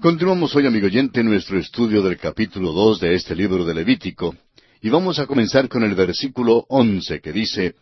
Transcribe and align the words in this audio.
Continuamos 0.00 0.56
hoy, 0.56 0.64
amigo 0.64 0.86
oyente, 0.86 1.22
nuestro 1.22 1.58
estudio 1.58 2.00
del 2.00 2.16
capítulo 2.16 2.72
dos 2.72 3.00
de 3.00 3.14
este 3.14 3.36
libro 3.36 3.66
de 3.66 3.74
Levítico, 3.74 4.34
y 4.80 4.88
vamos 4.88 5.18
a 5.18 5.26
comenzar 5.26 5.68
con 5.68 5.82
el 5.82 5.94
versículo 5.94 6.64
once 6.70 7.20
que 7.20 7.34
dice 7.34 7.74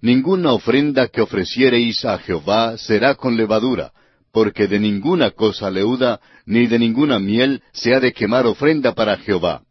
Ninguna 0.00 0.52
ofrenda 0.52 1.08
que 1.08 1.22
ofreciereis 1.22 2.04
a 2.04 2.18
Jehová 2.18 2.78
será 2.78 3.16
con 3.16 3.36
levadura, 3.36 3.90
porque 4.30 4.68
de 4.68 4.78
ninguna 4.78 5.32
cosa 5.32 5.68
leuda, 5.68 6.20
ni 6.44 6.68
de 6.68 6.78
ninguna 6.78 7.18
miel 7.18 7.60
se 7.72 7.96
ha 7.96 7.98
de 7.98 8.12
quemar 8.12 8.46
ofrenda 8.46 8.94
para 8.94 9.16
Jehová. 9.16 9.62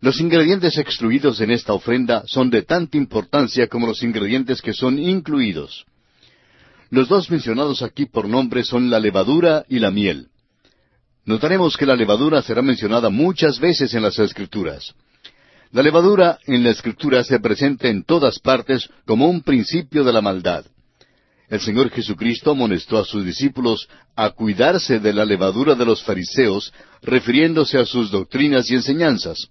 Los 0.00 0.20
ingredientes 0.20 0.78
excluidos 0.78 1.40
en 1.40 1.52
esta 1.52 1.74
ofrenda 1.74 2.24
son 2.26 2.50
de 2.50 2.62
tanta 2.62 2.96
importancia 2.96 3.68
como 3.68 3.86
los 3.86 4.02
ingredientes 4.02 4.60
que 4.60 4.72
son 4.72 4.98
incluidos. 4.98 5.84
Los 6.90 7.06
dos 7.06 7.30
mencionados 7.30 7.82
aquí 7.82 8.06
por 8.06 8.28
nombre 8.28 8.64
son 8.64 8.90
la 8.90 8.98
levadura 8.98 9.64
y 9.68 9.78
la 9.78 9.92
miel. 9.92 10.31
Notaremos 11.24 11.76
que 11.76 11.86
la 11.86 11.94
levadura 11.94 12.42
será 12.42 12.62
mencionada 12.62 13.08
muchas 13.08 13.60
veces 13.60 13.94
en 13.94 14.02
las 14.02 14.18
Escrituras. 14.18 14.92
La 15.70 15.82
levadura 15.82 16.38
en 16.46 16.64
la 16.64 16.70
Escritura 16.70 17.22
se 17.22 17.38
presenta 17.38 17.88
en 17.88 18.02
todas 18.02 18.40
partes 18.40 18.90
como 19.06 19.28
un 19.28 19.42
principio 19.42 20.02
de 20.02 20.12
la 20.12 20.20
maldad. 20.20 20.64
El 21.48 21.60
Señor 21.60 21.90
Jesucristo 21.90 22.50
amonestó 22.50 22.98
a 22.98 23.04
sus 23.04 23.24
discípulos 23.24 23.88
a 24.16 24.30
cuidarse 24.30 24.98
de 24.98 25.12
la 25.12 25.24
levadura 25.24 25.74
de 25.74 25.84
los 25.84 26.02
fariseos, 26.02 26.72
refiriéndose 27.02 27.78
a 27.78 27.86
sus 27.86 28.10
doctrinas 28.10 28.70
y 28.70 28.74
enseñanzas. 28.74 29.48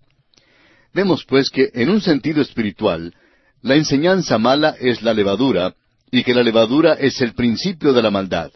Vemos 0.93 1.23
pues 1.26 1.49
que, 1.49 1.70
en 1.73 1.90
un 1.90 2.01
sentido 2.01 2.41
espiritual, 2.41 3.13
la 3.62 3.76
enseñanza 3.76 4.38
mala 4.38 4.76
es 4.79 5.01
la 5.03 5.13
levadura, 5.13 5.73
y 6.12 6.23
que 6.23 6.34
la 6.34 6.43
levadura 6.43 6.93
es 6.93 7.21
el 7.21 7.34
principio 7.34 7.93
de 7.93 8.01
la 8.01 8.12
maldad. 8.12 8.51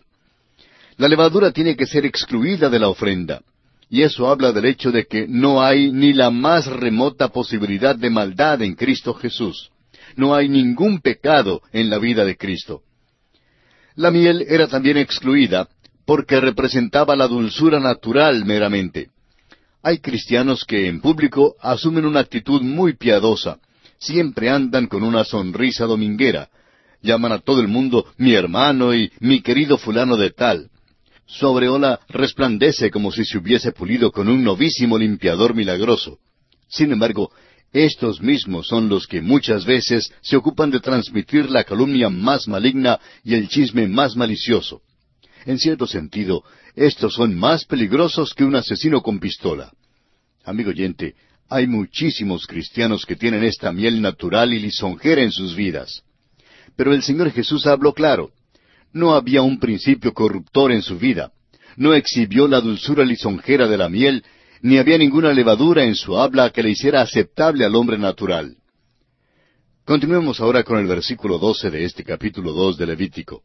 La 0.98 1.08
levadura 1.08 1.52
tiene 1.52 1.76
que 1.76 1.86
ser 1.86 2.06
excluida 2.06 2.70
de 2.70 2.80
la 2.80 2.90
ofrenda. 2.90 3.42
Y 3.90 4.02
eso 4.02 4.28
habla 4.28 4.52
del 4.52 4.66
hecho 4.66 4.92
de 4.92 5.06
que 5.06 5.28
no 5.28 5.62
hay 5.62 5.92
ni 5.92 6.14
la 6.14 6.32
más 6.32 6.66
remota 6.66 7.30
posibilidad 7.30 7.96
de 7.96 8.10
maldad 8.10 8.62
en 8.62 8.76
Cristo 8.76 9.14
Jesús. 9.14 9.70
No 10.16 10.34
hay 10.34 10.50
ningún 10.50 11.02
pecado 11.02 11.62
en 11.72 11.90
la 11.90 12.00
vida 12.00 12.26
de 12.26 12.38
Cristo. 12.38 12.82
La 13.96 14.12
miel 14.12 14.46
era 14.48 14.68
también 14.68 14.98
excluida 14.98 15.68
porque 16.06 16.40
representaba 16.40 17.16
la 17.16 17.28
dulzura 17.28 17.80
natural 17.80 18.46
meramente. 18.46 19.10
Hay 19.84 20.00
cristianos 20.00 20.66
que 20.66 20.88
en 20.88 21.02
público 21.02 21.56
asumen 21.62 22.06
una 22.06 22.22
actitud 22.22 22.62
muy 22.62 22.96
piadosa, 22.96 23.60
siempre 23.98 24.50
andan 24.50 24.88
con 24.88 25.04
una 25.04 25.24
sonrisa 25.24 25.86
dominguera, 25.86 26.50
llaman 27.02 27.34
a 27.34 27.40
todo 27.40 27.62
el 27.62 27.68
mundo 27.68 28.06
mi 28.18 28.34
hermano 28.34 28.94
y 28.96 29.12
mi 29.20 29.42
querido 29.42 29.78
fulano 29.78 30.18
de 30.18 30.32
tal, 30.32 30.70
su 31.26 31.46
aureola 31.46 32.00
resplandece 32.08 32.92
como 32.92 33.12
si 33.12 33.26
se 33.26 33.38
hubiese 33.38 33.72
pulido 33.72 34.12
con 34.12 34.28
un 34.30 34.44
novísimo 34.44 34.98
limpiador 34.98 35.56
milagroso. 35.56 36.20
Sin 36.68 36.92
embargo, 36.92 37.32
estos 37.74 38.22
mismos 38.22 38.68
son 38.68 38.88
los 38.88 39.08
que 39.08 39.22
muchas 39.22 39.66
veces 39.66 40.10
se 40.22 40.38
ocupan 40.38 40.72
de 40.72 40.80
transmitir 40.80 41.50
la 41.50 41.64
calumnia 41.64 42.10
más 42.10 42.48
maligna 42.48 43.00
y 43.24 43.34
el 43.34 43.50
chisme 43.50 43.88
más 43.88 44.16
malicioso. 44.16 44.82
En 45.46 45.60
cierto 45.60 45.86
sentido, 45.86 46.44
estos 46.76 47.14
son 47.14 47.36
más 47.36 47.66
peligrosos 47.66 48.34
que 48.34 48.44
un 48.44 48.56
asesino 48.56 49.02
con 49.02 49.20
pistola. 49.20 49.72
Amigo 50.44 50.70
oyente, 50.70 51.16
hay 51.50 51.68
muchísimos 51.68 52.48
cristianos 52.48 53.06
que 53.06 53.16
tienen 53.16 53.44
esta 53.44 53.72
miel 53.72 54.02
natural 54.02 54.54
y 54.54 54.60
lisonjera 54.60 55.22
en 55.22 55.32
sus 55.32 55.56
vidas. 55.56 56.02
Pero 56.76 56.94
el 56.94 57.04
Señor 57.04 57.32
Jesús 57.32 57.68
habló 57.68 57.94
claro. 57.94 58.32
No 58.96 59.14
había 59.14 59.42
un 59.42 59.60
principio 59.60 60.14
corruptor 60.14 60.72
en 60.72 60.82
su 60.82 60.98
vida. 60.98 61.34
No 61.76 61.94
exhibió 61.94 62.48
la 62.48 62.62
dulzura 62.62 63.04
lisonjera 63.04 63.68
de 63.68 63.78
la 63.78 63.90
miel, 63.90 64.24
ni 64.62 64.78
había 64.78 64.98
ninguna 64.98 65.34
levadura 65.34 65.84
en 65.84 65.96
su 65.96 66.18
habla 66.18 66.50
que 66.52 66.64
le 66.64 66.70
hiciera 66.70 67.02
aceptable 67.02 67.66
al 67.66 67.76
hombre 67.76 67.98
natural. 67.98 68.56
Continuemos 69.84 70.40
ahora 70.40 70.64
con 70.64 70.80
el 70.80 70.88
versículo 70.88 71.38
doce 71.38 71.70
de 71.70 71.84
este 71.84 72.06
capítulo 72.06 72.54
dos 72.54 72.78
de 72.78 72.86
Levítico. 72.86 73.44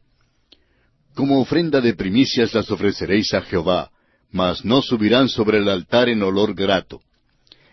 Como 1.15 1.41
ofrenda 1.41 1.81
de 1.81 1.95
primicias 1.95 2.53
las 2.53 2.71
ofreceréis 2.71 3.33
a 3.33 3.41
Jehová, 3.41 3.91
mas 4.31 4.63
no 4.63 4.81
subirán 4.81 5.27
sobre 5.27 5.57
el 5.57 5.67
altar 5.67 6.07
en 6.07 6.23
olor 6.23 6.55
grato. 6.55 7.01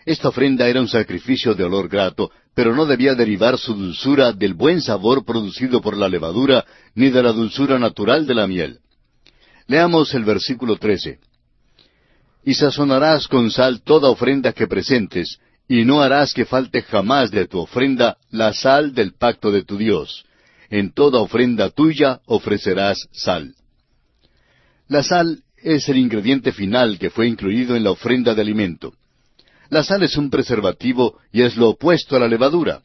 Esta 0.04 0.30
ofrenda 0.30 0.66
era 0.66 0.80
un 0.80 0.88
sacrificio 0.88 1.54
de 1.54 1.62
olor 1.62 1.88
grato, 1.88 2.32
pero 2.58 2.74
no 2.74 2.86
debía 2.86 3.14
derivar 3.14 3.56
su 3.56 3.72
dulzura 3.72 4.32
del 4.32 4.52
buen 4.52 4.82
sabor 4.82 5.24
producido 5.24 5.80
por 5.80 5.96
la 5.96 6.08
levadura, 6.08 6.64
ni 6.96 7.08
de 7.08 7.22
la 7.22 7.30
dulzura 7.30 7.78
natural 7.78 8.26
de 8.26 8.34
la 8.34 8.48
miel. 8.48 8.80
Leamos 9.68 10.12
el 10.12 10.24
versículo 10.24 10.76
trece. 10.76 11.20
Y 12.42 12.54
sazonarás 12.54 13.28
con 13.28 13.52
sal 13.52 13.82
toda 13.82 14.10
ofrenda 14.10 14.52
que 14.52 14.66
presentes, 14.66 15.38
y 15.68 15.84
no 15.84 16.02
harás 16.02 16.34
que 16.34 16.46
falte 16.46 16.82
jamás 16.82 17.30
de 17.30 17.46
tu 17.46 17.60
ofrenda 17.60 18.16
la 18.32 18.52
sal 18.52 18.92
del 18.92 19.14
pacto 19.14 19.52
de 19.52 19.62
tu 19.62 19.76
Dios. 19.78 20.24
En 20.68 20.92
toda 20.92 21.20
ofrenda 21.20 21.70
tuya 21.70 22.22
ofrecerás 22.26 23.06
sal. 23.12 23.54
La 24.88 25.04
sal 25.04 25.44
es 25.58 25.88
el 25.88 25.98
ingrediente 25.98 26.50
final 26.50 26.98
que 26.98 27.10
fue 27.10 27.28
incluido 27.28 27.76
en 27.76 27.84
la 27.84 27.92
ofrenda 27.92 28.34
de 28.34 28.42
alimento. 28.42 28.94
La 29.70 29.82
sal 29.84 30.02
es 30.02 30.16
un 30.16 30.30
preservativo 30.30 31.18
y 31.32 31.42
es 31.42 31.56
lo 31.56 31.70
opuesto 31.70 32.16
a 32.16 32.20
la 32.20 32.28
levadura. 32.28 32.82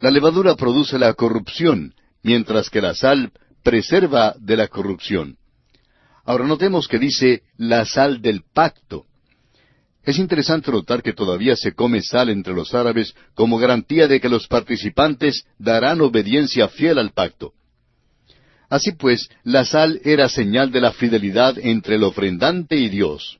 La 0.00 0.10
levadura 0.10 0.56
produce 0.56 0.98
la 0.98 1.14
corrupción, 1.14 1.94
mientras 2.22 2.70
que 2.70 2.80
la 2.80 2.94
sal 2.94 3.32
preserva 3.62 4.34
de 4.38 4.56
la 4.56 4.68
corrupción. 4.68 5.36
Ahora 6.24 6.46
notemos 6.46 6.88
que 6.88 6.98
dice 6.98 7.42
la 7.56 7.84
sal 7.84 8.20
del 8.20 8.42
pacto. 8.52 9.06
Es 10.02 10.18
interesante 10.18 10.70
notar 10.70 11.02
que 11.02 11.12
todavía 11.12 11.56
se 11.56 11.72
come 11.72 12.02
sal 12.02 12.30
entre 12.30 12.54
los 12.54 12.74
árabes 12.74 13.14
como 13.34 13.58
garantía 13.58 14.08
de 14.08 14.20
que 14.20 14.28
los 14.28 14.46
participantes 14.46 15.44
darán 15.58 16.00
obediencia 16.00 16.68
fiel 16.68 16.98
al 16.98 17.12
pacto. 17.12 17.52
Así 18.68 18.92
pues, 18.92 19.28
la 19.44 19.64
sal 19.64 20.00
era 20.04 20.28
señal 20.28 20.70
de 20.70 20.80
la 20.80 20.92
fidelidad 20.92 21.58
entre 21.58 21.96
el 21.96 22.04
ofrendante 22.04 22.76
y 22.76 22.88
Dios. 22.88 23.38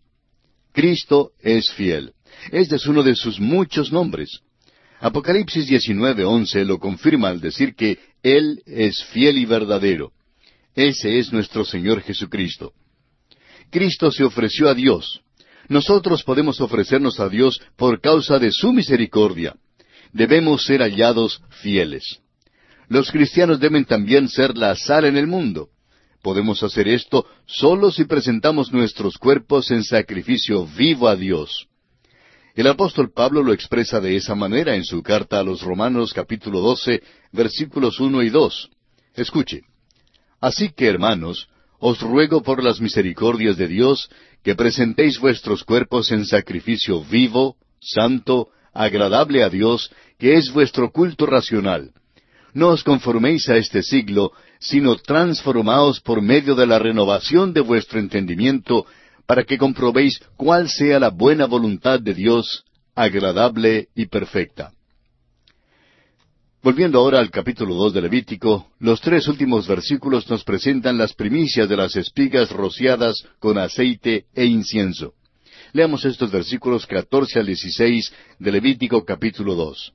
Cristo 0.73 1.33
es 1.41 1.71
fiel. 1.73 2.13
Este 2.51 2.77
es 2.77 2.87
uno 2.87 3.03
de 3.03 3.15
sus 3.15 3.39
muchos 3.41 3.93
nombres. 3.93 4.41
Apocalipsis 5.01 5.69
19:11 5.69 6.65
lo 6.65 6.79
confirma 6.79 7.29
al 7.29 7.41
decir 7.41 7.75
que 7.75 7.99
Él 8.23 8.63
es 8.67 9.05
fiel 9.05 9.39
y 9.39 9.45
verdadero. 9.45 10.13
Ese 10.75 11.19
es 11.19 11.33
nuestro 11.33 11.65
Señor 11.65 12.03
Jesucristo. 12.03 12.73
Cristo 13.71 14.11
se 14.11 14.25
ofreció 14.25 14.69
a 14.69 14.75
Dios. 14.75 15.21
Nosotros 15.69 16.23
podemos 16.23 16.61
ofrecernos 16.61 17.21
a 17.21 17.29
Dios 17.29 17.61
por 17.77 18.01
causa 18.01 18.39
de 18.39 18.51
su 18.51 18.73
misericordia. 18.73 19.55
Debemos 20.13 20.65
ser 20.65 20.81
hallados 20.81 21.43
fieles. 21.61 22.21
Los 22.89 23.11
cristianos 23.11 23.61
deben 23.61 23.85
también 23.85 24.29
ser 24.29 24.57
la 24.57 24.75
sal 24.75 25.05
en 25.05 25.19
el 25.19 25.27
mundo. 25.27 25.69
Podemos 26.23 26.63
hacer 26.63 26.89
esto 26.89 27.27
solo 27.47 27.91
si 27.91 28.05
presentamos 28.05 28.73
nuestros 28.73 29.19
cuerpos 29.19 29.71
en 29.71 29.85
sacrificio 29.85 30.67
vivo 30.67 31.07
a 31.07 31.15
Dios. 31.15 31.69
El 32.59 32.67
apóstol 32.67 33.13
Pablo 33.13 33.45
lo 33.45 33.53
expresa 33.53 34.01
de 34.01 34.17
esa 34.17 34.35
manera 34.35 34.75
en 34.75 34.83
su 34.83 35.01
carta 35.01 35.39
a 35.39 35.45
los 35.45 35.63
Romanos 35.63 36.13
capítulo 36.13 36.59
12, 36.59 37.01
versículos 37.31 38.01
uno 38.01 38.21
y 38.21 38.31
dos. 38.31 38.69
Escuche. 39.15 39.61
Así 40.41 40.71
que, 40.71 40.89
hermanos, 40.89 41.47
os 41.79 42.01
ruego 42.01 42.43
por 42.43 42.65
las 42.65 42.81
misericordias 42.81 43.57
de 43.57 43.69
Dios 43.69 44.11
que 44.43 44.57
presentéis 44.57 45.21
vuestros 45.21 45.63
cuerpos 45.63 46.11
en 46.11 46.27
sacrificio 46.27 47.05
vivo, 47.05 47.55
santo, 47.81 48.49
agradable 48.75 49.45
a 49.45 49.51
Dios, 49.51 49.93
que 50.19 50.35
es 50.35 50.53
vuestro 50.53 50.91
culto 50.91 51.27
racional. 51.27 51.93
No 52.55 52.71
os 52.71 52.83
conforméis 52.83 53.49
a 53.49 53.57
este 53.57 53.85
siglo, 53.85 54.33
sino 54.59 54.97
transformaos 54.97 56.01
por 56.01 56.23
medio 56.23 56.57
de 56.57 56.67
la 56.67 56.81
renovación 56.81 57.53
de 57.53 57.61
vuestro 57.61 58.01
entendimiento, 58.01 58.85
para 59.29 59.45
que 59.45 59.59
comprobéis 59.59 60.19
cuál 60.39 60.71
sea 60.71 60.99
la 60.99 61.11
buena 61.11 61.45
voluntad 61.45 62.01
de 62.01 62.15
Dios, 62.15 62.65
agradable 62.95 63.89
y 63.95 64.07
perfecta. 64.07 64.73
Volviendo 66.63 66.99
ahora 66.99 67.19
al 67.19 67.31
capítulo 67.31 67.75
dos 67.75 67.93
de 67.93 68.01
Levítico, 68.01 68.71
los 68.81 69.03
tres 69.03 69.29
últimos 69.29 69.69
versículos 69.69 70.29
nos 70.31 70.45
presentan 70.45 70.97
las 70.97 71.13
primicias 71.13 71.69
de 71.69 71.77
las 71.77 71.95
espigas 71.95 72.51
rociadas 72.51 73.23
con 73.39 73.59
aceite 73.59 74.25
e 74.35 74.47
incienso. 74.47 75.13
Leamos 75.75 76.07
estos 76.07 76.31
versículos 76.31 76.87
catorce 76.87 77.39
al 77.39 77.47
dieciséis 77.47 78.11
de 78.39 78.51
Levítico 78.51 79.05
capítulo 79.05 79.55
dos. 79.55 79.93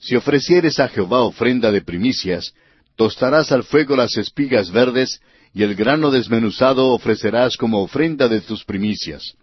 Si 0.00 0.16
ofrecieres 0.16 0.80
a 0.80 0.88
Jehová 0.88 1.22
ofrenda 1.22 1.70
de 1.70 1.82
primicias, 1.82 2.52
tostarás 2.96 3.52
al 3.52 3.62
fuego 3.62 3.94
las 3.94 4.16
espigas 4.16 4.72
verdes, 4.72 5.20
y 5.54 5.62
el 5.62 5.76
grano 5.76 6.10
desmenuzado 6.10 6.88
ofrecerás 6.88 7.56
como 7.56 7.80
ofrenda 7.80 8.28
de 8.28 8.40
tus 8.40 8.64
primicias. 8.64 9.36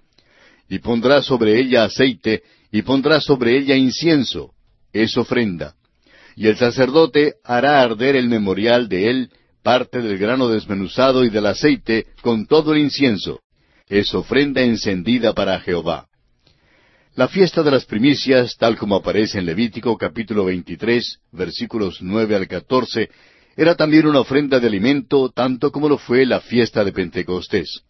Y 0.67 0.79
pondrás 0.79 1.25
sobre 1.25 1.57
ella 1.57 1.85
aceite, 1.85 2.43
y 2.69 2.81
pondrás 2.81 3.23
sobre 3.23 3.57
ella 3.57 3.75
incienso, 3.75 4.51
es 4.91 5.15
ofrenda. 5.17 5.75
Y 6.35 6.47
el 6.47 6.57
sacerdote 6.57 7.35
hará 7.45 7.81
arder 7.81 8.17
el 8.17 8.27
memorial 8.27 8.89
de 8.89 9.09
él, 9.09 9.29
parte 9.63 10.01
del 10.01 10.17
grano 10.17 10.49
desmenuzado 10.49 11.23
y 11.23 11.29
del 11.29 11.45
aceite, 11.45 12.07
con 12.21 12.45
todo 12.45 12.73
el 12.73 12.79
incienso. 12.79 13.39
es 13.87 14.13
ofrenda 14.13 14.61
encendida 14.61 15.33
para 15.33 15.59
Jehová. 15.59 16.07
La 17.15 17.27
fiesta 17.27 17.61
de 17.61 17.71
las 17.71 17.83
primicias, 17.83 18.55
tal 18.57 18.77
como 18.77 18.95
aparece 18.95 19.37
en 19.37 19.45
Levítico 19.45 19.97
capítulo 19.97 20.45
23, 20.45 21.19
versículos 21.33 21.97
9 22.01 22.35
al 22.37 22.47
14, 22.47 23.09
era 23.55 23.75
también 23.75 24.07
una 24.07 24.19
ofrenda 24.19 24.59
de 24.59 24.67
alimento, 24.67 25.29
tanto 25.29 25.71
como 25.71 25.89
lo 25.89 25.97
fue 25.97 26.25
la 26.25 26.39
fiesta 26.39 26.83
de 26.83 26.93
Pentecostés. 26.93 27.81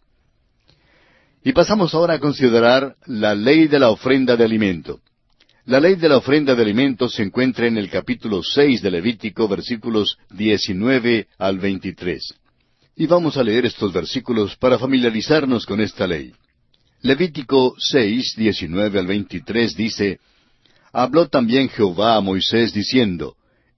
Y 1.44 1.52
pasamos 1.52 1.94
ahora 1.94 2.14
a 2.14 2.20
considerar 2.20 2.96
la 3.06 3.34
ley 3.34 3.66
de 3.68 3.78
la 3.78 3.90
ofrenda 3.90 4.36
de 4.36 4.44
alimento. 4.44 5.00
La 5.64 5.78
ley 5.78 5.94
de 5.94 6.08
la 6.08 6.16
ofrenda 6.16 6.54
de 6.54 6.62
alimento 6.62 7.08
se 7.08 7.22
encuentra 7.22 7.66
en 7.66 7.78
el 7.78 7.88
capítulo 7.88 8.42
seis 8.42 8.82
de 8.82 8.90
Levítico, 8.90 9.46
versículos 9.46 10.18
19 10.30 11.28
al 11.38 11.58
23. 11.58 12.34
Y 12.96 13.06
vamos 13.06 13.36
a 13.36 13.44
leer 13.44 13.66
estos 13.66 13.92
versículos 13.92 14.56
para 14.56 14.78
familiarizarnos 14.78 15.64
con 15.64 15.80
esta 15.80 16.06
ley. 16.06 16.32
Levítico 17.00 17.74
6, 17.76 18.34
19 18.36 18.98
al 18.98 19.06
23 19.06 19.76
dice, 19.76 20.20
Habló 20.92 21.28
también 21.28 21.68
Jehová 21.68 22.16
a 22.16 22.20
Moisés 22.20 22.72
diciendo, 22.72 23.34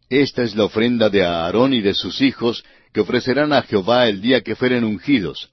Esta 0.09 0.43
es 0.43 0.55
la 0.55 0.65
ofrenda 0.65 1.09
de 1.09 1.25
Aarón 1.25 1.73
y 1.73 1.81
de 1.81 1.95
sus 1.95 2.21
hijos 2.21 2.65
que 2.93 3.01
ofrecerán 3.01 3.53
a 3.53 3.62
Jehová 3.62 4.09
el 4.09 4.21
día 4.21 4.43
que 4.43 4.55
fueren 4.55 4.85
ungidos. 4.85 5.51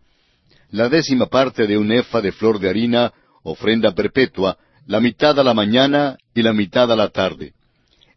La 0.69 0.89
décima 0.89 1.25
parte 1.25 1.67
de 1.67 1.77
un 1.77 1.91
efa 1.91 2.21
de 2.21 2.31
flor 2.31 2.59
de 2.59 2.69
harina, 2.69 3.13
ofrenda 3.43 3.93
perpetua, 3.93 4.57
la 4.87 4.99
mitad 4.99 5.39
a 5.39 5.43
la 5.43 5.53
mañana 5.53 6.17
y 6.33 6.41
la 6.41 6.53
mitad 6.53 6.91
a 6.91 6.95
la 6.95 7.09
tarde. 7.09 7.53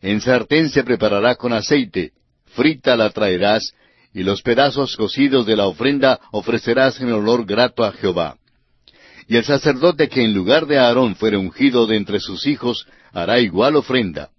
En 0.03 0.21
sartén 0.21 0.69
se 0.69 0.85
preparará 0.85 1.37
con 1.37 1.53
aceite, 1.53 2.13
frita 2.47 2.97
la 2.97 3.11
traerás, 3.11 3.73
y 4.13 4.23
los 4.23 4.43
pedazos 4.43 4.97
cocidos 4.97 5.47
de 5.47 5.57
la 5.57 5.67
ofrenda 5.67 6.21
ofrecerás 6.31 7.01
en 7.01 7.13
olor 7.13 7.45
grato 7.47 7.85
a 7.85 7.93
Jehová. 7.93 8.37
Y 9.27 9.37
el 9.37 9.45
sacerdote 9.45 10.09
que 10.09 10.23
en 10.23 10.35
lugar 10.35 10.67
de 10.67 10.79
Aarón 10.79 11.17
fuere 11.17 11.37
ungido 11.37 11.87
de 11.87 11.97
entre 11.97 12.21
sus 12.21 12.47
hijos, 12.47 12.87
hará 13.13 13.41
igual 13.41 13.77
ofrenda. 13.77 14.31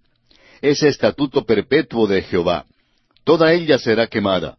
Es 0.60 0.82
estatuto 0.82 1.44
perpetuo 1.44 2.06
de 2.06 2.22
Jehová. 2.22 2.66
Toda 3.24 3.52
ella 3.52 3.78
será 3.78 4.06
quemada. 4.06 4.56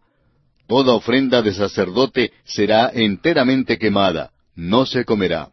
Toda 0.67 0.93
ofrenda 0.93 1.41
de 1.41 1.53
sacerdote 1.53 2.33
será 2.43 2.91
enteramente 2.93 3.77
quemada, 3.77 4.31
no 4.55 4.85
se 4.85 5.05
comerá. 5.05 5.49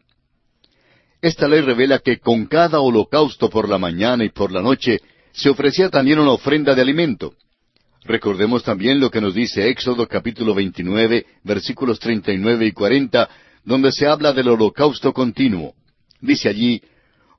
Esta 1.21 1.47
ley 1.47 1.61
revela 1.61 1.99
que 1.99 2.19
con 2.19 2.45
cada 2.45 2.81
holocausto 2.81 3.49
por 3.49 3.69
la 3.69 3.77
mañana 3.77 4.25
y 4.25 4.29
por 4.29 4.51
la 4.51 4.61
noche 4.61 4.99
se 5.31 5.49
ofrecía 5.49 5.89
también 5.89 6.19
una 6.19 6.31
ofrenda 6.31 6.75
de 6.75 6.81
alimento. 6.81 7.33
Recordemos 8.03 8.63
también 8.63 8.99
lo 8.99 9.09
que 9.09 9.21
nos 9.21 9.33
dice 9.33 9.69
Éxodo 9.69 10.07
capítulo 10.07 10.53
29, 10.53 11.25
versículos 11.43 11.99
39 11.99 12.67
y 12.67 12.71
40, 12.73 13.29
donde 13.63 13.91
se 13.91 14.05
habla 14.05 14.33
del 14.33 14.49
holocausto 14.49 15.13
continuo. 15.13 15.73
Dice 16.21 16.49
allí, 16.49 16.81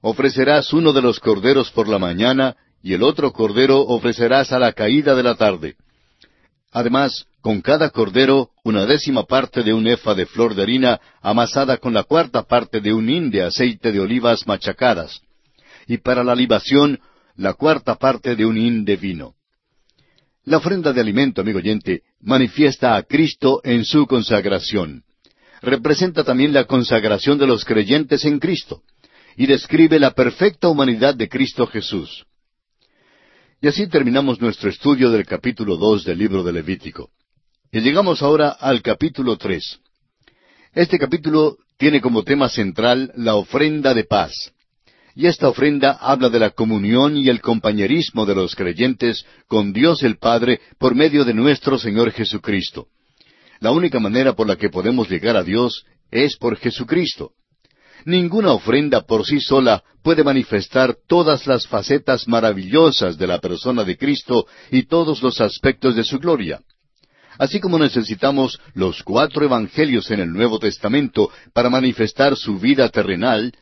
ofrecerás 0.01 0.73
uno 0.73 0.93
de 0.93 1.03
los 1.03 1.21
corderos 1.21 1.71
por 1.71 1.89
la 1.89 1.99
mañana 1.99 2.57
y 2.87 2.95
el 2.95 3.03
otro 3.03 3.33
cordero 3.33 3.81
ofrecerás 3.81 4.53
a 4.53 4.61
la 4.61 4.73
caída 4.73 5.17
de 5.17 5.25
la 5.25 5.35
tarde. 5.35 5.75
Además, 6.71 7.27
con 7.41 7.61
cada 7.61 7.91
cordero 7.91 8.51
una 8.63 8.87
décima 8.87 9.25
parte 9.25 9.65
de 9.65 9.75
un 9.75 9.89
efa 9.89 10.15
de 10.15 10.25
flor 10.25 10.55
de 10.55 10.63
harina 10.63 11.01
amasada 11.21 11.79
con 11.79 11.93
la 11.93 12.05
cuarta 12.05 12.45
parte 12.45 12.81
de 12.81 12.93
un 12.93 13.11
hin 13.11 13.29
de 13.33 13.43
aceite 13.43 13.91
de 13.91 13.99
olivas 13.99 14.47
machacadas, 14.47 15.21
y 15.89 15.99
para 15.99 16.23
la 16.23 16.37
libación 16.37 17.01
la 17.35 17.55
cuarta 17.55 17.97
parte 17.97 18.37
de 18.37 18.47
un 18.47 18.57
hin 18.57 18.85
de 18.85 18.95
vino. 18.95 19.35
La 20.45 20.59
ofrenda 20.59 20.93
de 20.93 21.01
alimento, 21.01 21.41
amigo 21.41 21.59
oyente, 21.59 22.03
manifiesta 22.21 22.95
a 22.95 23.03
Cristo 23.03 23.61
en 23.65 23.85
su 23.85 24.07
consagración 24.07 25.03
representa 25.61 26.23
también 26.23 26.53
la 26.53 26.67
consagración 26.67 27.37
de 27.37 27.49
los 27.49 27.65
creyentes 27.65 28.25
en 28.27 28.39
Cristo 28.39 28.83
y 29.37 29.47
describe 29.47 29.99
la 29.99 30.13
perfecta 30.13 30.69
humanidad 30.69 31.17
de 31.17 31.29
Cristo 31.29 31.67
Jesús. 31.67 32.25
Y 33.67 33.69
así 33.69 33.89
terminamos 33.89 34.41
nuestro 34.41 34.71
estudio 34.71 35.11
del 35.11 35.27
capítulo 35.27 35.77
dos 35.77 36.05
del 36.05 36.19
libro 36.19 36.45
de 36.45 36.53
Levítico. 36.53 37.11
Y 37.73 37.81
llegamos 37.81 38.23
ahora 38.23 38.51
al 38.51 38.81
capítulo 38.81 39.37
tres. 39.37 39.81
Este 40.73 41.01
capítulo 41.01 41.57
tiene 41.77 42.01
como 42.01 42.23
tema 42.23 42.49
central 42.49 43.11
la 43.17 43.35
ofrenda 43.35 43.93
de 43.93 44.05
paz. 44.05 44.53
Y 45.17 45.27
esta 45.27 45.49
ofrenda 45.49 45.99
habla 46.01 46.29
de 46.29 46.39
la 46.39 46.51
comunión 46.51 47.17
y 47.17 47.29
el 47.29 47.41
compañerismo 47.41 48.25
de 48.25 48.37
los 48.37 48.55
creyentes 48.55 49.27
con 49.49 49.73
Dios 49.73 50.05
el 50.05 50.19
Padre 50.19 50.61
por 50.79 50.95
medio 50.95 51.25
de 51.25 51.35
nuestro 51.35 51.77
Señor 51.77 52.13
Jesucristo. 52.13 52.87
La 53.59 53.73
única 53.73 53.99
manera 53.99 54.35
por 54.35 54.47
la 54.47 54.55
que 54.55 54.71
podemos 54.71 55.11
llegar 55.11 55.37
a 55.37 55.43
Dios 55.43 55.85
es 56.13 56.37
por 56.37 56.57
Jesucristo. 56.57 57.33
Ninguna 58.07 58.53
ofrenda 58.53 59.01
por 59.01 59.27
sí 59.27 59.41
sola 59.41 59.83
puede 60.05 60.23
manifestar 60.23 60.97
todas 61.09 61.45
las 61.49 61.67
facetas 61.67 62.29
maravillosas 62.29 63.19
de 63.19 63.27
la 63.27 63.41
persona 63.41 63.83
de 63.83 63.97
Cristo 63.97 64.47
y 64.71 64.85
todos 64.85 65.25
los 65.25 65.41
aspectos 65.41 65.97
de 65.97 66.05
su 66.05 66.21
gloria. 66.21 66.61
Así 67.37 67.59
como 67.59 67.81
necesitamos 67.81 68.61
los 68.75 69.03
cuatro 69.03 69.45
evangelios 69.45 70.09
en 70.13 70.21
el 70.21 70.33
Nuevo 70.33 70.61
Testamento 70.61 71.31
para 71.53 71.69
manifestar 71.69 72.37
su 72.37 72.61
vida 72.61 72.89
terrenal, 72.91 73.53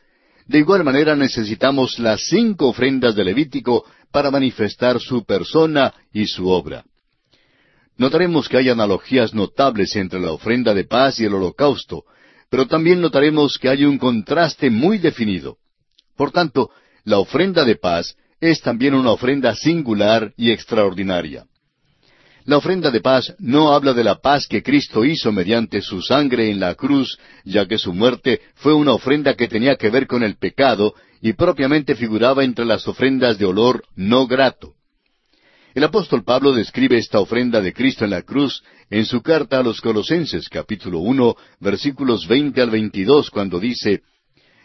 de 0.45 0.59
igual 0.59 0.83
manera 0.83 1.15
necesitamos 1.15 1.97
las 1.97 2.21
cinco 2.27 2.67
ofrendas 2.67 3.15
de 3.15 3.23
Levítico 3.23 3.83
para 4.11 4.29
manifestar 4.29 4.99
su 4.99 5.25
persona 5.25 5.91
y 6.13 6.27
su 6.27 6.47
obra. 6.47 6.85
Notaremos 7.97 8.47
que 8.47 8.57
hay 8.57 8.69
analogías 8.69 9.33
notables 9.33 9.95
entre 9.95 10.19
la 10.19 10.33
ofrenda 10.33 10.75
de 10.75 10.83
paz 10.83 11.19
y 11.19 11.25
el 11.25 11.33
holocausto, 11.33 12.03
pero 12.49 12.67
también 12.67 13.01
notaremos 13.01 13.57
que 13.57 13.69
hay 13.69 13.85
un 13.85 13.97
contraste 13.97 14.69
muy 14.69 14.97
definido. 14.97 15.57
Por 16.15 16.31
tanto, 16.31 16.69
la 17.03 17.19
ofrenda 17.19 17.65
de 17.65 17.75
paz 17.75 18.15
es 18.39 18.61
también 18.61 18.93
una 18.93 19.11
ofrenda 19.11 19.55
singular 19.55 20.33
y 20.37 20.51
extraordinaria. 20.51 21.45
La 22.45 22.57
ofrenda 22.57 22.91
de 22.91 23.01
paz 23.01 23.33
no 23.39 23.73
habla 23.73 23.93
de 23.93 24.03
la 24.03 24.15
paz 24.21 24.47
que 24.47 24.61
Cristo 24.61 25.03
hizo 25.03 25.31
mediante 25.31 25.81
su 25.81 26.01
sangre 26.01 26.51
en 26.51 26.59
la 26.59 26.75
cruz, 26.75 27.17
ya 27.43 27.65
que 27.65 27.79
su 27.79 27.91
muerte 27.91 28.39
fue 28.53 28.73
una 28.73 28.93
ofrenda 28.93 29.33
que 29.33 29.47
tenía 29.47 29.77
que 29.77 29.89
ver 29.89 30.05
con 30.05 30.21
el 30.21 30.37
pecado 30.37 30.93
y 31.21 31.33
propiamente 31.33 31.95
figuraba 31.95 32.43
entre 32.43 32.65
las 32.65 32.87
ofrendas 32.87 33.39
de 33.39 33.45
olor 33.45 33.83
no 33.95 34.27
grato. 34.27 34.75
El 35.75 35.83
apóstol 35.83 36.23
Pablo 36.23 36.53
describe 36.53 36.97
esta 36.97 37.19
ofrenda 37.19 37.59
de 37.59 37.73
Cristo 37.73 38.05
en 38.05 38.11
la 38.11 38.21
cruz 38.21 38.63
en 38.89 39.05
su 39.05 39.21
carta 39.21 39.59
a 39.59 39.63
los 39.63 39.81
Colosenses 39.81 40.47
capítulo 40.47 40.99
uno 40.99 41.35
versículos 41.59 42.25
veinte 42.29 42.61
al 42.61 42.69
veintidós 42.69 43.29
cuando 43.29 43.59
dice 43.59 44.01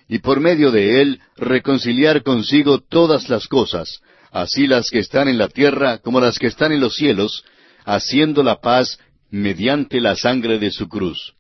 y 0.09 0.21
por 0.21 0.39
medio 0.39 0.71
de 0.71 1.03
él 1.03 1.21
reconciliar 1.37 2.23
consigo 2.23 2.79
todas 2.79 3.29
las 3.29 3.49
cosas, 3.49 4.01
así 4.31 4.69
las 4.69 4.89
que 4.89 5.01
están 5.01 5.27
en 5.27 5.37
la 5.37 5.49
tierra 5.49 5.99
como 5.99 6.21
las 6.21 6.39
que 6.39 6.47
están 6.47 6.71
en 6.71 6.79
los 6.79 6.95
cielos, 6.95 7.45
haciendo 7.85 8.45
la 8.45 8.61
paz 8.61 8.97
mediante 9.31 10.01
la 10.01 10.15
sangre 10.15 10.61
de 10.61 10.71
su 10.71 10.89
cruz. 10.89 11.35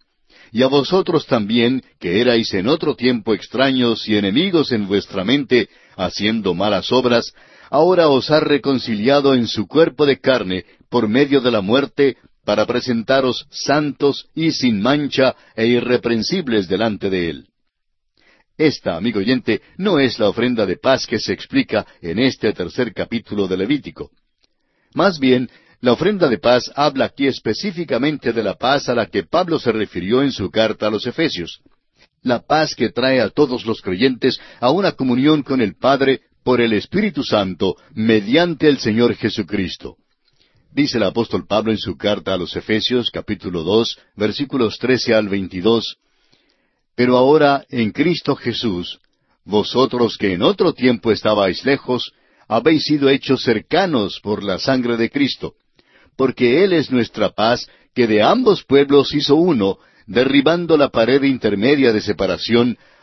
Y 0.50 0.62
a 0.62 0.66
vosotros 0.66 1.26
también, 1.26 1.82
que 2.00 2.20
erais 2.20 2.52
en 2.54 2.66
otro 2.66 2.96
tiempo 2.96 3.34
extraños 3.34 4.08
y 4.08 4.16
enemigos 4.16 4.72
en 4.72 4.88
vuestra 4.88 5.24
mente, 5.24 5.68
haciendo 5.96 6.54
malas 6.54 6.90
obras, 6.90 7.32
ahora 7.70 8.08
os 8.08 8.30
ha 8.30 8.40
reconciliado 8.40 9.34
en 9.34 9.46
su 9.46 9.66
cuerpo 9.66 10.04
de 10.04 10.20
carne 10.20 10.64
por 10.90 11.08
medio 11.08 11.40
de 11.40 11.50
la 11.50 11.60
muerte, 11.60 12.16
para 12.44 12.66
presentaros 12.66 13.46
santos 13.50 14.26
y 14.34 14.50
sin 14.50 14.80
mancha 14.80 15.36
e 15.54 15.66
irreprensibles 15.66 16.66
delante 16.68 17.08
de 17.08 17.30
Él. 17.30 17.46
Esta, 18.58 18.96
amigo 18.96 19.20
oyente, 19.20 19.62
no 19.78 19.98
es 19.98 20.18
la 20.18 20.28
ofrenda 20.28 20.66
de 20.66 20.76
paz 20.76 21.06
que 21.06 21.18
se 21.18 21.32
explica 21.32 21.86
en 22.02 22.18
este 22.18 22.52
tercer 22.52 22.92
capítulo 22.92 23.46
de 23.46 23.56
Levítico. 23.56 24.10
Más 24.94 25.18
bien, 25.18 25.48
la 25.80 25.92
ofrenda 25.92 26.28
de 26.28 26.38
paz 26.38 26.70
habla 26.74 27.06
aquí 27.06 27.26
específicamente 27.26 28.32
de 28.32 28.42
la 28.42 28.54
paz 28.54 28.88
a 28.88 28.94
la 28.94 29.06
que 29.06 29.22
Pablo 29.22 29.58
se 29.58 29.72
refirió 29.72 30.22
en 30.22 30.32
su 30.32 30.50
carta 30.50 30.88
a 30.88 30.90
los 30.90 31.06
Efesios. 31.06 31.60
La 32.22 32.40
paz 32.40 32.74
que 32.74 32.90
trae 32.90 33.20
a 33.20 33.30
todos 33.30 33.64
los 33.64 33.80
creyentes 33.80 34.38
a 34.60 34.70
una 34.70 34.92
comunión 34.92 35.42
con 35.42 35.62
el 35.62 35.76
Padre 35.76 36.20
por 36.44 36.60
el 36.60 36.72
Espíritu 36.72 37.22
Santo 37.22 37.76
mediante 37.94 38.68
el 38.68 38.78
Señor 38.78 39.14
Jesucristo. 39.14 39.96
Dice 40.72 40.98
el 40.98 41.04
apóstol 41.04 41.46
Pablo 41.46 41.72
en 41.72 41.78
su 41.78 41.96
carta 41.96 42.34
a 42.34 42.36
los 42.36 42.54
Efesios 42.54 43.10
capítulo 43.10 43.62
dos 43.62 43.98
versículos 44.16 44.78
trece 44.78 45.14
al 45.14 45.28
veintidós 45.28 45.96
Pero 46.94 47.16
ahora 47.16 47.64
en 47.68 47.90
Cristo 47.90 48.36
Jesús, 48.36 49.00
vosotros 49.44 50.16
que 50.16 50.32
en 50.34 50.42
otro 50.42 50.72
tiempo 50.72 51.10
estabais 51.10 51.64
lejos, 51.64 52.12
habéis 52.46 52.84
sido 52.84 53.08
hechos 53.08 53.42
cercanos 53.42 54.20
por 54.22 54.42
la 54.42 54.58
sangre 54.58 54.96
de 54.96 55.10
Cristo, 55.10 55.54
porque 56.16 56.64
Él 56.64 56.72
es 56.72 56.90
nuestra 56.90 57.30
paz, 57.30 57.66
que 57.94 58.06
de 58.06 58.22
ambos 58.22 58.64
pueblos 58.64 59.14
hizo 59.14 59.36
uno, 59.36 59.78
derribando 60.06 60.76
la 60.76 60.88
pared 60.88 61.22
intermedia 61.22 61.92
de 61.92 62.00
separación, 62.00 62.76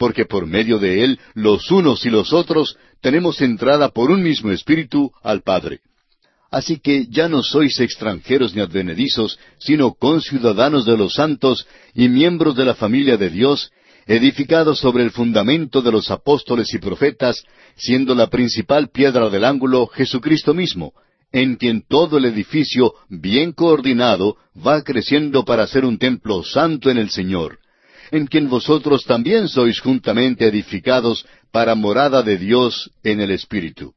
porque 0.00 0.24
por 0.24 0.46
medio 0.46 0.78
de 0.78 1.04
él 1.04 1.20
los 1.34 1.70
unos 1.70 2.06
y 2.06 2.08
los 2.08 2.32
otros 2.32 2.78
tenemos 3.02 3.42
entrada 3.42 3.90
por 3.90 4.10
un 4.10 4.22
mismo 4.22 4.50
espíritu 4.50 5.12
al 5.22 5.42
Padre. 5.42 5.80
Así 6.50 6.78
que 6.78 7.06
ya 7.10 7.28
no 7.28 7.42
sois 7.42 7.78
extranjeros 7.80 8.54
ni 8.54 8.62
advenedizos, 8.62 9.38
sino 9.58 9.92
conciudadanos 9.92 10.86
de 10.86 10.96
los 10.96 11.12
santos 11.12 11.66
y 11.94 12.08
miembros 12.08 12.56
de 12.56 12.64
la 12.64 12.74
familia 12.74 13.18
de 13.18 13.28
Dios, 13.28 13.72
edificados 14.06 14.78
sobre 14.78 15.04
el 15.04 15.10
fundamento 15.10 15.82
de 15.82 15.92
los 15.92 16.10
apóstoles 16.10 16.72
y 16.72 16.78
profetas, 16.78 17.44
siendo 17.76 18.14
la 18.14 18.28
principal 18.28 18.88
piedra 18.88 19.28
del 19.28 19.44
ángulo 19.44 19.86
Jesucristo 19.86 20.54
mismo, 20.54 20.94
en 21.30 21.56
quien 21.56 21.82
todo 21.86 22.16
el 22.16 22.24
edificio, 22.24 22.94
bien 23.10 23.52
coordinado, 23.52 24.38
va 24.56 24.80
creciendo 24.80 25.44
para 25.44 25.66
ser 25.66 25.84
un 25.84 25.98
templo 25.98 26.42
santo 26.42 26.88
en 26.88 26.96
el 26.96 27.10
Señor, 27.10 27.58
en 28.10 28.26
quien 28.26 28.48
vosotros 28.48 29.04
también 29.04 29.48
sois 29.48 29.80
juntamente 29.80 30.46
edificados 30.46 31.24
para 31.50 31.74
morada 31.74 32.22
de 32.22 32.38
Dios 32.38 32.90
en 33.02 33.20
el 33.20 33.30
Espíritu. 33.30 33.94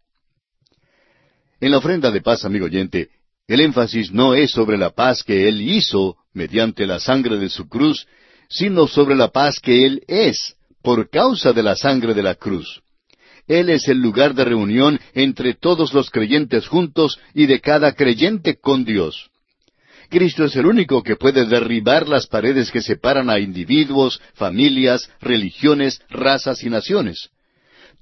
En 1.60 1.72
la 1.72 1.78
ofrenda 1.78 2.12
de 2.12 2.22
paz, 2.22 2.46
amigo 2.46 2.66
oyente, 2.66 3.10
el 3.48 3.62
énfasis 3.62 4.12
no 4.12 4.34
es 4.34 4.52
sobre 4.52 4.78
la 4.78 4.92
paz 4.92 5.24
que 5.24 5.48
Él 5.48 5.62
hizo 5.62 6.18
mediante 6.34 6.86
la 6.86 7.00
sangre 7.00 7.38
de 7.38 7.50
su 7.50 7.68
cruz, 7.68 8.08
sino 8.50 8.88
sobre 8.88 9.16
la 9.16 9.30
paz 9.30 9.60
que 9.60 9.86
Él 9.86 10.04
es 10.08 10.56
por 10.82 11.10
causa 11.10 11.54
de 11.54 11.64
la 11.64 11.76
sangre 11.76 12.14
de 12.14 12.24
la 12.24 12.36
cruz. 12.36 12.82
Él 13.48 13.70
es 13.70 13.88
el 13.88 14.00
lugar 14.00 14.34
de 14.36 14.46
reunión 14.46 15.00
entre 15.14 15.54
todos 15.54 15.94
los 15.94 16.10
creyentes 16.10 16.68
juntos 16.68 17.20
y 17.34 17.46
de 17.46 17.60
cada 17.60 17.94
creyente 17.94 18.58
con 18.60 18.86
Dios. 18.86 19.30
Cristo 20.14 20.44
es 20.46 20.56
el 20.56 20.68
único 20.68 21.02
que 21.02 21.16
puede 21.16 21.44
derribar 21.48 22.08
las 22.08 22.28
paredes 22.28 22.70
que 22.70 22.84
separan 22.84 23.32
a 23.32 23.40
individuos, 23.40 24.22
familias, 24.36 25.10
religiones, 25.20 26.00
razas 26.08 26.64
y 26.64 26.70
naciones. 26.70 27.32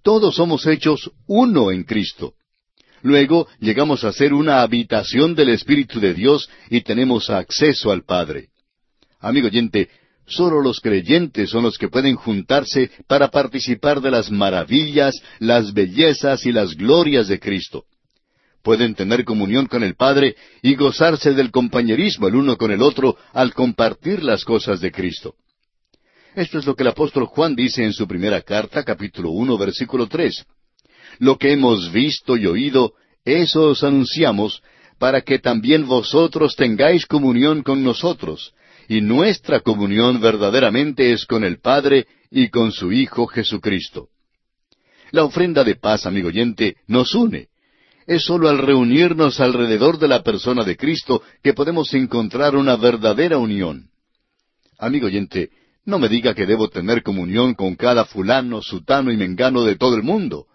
Todos 0.04 0.36
somos 0.36 0.68
hechos 0.68 1.10
uno 1.26 1.72
en 1.72 1.86
Cristo. 1.86 2.34
Luego 3.02 3.48
llegamos 3.62 4.04
a 4.04 4.12
ser 4.12 4.34
una 4.34 4.62
habitación 4.62 5.36
del 5.36 5.52
Espíritu 5.52 6.02
de 6.02 6.14
Dios 6.14 6.50
y 6.70 6.82
tenemos 6.82 7.30
acceso 7.30 7.94
al 7.94 8.04
Padre. 8.04 8.50
Amigo 9.22 9.48
oyente, 9.48 9.88
solo 10.28 10.62
los 10.62 10.82
creyentes 10.82 11.50
son 11.50 11.64
los 11.64 11.78
que 11.78 11.88
pueden 11.88 12.18
juntarse 12.18 12.92
para 13.08 13.30
participar 13.30 14.02
de 14.02 14.12
las 14.12 14.30
maravillas, 14.30 15.16
las 15.40 15.74
bellezas 15.74 16.46
y 16.46 16.52
las 16.52 16.76
glorias 16.76 17.30
de 17.30 17.40
Cristo. 17.40 17.86
Pueden 18.64 18.96
tener 18.96 19.24
comunión 19.26 19.66
con 19.66 19.84
el 19.84 19.96
Padre 19.96 20.36
y 20.62 20.76
gozarse 20.76 21.34
del 21.34 21.52
compañerismo 21.52 22.28
el 22.28 22.36
uno 22.36 22.58
con 22.58 22.72
el 22.72 22.82
otro 22.82 23.18
al 23.34 23.54
compartir 23.54 24.24
las 24.24 24.46
cosas 24.46 24.82
de 24.82 24.92
Cristo. 24.92 25.36
Esto 26.36 26.60
es 26.60 26.66
lo 26.66 26.76
que 26.76 26.84
el 26.84 26.90
apóstol 26.90 27.26
Juan 27.26 27.56
dice 27.56 27.84
en 27.84 27.94
su 27.94 28.08
primera 28.08 28.42
carta, 28.42 28.84
capítulo 28.84 29.32
uno, 29.32 29.58
versículo 29.58 30.08
tres 30.08 30.46
lo 31.20 31.38
que 31.38 31.54
hemos 31.54 31.92
visto 31.92 32.36
y 32.36 32.48
oído, 32.48 32.94
eso 33.26 33.70
os 33.70 33.84
anunciamos, 33.84 34.64
para 34.98 35.22
que 35.22 35.38
también 35.38 35.86
vosotros 35.86 36.56
tengáis 36.56 37.06
comunión 37.06 37.62
con 37.62 37.84
nosotros, 37.84 38.54
y 38.88 39.02
nuestra 39.02 39.60
comunión 39.60 40.20
verdaderamente 40.20 41.12
es 41.12 41.28
con 41.28 41.44
el 41.44 41.60
Padre 41.60 42.08
y 42.30 42.50
con 42.50 42.72
su 42.72 42.92
Hijo 42.92 43.28
Jesucristo. 43.28 44.08
La 45.12 45.24
ofrenda 45.24 45.64
de 45.64 45.76
paz, 45.76 46.08
amigo 46.08 46.30
oyente, 46.30 46.78
nos 46.88 47.14
une. 47.14 47.51
Es 48.08 48.24
sólo 48.24 48.50
al 48.50 48.58
reunirnos 48.58 49.40
alrededor 49.40 50.00
de 50.00 50.08
la 50.08 50.24
persona 50.24 50.64
de 50.64 50.76
Cristo 50.76 51.22
que 51.44 51.54
podemos 51.54 51.94
encontrar 51.94 52.56
una 52.56 52.76
verdadera 52.76 53.38
unión. 53.38 53.90
Amigo 54.80 55.08
oyente, 55.08 55.50
no 55.86 56.00
me 56.00 56.10
diga 56.10 56.34
que 56.34 56.46
debo 56.46 56.70
tener 56.70 57.04
comunión 57.04 57.54
con 57.54 57.76
cada 57.76 58.06
fulano, 58.06 58.62
sutano 58.62 59.12
y 59.12 59.18
mengano 59.18 59.64
de 59.64 59.76
todo 59.76 59.96
el 59.96 60.04
mundo. 60.04 60.46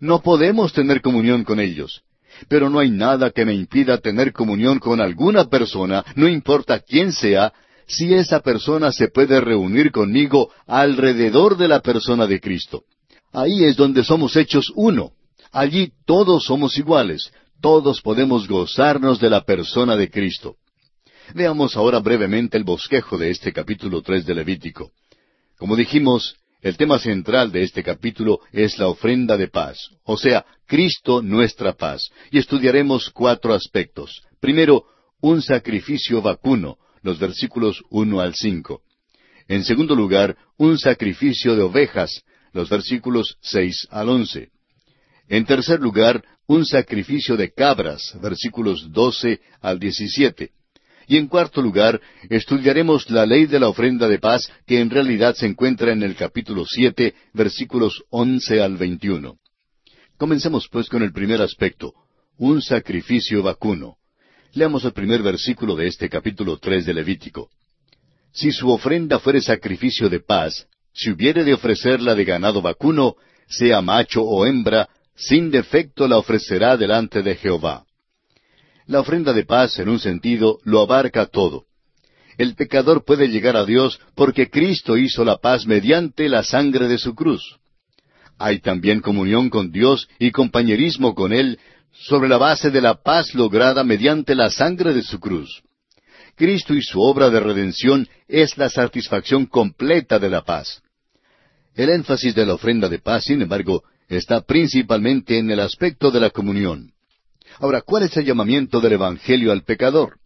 No 0.00 0.20
podemos 0.22 0.72
tener 0.72 1.00
comunión 1.00 1.44
con 1.44 1.60
ellos. 1.60 2.02
Pero 2.48 2.70
no 2.70 2.78
hay 2.78 2.90
nada 2.90 3.30
que 3.30 3.44
me 3.44 3.54
impida 3.54 3.98
tener 3.98 4.32
comunión 4.32 4.78
con 4.78 5.00
alguna 5.00 5.46
persona, 5.46 6.04
no 6.14 6.28
importa 6.28 6.78
quién 6.80 7.12
sea, 7.12 7.52
si 7.86 8.14
esa 8.14 8.40
persona 8.40 8.92
se 8.92 9.08
puede 9.08 9.40
reunir 9.40 9.90
conmigo 9.90 10.50
alrededor 10.66 11.56
de 11.56 11.68
la 11.68 11.80
persona 11.80 12.26
de 12.26 12.38
Cristo. 12.40 12.84
Ahí 13.32 13.64
es 13.64 13.76
donde 13.76 14.04
somos 14.04 14.36
hechos 14.36 14.70
uno. 14.76 15.12
Allí 15.52 15.92
todos 16.06 16.44
somos 16.44 16.76
iguales. 16.78 17.32
Todos 17.60 18.00
podemos 18.00 18.46
gozarnos 18.46 19.18
de 19.18 19.30
la 19.30 19.42
persona 19.42 19.96
de 19.96 20.10
Cristo. 20.10 20.56
Veamos 21.34 21.76
ahora 21.76 21.98
brevemente 21.98 22.56
el 22.56 22.64
bosquejo 22.64 23.18
de 23.18 23.30
este 23.30 23.52
capítulo 23.52 24.00
tres 24.00 24.24
de 24.24 24.34
Levítico. 24.34 24.92
Como 25.58 25.74
dijimos, 25.76 26.36
el 26.62 26.76
tema 26.76 26.98
central 26.98 27.52
de 27.52 27.62
este 27.62 27.82
capítulo 27.82 28.40
es 28.52 28.78
la 28.78 28.88
ofrenda 28.88 29.36
de 29.36 29.48
paz, 29.48 29.90
o 30.04 30.16
sea, 30.16 30.44
Cristo 30.66 31.20
nuestra 31.20 31.72
paz, 31.72 32.10
y 32.30 32.38
estudiaremos 32.38 33.10
cuatro 33.10 33.54
aspectos. 33.54 34.22
Primero, 34.40 34.84
un 35.20 35.42
sacrificio 35.42 36.22
vacuno, 36.22 36.78
los 37.02 37.18
versículos 37.18 37.82
uno 37.90 38.20
al 38.20 38.34
cinco. 38.34 38.82
En 39.48 39.64
segundo 39.64 39.94
lugar, 39.94 40.36
un 40.56 40.78
sacrificio 40.78 41.56
de 41.56 41.62
ovejas, 41.62 42.22
los 42.52 42.68
versículos 42.68 43.36
seis 43.40 43.86
al 43.90 44.08
once. 44.08 44.50
En 45.28 45.44
tercer 45.44 45.80
lugar, 45.80 46.24
un 46.46 46.64
sacrificio 46.64 47.36
de 47.36 47.52
cabras, 47.52 48.16
versículos 48.22 48.90
doce 48.90 49.40
al 49.60 49.78
diecisiete. 49.78 50.52
Y 51.06 51.16
en 51.16 51.26
cuarto 51.26 51.62
lugar, 51.62 52.00
estudiaremos 52.28 53.08
la 53.10 53.24
ley 53.24 53.46
de 53.46 53.60
la 53.60 53.68
ofrenda 53.68 54.08
de 54.08 54.18
paz 54.18 54.50
que 54.66 54.80
en 54.80 54.90
realidad 54.90 55.34
se 55.34 55.46
encuentra 55.46 55.92
en 55.92 56.02
el 56.02 56.14
capítulo 56.14 56.64
siete, 56.66 57.14
versículos 57.32 58.02
once 58.10 58.60
al 58.60 58.76
veintiuno. 58.76 59.36
Comencemos 60.16 60.68
pues 60.70 60.88
con 60.88 61.02
el 61.02 61.12
primer 61.12 61.40
aspecto, 61.40 61.92
un 62.38 62.60
sacrificio 62.60 63.42
vacuno. 63.42 63.96
Leamos 64.52 64.84
el 64.84 64.92
primer 64.92 65.22
versículo 65.22 65.76
de 65.76 65.86
este 65.86 66.08
capítulo 66.08 66.58
tres 66.58 66.86
de 66.86 66.94
Levítico. 66.94 67.50
Si 68.32 68.50
su 68.52 68.70
ofrenda 68.70 69.18
fuere 69.18 69.40
sacrificio 69.40 70.08
de 70.08 70.20
paz, 70.20 70.66
si 70.92 71.10
hubiere 71.10 71.44
de 71.44 71.54
ofrecerla 71.54 72.14
de 72.14 72.24
ganado 72.24 72.60
vacuno, 72.60 73.16
sea 73.48 73.80
macho 73.80 74.22
o 74.22 74.44
hembra, 74.44 74.88
sin 75.18 75.50
defecto 75.50 76.06
la 76.06 76.16
ofrecerá 76.16 76.76
delante 76.76 77.22
de 77.22 77.34
Jehová. 77.34 77.84
La 78.86 79.00
ofrenda 79.00 79.32
de 79.32 79.44
paz, 79.44 79.78
en 79.78 79.88
un 79.88 79.98
sentido, 79.98 80.58
lo 80.64 80.80
abarca 80.80 81.26
todo. 81.26 81.64
El 82.38 82.54
pecador 82.54 83.04
puede 83.04 83.28
llegar 83.28 83.56
a 83.56 83.66
Dios 83.66 84.00
porque 84.14 84.48
Cristo 84.48 84.96
hizo 84.96 85.24
la 85.24 85.38
paz 85.38 85.66
mediante 85.66 86.28
la 86.28 86.44
sangre 86.44 86.86
de 86.86 86.96
su 86.96 87.14
cruz. 87.14 87.58
Hay 88.38 88.60
también 88.60 89.00
comunión 89.00 89.50
con 89.50 89.72
Dios 89.72 90.08
y 90.20 90.30
compañerismo 90.30 91.16
con 91.16 91.32
Él 91.32 91.58
sobre 91.92 92.28
la 92.28 92.38
base 92.38 92.70
de 92.70 92.80
la 92.80 93.02
paz 93.02 93.34
lograda 93.34 93.82
mediante 93.82 94.36
la 94.36 94.50
sangre 94.50 94.94
de 94.94 95.02
su 95.02 95.18
cruz. 95.18 95.62
Cristo 96.36 96.74
y 96.74 96.82
su 96.82 97.00
obra 97.00 97.30
de 97.30 97.40
redención 97.40 98.08
es 98.28 98.56
la 98.56 98.70
satisfacción 98.70 99.46
completa 99.46 100.20
de 100.20 100.30
la 100.30 100.42
paz. 100.42 100.80
El 101.74 101.90
énfasis 101.90 102.36
de 102.36 102.46
la 102.46 102.54
ofrenda 102.54 102.88
de 102.88 103.00
paz, 103.00 103.24
sin 103.24 103.42
embargo, 103.42 103.82
está 104.08 104.40
principalmente 104.40 105.38
en 105.38 105.50
el 105.50 105.60
aspecto 105.60 106.10
de 106.10 106.20
la 106.20 106.30
comunión. 106.30 106.92
Ahora, 107.60 107.82
¿cuál 107.82 108.04
es 108.04 108.16
el 108.16 108.24
llamamiento 108.24 108.80
del 108.80 108.92
Evangelio 108.92 109.52
al 109.52 109.62
pecador? 109.62 110.18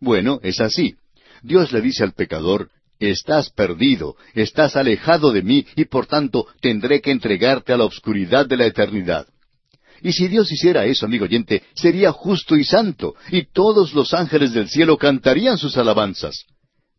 Bueno, 0.00 0.40
es 0.42 0.60
así. 0.60 0.96
Dios 1.42 1.72
le 1.72 1.80
dice 1.80 2.04
al 2.04 2.12
pecador, 2.12 2.70
estás 2.98 3.50
perdido, 3.50 4.16
estás 4.34 4.76
alejado 4.76 5.32
de 5.32 5.42
mí 5.42 5.66
y 5.76 5.84
por 5.84 6.06
tanto 6.06 6.46
tendré 6.60 7.00
que 7.00 7.10
entregarte 7.10 7.72
a 7.72 7.76
la 7.76 7.84
oscuridad 7.84 8.46
de 8.46 8.56
la 8.56 8.66
eternidad. 8.66 9.26
Y 10.02 10.12
si 10.12 10.28
Dios 10.28 10.50
hiciera 10.52 10.84
eso, 10.84 11.06
amigo 11.06 11.24
oyente, 11.24 11.62
sería 11.74 12.12
justo 12.12 12.56
y 12.56 12.64
santo, 12.64 13.14
y 13.30 13.46
todos 13.46 13.94
los 13.94 14.12
ángeles 14.12 14.52
del 14.52 14.68
cielo 14.68 14.98
cantarían 14.98 15.56
sus 15.56 15.76
alabanzas. 15.78 16.44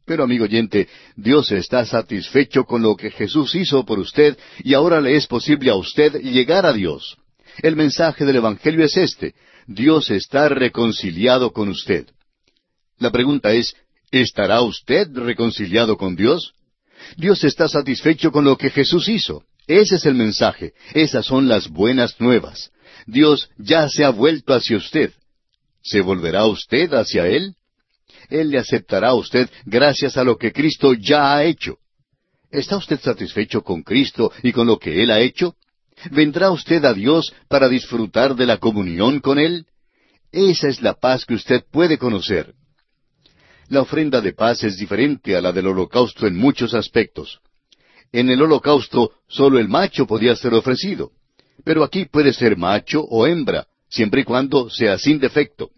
Pero, 0.05 0.23
amigo 0.23 0.45
oyente, 0.45 0.87
Dios 1.15 1.51
está 1.51 1.85
satisfecho 1.85 2.65
con 2.65 2.81
lo 2.81 2.95
que 2.95 3.09
Jesús 3.09 3.55
hizo 3.55 3.85
por 3.85 3.99
usted, 3.99 4.37
y 4.63 4.73
ahora 4.73 5.01
le 5.01 5.15
es 5.15 5.25
posible 5.25 5.71
a 5.71 5.75
usted 5.75 6.21
llegar 6.21 6.65
a 6.65 6.73
Dios. 6.73 7.17
El 7.61 7.75
mensaje 7.75 8.25
del 8.25 8.35
Evangelio 8.37 8.85
es 8.85 8.97
este. 8.97 9.33
Dios 9.67 10.11
está 10.11 10.47
reconciliado 10.49 11.51
con 11.51 11.69
usted. 11.69 12.05
La 12.99 13.11
pregunta 13.11 13.53
es, 13.53 13.75
¿estará 14.11 14.61
usted 14.61 15.07
reconciliado 15.13 15.97
con 15.97 16.15
Dios? 16.15 16.53
Dios 17.17 17.43
está 17.43 17.67
satisfecho 17.67 18.31
con 18.31 18.45
lo 18.45 18.57
que 18.57 18.69
Jesús 18.69 19.09
hizo. 19.09 19.43
Ese 19.67 19.95
es 19.95 20.05
el 20.05 20.13
mensaje. 20.13 20.73
Esas 20.93 21.25
son 21.25 21.47
las 21.47 21.67
buenas 21.67 22.19
nuevas. 22.21 22.71
Dios 23.07 23.49
ya 23.57 23.89
se 23.89 24.05
ha 24.05 24.09
vuelto 24.09 24.53
hacia 24.53 24.77
usted. 24.77 25.11
¿Se 25.81 26.01
volverá 26.01 26.45
usted 26.45 26.93
hacia 26.93 27.27
Él? 27.27 27.55
Él 28.29 28.49
le 28.49 28.59
aceptará 28.59 29.09
a 29.09 29.15
usted 29.15 29.49
gracias 29.65 30.17
a 30.17 30.23
lo 30.23 30.37
que 30.37 30.51
Cristo 30.51 30.93
ya 30.93 31.35
ha 31.35 31.43
hecho. 31.43 31.77
¿Está 32.51 32.77
usted 32.77 32.99
satisfecho 32.99 33.61
con 33.61 33.83
Cristo 33.83 34.31
y 34.43 34.51
con 34.51 34.67
lo 34.67 34.79
que 34.79 35.03
Él 35.03 35.11
ha 35.11 35.19
hecho? 35.19 35.55
¿Vendrá 36.11 36.51
usted 36.51 36.83
a 36.85 36.93
Dios 36.93 37.33
para 37.47 37.67
disfrutar 37.67 38.35
de 38.35 38.45
la 38.45 38.57
comunión 38.57 39.19
con 39.19 39.39
Él? 39.39 39.65
Esa 40.31 40.67
es 40.67 40.81
la 40.81 40.93
paz 40.93 41.25
que 41.25 41.33
usted 41.33 41.63
puede 41.71 41.97
conocer. 41.97 42.53
La 43.69 43.81
ofrenda 43.81 44.21
de 44.21 44.33
paz 44.33 44.63
es 44.63 44.77
diferente 44.77 45.35
a 45.35 45.41
la 45.41 45.51
del 45.51 45.67
holocausto 45.67 46.27
en 46.27 46.35
muchos 46.35 46.73
aspectos. 46.73 47.39
En 48.11 48.29
el 48.29 48.41
holocausto 48.41 49.13
solo 49.27 49.59
el 49.59 49.67
macho 49.67 50.05
podía 50.05 50.35
ser 50.35 50.53
ofrecido, 50.53 51.11
pero 51.63 51.83
aquí 51.83 52.05
puede 52.05 52.31
ser 52.31 52.57
macho 52.57 53.01
o 53.01 53.25
hembra, 53.25 53.65
siempre 53.89 54.21
y 54.21 54.23
cuando 54.23 54.69
sea 54.69 54.97
sin 54.97 55.19
defecto. 55.19 55.71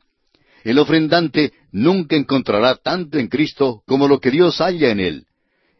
El 0.64 0.80
ofrendante 0.80 1.54
nunca 1.72 2.16
encontrará 2.16 2.76
tanto 2.76 3.18
en 3.18 3.28
Cristo 3.28 3.84
como 3.86 4.08
lo 4.08 4.20
que 4.20 4.32
Dios 4.32 4.60
halla 4.60 4.90
en 4.90 5.00
él. 5.00 5.26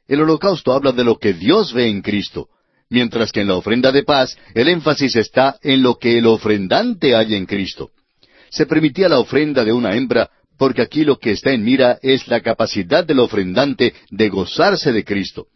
El 0.08 0.22
holocausto 0.22 0.74
habla 0.74 0.92
de 0.92 1.04
lo 1.04 1.18
que 1.18 1.34
Dios 1.34 1.74
ve 1.74 1.88
en 1.88 2.02
Cristo, 2.02 2.48
mientras 2.90 3.32
que 3.32 3.42
en 3.42 3.48
la 3.48 3.56
ofrenda 3.56 3.92
de 3.92 4.04
paz 4.04 4.38
el 4.54 4.70
énfasis 4.70 5.16
está 5.16 5.58
en 5.62 5.84
lo 5.84 5.96
que 5.98 6.18
el 6.18 6.26
ofrendante 6.26 7.14
halla 7.14 7.36
en 7.36 7.46
Cristo. 7.46 7.92
Se 8.50 8.66
permitía 8.66 9.10
la 9.10 9.20
ofrenda 9.20 9.66
de 9.66 9.74
una 9.74 9.96
hembra 9.96 10.30
porque 10.58 10.82
aquí 10.82 11.04
lo 11.04 11.20
que 11.20 11.32
está 11.32 11.52
en 11.52 11.64
mira 11.64 12.00
es 12.02 12.28
la 12.28 12.42
capacidad 12.42 13.06
del 13.06 13.20
ofrendante 13.20 13.94
de 14.10 14.30
gozarse 14.30 14.92
de 14.92 15.04
Cristo. 15.04 15.48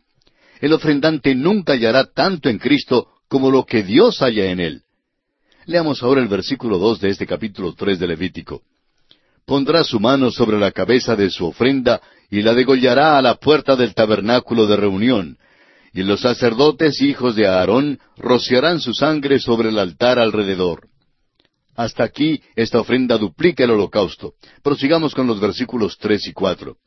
El 0.59 0.73
ofrendante 0.73 1.33
nunca 1.33 1.73
hallará 1.73 2.05
tanto 2.05 2.49
en 2.49 2.59
Cristo 2.59 3.07
como 3.27 3.49
lo 3.49 3.65
que 3.65 3.81
Dios 3.81 4.19
halla 4.19 4.51
en 4.51 4.59
él. 4.59 4.81
Leamos 5.65 6.03
ahora 6.03 6.21
el 6.21 6.27
versículo 6.27 6.77
dos 6.77 6.99
de 6.99 7.09
este 7.09 7.25
capítulo 7.25 7.73
tres 7.73 7.97
de 7.97 8.07
Levítico. 8.07 8.61
Pondrá 9.51 9.83
su 9.83 9.99
mano 9.99 10.31
sobre 10.31 10.57
la 10.57 10.71
cabeza 10.71 11.13
de 11.17 11.29
su 11.29 11.45
ofrenda 11.45 12.01
y 12.29 12.41
la 12.41 12.53
degollará 12.53 13.17
a 13.17 13.21
la 13.21 13.35
puerta 13.35 13.75
del 13.75 13.93
tabernáculo 13.93 14.65
de 14.65 14.77
reunión, 14.77 15.37
y 15.91 16.03
los 16.03 16.21
sacerdotes 16.21 17.01
hijos 17.01 17.35
de 17.35 17.47
Aarón 17.47 17.99
rociarán 18.15 18.79
su 18.79 18.93
sangre 18.93 19.39
sobre 19.39 19.67
el 19.67 19.77
altar 19.77 20.19
alrededor. 20.19 20.87
Hasta 21.75 22.05
aquí 22.05 22.41
esta 22.55 22.79
ofrenda 22.79 23.17
duplica 23.17 23.65
el 23.65 23.71
holocausto. 23.71 24.35
Prosigamos 24.63 25.13
con 25.13 25.27
los 25.27 25.41
versículos 25.41 25.97
tres 25.99 26.25
y 26.27 26.31
cuatro. 26.31 26.77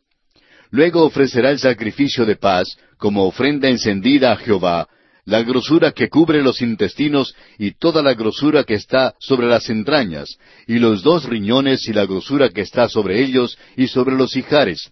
Luego 0.71 1.05
ofrecerá 1.05 1.51
el 1.51 1.59
sacrificio 1.59 2.25
de 2.25 2.37
paz 2.37 2.79
como 2.97 3.27
ofrenda 3.27 3.69
encendida 3.69 4.33
a 4.33 4.37
Jehová, 4.37 4.89
la 5.25 5.43
grosura 5.43 5.93
que 5.93 6.09
cubre 6.09 6.43
los 6.43 6.61
intestinos 6.61 7.35
y 7.59 7.73
toda 7.73 8.03
la 8.03 8.15
grosura 8.15 8.65
que 8.65 8.75
está 8.75 9.15
sobre 9.19 9.47
las 9.47 9.71
entrañas, 9.71 10.39
y 10.67 10.79
los 10.79 11.03
dos 11.03 11.25
riñones 11.25 11.89
y 11.89 11.93
la 11.93 12.05
grosura 12.05 12.51
que 12.51 12.61
está 12.61 12.89
sobre 12.89 13.23
ellos 13.23 13.59
y 13.77 13.89
sobre 13.89 14.17
los 14.17 14.37
hijares. 14.37 14.91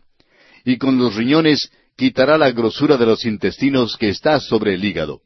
Y 0.65 0.79
con 0.79 0.99
los 0.99 1.15
riñones 1.17 1.71
quitará 1.97 2.39
la 2.39 2.51
grosura 2.51 2.97
de 2.97 3.07
los 3.07 3.25
intestinos 3.25 3.97
que 3.97 4.09
está 4.09 4.41
sobre 4.41 4.75
el 4.75 4.85
hígado. 4.85 5.21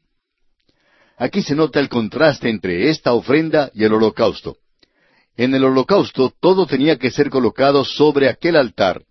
Aquí 1.17 1.41
se 1.41 1.55
nota 1.55 1.79
el 1.79 1.89
contraste 1.89 2.49
entre 2.49 2.89
esta 2.89 3.13
ofrenda 3.13 3.71
y 3.73 3.83
el 3.83 3.93
holocausto. 3.93 4.57
En 5.35 5.55
el 5.55 5.63
holocausto 5.63 6.33
todo 6.39 6.65
tenía 6.65 6.97
que 6.97 7.11
ser 7.11 7.29
colocado 7.29 7.85
sobre 7.85 8.29
aquel 8.29 8.55
altar, 8.55 9.03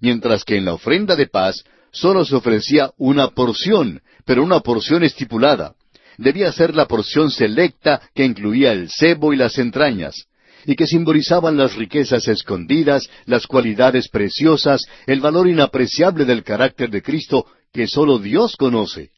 mientras 0.00 0.44
que 0.44 0.56
en 0.56 0.64
la 0.64 0.74
ofrenda 0.74 1.14
de 1.14 1.26
paz 1.26 1.64
solo 1.96 2.24
se 2.24 2.36
ofrecía 2.36 2.92
una 2.98 3.28
porción, 3.28 4.02
pero 4.24 4.44
una 4.44 4.60
porción 4.60 5.02
estipulada. 5.02 5.74
Debía 6.18 6.52
ser 6.52 6.74
la 6.74 6.86
porción 6.86 7.30
selecta 7.30 8.00
que 8.14 8.24
incluía 8.24 8.72
el 8.72 8.90
cebo 8.90 9.32
y 9.32 9.36
las 9.36 9.58
entrañas, 9.58 10.26
y 10.66 10.76
que 10.76 10.86
simbolizaban 10.86 11.56
las 11.56 11.74
riquezas 11.74 12.28
escondidas, 12.28 13.08
las 13.24 13.46
cualidades 13.46 14.08
preciosas, 14.08 14.82
el 15.06 15.20
valor 15.20 15.48
inapreciable 15.48 16.24
del 16.24 16.42
carácter 16.42 16.90
de 16.90 17.02
Cristo 17.02 17.46
que 17.72 17.86
sólo 17.86 18.18
Dios 18.18 18.56
conoce. 18.56 19.10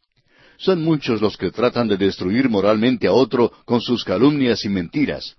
Son 0.58 0.82
muchos 0.82 1.20
los 1.20 1.36
que 1.36 1.50
tratan 1.50 1.88
de 1.88 1.96
destruir 1.96 2.48
moralmente 2.48 3.06
a 3.06 3.12
otro 3.12 3.52
con 3.64 3.80
sus 3.80 4.04
calumnias 4.04 4.64
y 4.64 4.68
mentiras. 4.68 5.36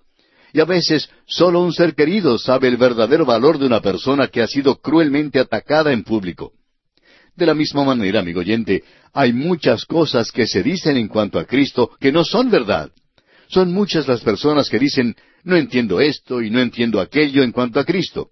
Y 0.54 0.62
a 0.62 0.66
veces 0.66 1.10
sólo 1.28 1.62
un 1.62 1.74
ser 1.74 1.94
querido 1.94 2.38
sabe 2.38 2.70
el 2.70 2.78
verdadero 2.78 3.26
valor 3.26 3.60
de 3.60 3.66
una 3.66 3.82
persona 3.82 4.28
que 4.28 4.42
ha 4.42 4.48
sido 4.48 4.78
cruelmente 4.78 5.40
atacada 5.40 5.92
en 5.92 6.04
público. 6.04 6.54
De 7.40 7.46
la 7.46 7.54
misma 7.54 7.86
manera, 7.86 8.20
amigo 8.20 8.42
oyente, 8.42 8.84
hay 9.14 9.32
muchas 9.32 9.86
cosas 9.86 10.30
que 10.30 10.46
se 10.46 10.62
dicen 10.62 10.98
en 10.98 11.08
cuanto 11.08 11.40
a 11.40 11.46
Cristo 11.46 11.92
que 11.98 12.12
no 12.12 12.26
son 12.26 12.52
verdad. 12.52 12.92
Son 13.48 13.72
muchas 13.72 14.10
las 14.10 14.20
personas 14.20 14.70
que 14.70 14.78
dicen, 14.78 15.16
no 15.46 15.56
entiendo 15.56 16.02
esto 16.02 16.42
y 16.42 16.50
no 16.50 16.60
entiendo 16.60 17.00
aquello 17.00 17.42
en 17.42 17.54
cuanto 17.54 17.80
a 17.80 17.86
Cristo. 17.86 18.32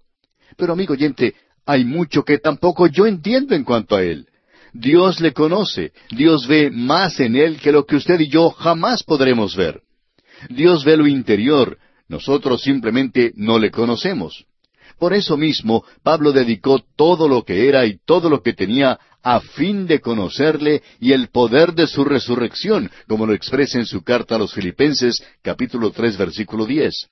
Pero 0.58 0.74
amigo 0.74 0.92
oyente, 0.92 1.36
hay 1.66 1.86
mucho 1.86 2.24
que 2.24 2.40
tampoco 2.40 2.88
yo 2.88 3.06
entiendo 3.06 3.56
en 3.56 3.64
cuanto 3.64 3.96
a 3.96 4.04
Él. 4.04 4.28
Dios 4.74 5.22
le 5.22 5.32
conoce, 5.32 5.94
Dios 6.12 6.46
ve 6.46 6.70
más 6.70 7.22
en 7.22 7.38
Él 7.38 7.62
que 7.62 7.72
lo 7.72 7.86
que 7.86 7.96
usted 7.96 8.20
y 8.20 8.28
yo 8.28 8.50
jamás 8.50 9.04
podremos 9.04 9.56
ver. 9.56 9.84
Dios 10.50 10.84
ve 10.84 10.98
lo 10.98 11.08
interior, 11.08 11.78
nosotros 12.10 12.62
simplemente 12.62 13.32
no 13.38 13.58
le 13.58 13.72
conocemos. 13.72 14.44
Por 15.00 15.14
eso 15.14 15.38
mismo, 15.38 15.84
Pablo 16.04 16.32
dedicó 16.32 16.80
todo 16.96 17.28
lo 17.28 17.44
que 17.44 17.68
era 17.70 17.86
y 17.86 18.00
todo 18.06 18.30
lo 18.30 18.42
que 18.42 18.54
tenía 18.54 19.00
a 19.22 19.42
fin 19.42 19.86
de 19.86 20.00
conocerle 20.00 20.82
y 21.00 21.12
el 21.12 21.30
poder 21.30 21.74
de 21.74 21.86
su 21.86 22.04
resurrección, 22.04 22.90
como 23.08 23.26
lo 23.26 23.34
expresa 23.34 23.78
en 23.78 23.86
su 23.86 24.04
carta 24.04 24.36
a 24.36 24.38
los 24.40 24.54
Filipenses, 24.54 25.24
capítulo 25.42 25.92
tres, 25.92 26.18
versículo 26.18 26.66
diez. 26.66 27.10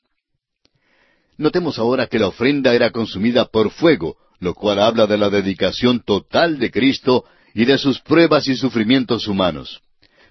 Notemos 1.37 1.77
ahora 1.77 2.07
que 2.07 2.17
la 2.17 2.27
ofrenda 2.27 2.73
era 2.73 2.91
consumida 2.91 3.45
por 3.45 3.69
fuego, 3.69 4.15
lo 4.39 4.53
cual 4.53 4.79
habla 4.79 5.05
de 5.07 5.17
la 5.17 5.29
dedicación 5.29 6.01
total 6.01 6.57
de 6.57 6.71
Cristo 6.71 7.25
y 7.53 7.65
de 7.65 7.77
sus 7.77 7.99
pruebas 7.99 8.47
y 8.47 8.55
sufrimientos 8.55 9.27
humanos. 9.27 9.81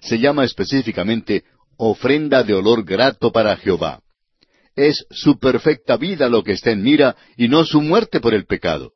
Se 0.01 0.19
llama 0.19 0.43
específicamente 0.43 1.43
ofrenda 1.77 2.43
de 2.43 2.53
olor 2.53 2.83
grato 2.83 3.31
para 3.31 3.55
Jehová. 3.57 4.01
Es 4.75 5.05
su 5.09 5.39
perfecta 5.39 5.95
vida 5.95 6.27
lo 6.27 6.43
que 6.43 6.51
está 6.51 6.71
en 6.71 6.83
mira 6.83 7.15
y 7.37 7.47
no 7.47 7.63
su 7.63 7.81
muerte 7.81 8.19
por 8.19 8.33
el 8.33 8.45
pecado. 8.45 8.91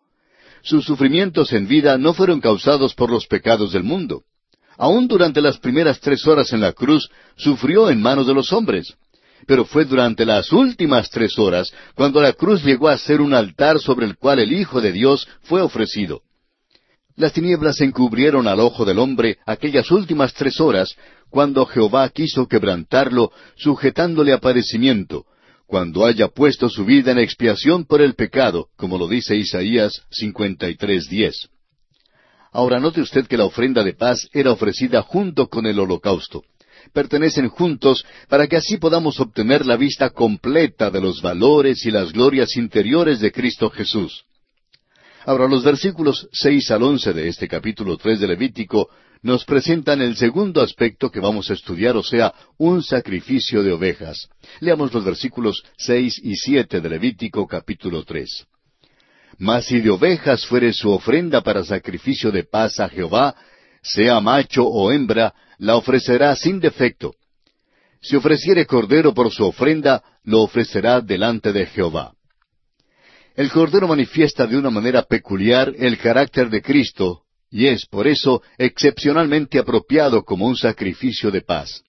Sus 0.62 0.84
sufrimientos 0.86 1.54
en 1.54 1.68
vida 1.68 1.98
no 1.98 2.14
fueron 2.14 2.42
causados 2.42 2.94
por 2.94 3.10
los 3.10 3.28
pecados 3.28 3.72
del 3.72 3.84
mundo. 3.84 4.24
Aún 4.78 5.08
durante 5.08 5.42
las 5.42 5.58
primeras 5.58 6.00
tres 6.00 6.28
horas 6.28 6.52
en 6.52 6.62
la 6.62 6.74
cruz 6.74 7.10
sufrió 7.38 7.90
en 7.90 8.02
manos 8.02 8.28
de 8.28 8.34
los 8.34 8.52
hombres. 8.52 8.96
Pero 9.48 9.64
fue 9.64 9.86
durante 9.86 10.26
las 10.26 10.52
últimas 10.52 11.10
tres 11.10 11.40
horas 11.40 11.72
cuando 11.96 12.22
la 12.22 12.34
cruz 12.34 12.64
llegó 12.64 12.90
a 12.90 12.98
ser 12.98 13.22
un 13.22 13.34
altar 13.34 13.80
sobre 13.80 14.06
el 14.06 14.18
cual 14.18 14.40
el 14.40 14.52
Hijo 14.52 14.82
de 14.82 14.92
Dios 14.92 15.28
fue 15.44 15.62
ofrecido. 15.62 16.22
Las 17.16 17.34
tinieblas 17.34 17.80
encubrieron 17.82 18.48
al 18.48 18.60
ojo 18.60 18.86
del 18.86 19.00
hombre 19.00 19.38
aquellas 19.46 19.92
últimas 19.92 20.34
tres 20.34 20.60
horas 20.60 20.96
cuando 21.30 21.66
Jehová 21.66 22.08
quiso 22.10 22.48
quebrantarlo, 22.48 23.32
sujetándole 23.58 24.34
a 24.34 24.40
padecimiento, 24.40 25.26
cuando 25.70 26.04
haya 26.04 26.30
puesto 26.30 26.68
su 26.68 26.84
vida 26.84 27.12
en 27.12 27.20
expiación 27.20 27.86
por 27.86 28.02
el 28.02 28.16
pecado, 28.16 28.70
como 28.76 28.98
lo 28.98 29.08
dice 29.08 29.36
Isaías 29.36 30.02
53:10. 30.10 31.48
Ahora 32.52 32.80
note 32.80 33.02
usted 33.02 33.28
que 33.28 33.38
la 33.38 33.46
ofrenda 33.46 33.84
de 33.84 33.94
paz 33.94 34.28
era 34.34 34.52
ofrecida 34.52 35.04
junto 35.04 35.48
con 35.48 35.68
el 35.68 35.80
holocausto. 35.80 36.42
Pertenecen 36.92 37.50
juntos 37.50 38.04
para 38.28 38.48
que 38.48 38.56
así 38.56 38.78
podamos 38.78 39.20
obtener 39.20 39.64
la 39.64 39.78
vista 39.78 40.10
completa 40.10 40.90
de 40.90 41.02
los 41.02 41.22
valores 41.22 41.86
y 41.86 41.92
las 41.92 42.14
glorias 42.14 42.58
interiores 42.58 43.20
de 43.20 43.32
Cristo 43.32 43.70
Jesús. 43.70 44.24
Ahora 45.24 45.48
los 45.48 45.64
versículos 45.64 46.28
seis 46.32 46.72
al 46.72 46.82
once 46.82 47.14
de 47.14 47.28
este 47.28 47.48
capítulo 47.48 47.96
tres 47.96 48.20
de 48.20 48.28
Levítico 48.28 48.90
nos 49.22 49.44
presentan 49.44 50.02
el 50.02 50.16
segundo 50.16 50.62
aspecto 50.62 51.12
que 51.12 51.20
vamos 51.20 51.50
a 51.50 51.54
estudiar, 51.54 51.98
o 51.98 52.04
sea, 52.04 52.34
un 52.58 52.82
sacrificio 52.84 53.64
de 53.64 53.72
ovejas. 53.72 54.30
Leamos 54.62 54.94
los 54.94 55.04
versículos 55.04 55.64
seis 55.78 56.20
y 56.24 56.36
siete 56.36 56.80
de 56.80 56.90
Levítico 56.90 57.46
capítulo 57.46 58.04
tres. 58.04 58.46
Mas 59.38 59.66
si 59.66 59.82
de 59.82 59.90
ovejas 59.90 60.46
fuere 60.46 60.74
su 60.74 60.90
ofrenda 60.92 61.42
para 61.42 61.64
sacrificio 61.64 62.32
de 62.32 62.44
paz 62.44 62.80
a 62.80 62.90
Jehová, 62.90 63.36
sea 63.82 64.20
macho 64.20 64.66
o 64.66 64.92
hembra, 64.92 65.34
la 65.58 65.76
ofrecerá 65.76 66.36
sin 66.36 66.60
defecto. 66.60 67.14
Si 68.02 68.16
ofreciere 68.16 68.66
cordero 68.66 69.14
por 69.14 69.32
su 69.32 69.46
ofrenda, 69.46 70.04
lo 70.24 70.42
ofrecerá 70.42 71.02
delante 71.02 71.52
de 71.52 71.66
Jehová. 71.66 72.14
El 73.36 73.52
cordero 73.52 73.88
manifiesta 73.88 74.48
de 74.48 74.58
una 74.58 74.70
manera 74.70 75.04
peculiar 75.04 75.74
el 75.78 75.98
carácter 75.98 76.50
de 76.50 76.62
Cristo, 76.62 77.24
y 77.52 77.68
es 77.68 77.86
por 77.86 78.08
eso 78.08 78.42
excepcionalmente 78.58 79.60
apropiado 79.60 80.24
como 80.24 80.46
un 80.46 80.56
sacrificio 80.56 81.32
de 81.32 81.42
paz. 81.42 81.84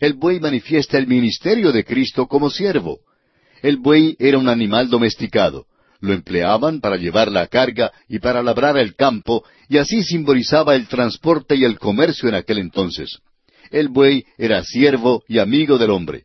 El 0.00 0.14
buey 0.14 0.40
manifiesta 0.40 0.98
el 0.98 1.06
ministerio 1.06 1.72
de 1.72 1.84
Cristo 1.84 2.26
como 2.26 2.50
siervo. 2.50 3.00
El 3.62 3.76
buey 3.76 4.16
era 4.18 4.38
un 4.38 4.48
animal 4.48 4.90
domesticado. 4.90 5.66
Lo 6.00 6.12
empleaban 6.12 6.80
para 6.80 6.96
llevar 6.96 7.30
la 7.30 7.46
carga 7.46 7.92
y 8.08 8.18
para 8.18 8.42
labrar 8.42 8.76
el 8.76 8.96
campo, 8.96 9.44
y 9.68 9.78
así 9.78 10.02
simbolizaba 10.02 10.74
el 10.74 10.88
transporte 10.88 11.54
y 11.54 11.64
el 11.64 11.78
comercio 11.78 12.28
en 12.28 12.34
aquel 12.34 12.58
entonces. 12.58 13.20
El 13.70 13.88
buey 13.88 14.24
era 14.36 14.64
siervo 14.64 15.22
y 15.28 15.38
amigo 15.38 15.78
del 15.78 15.90
hombre. 15.90 16.24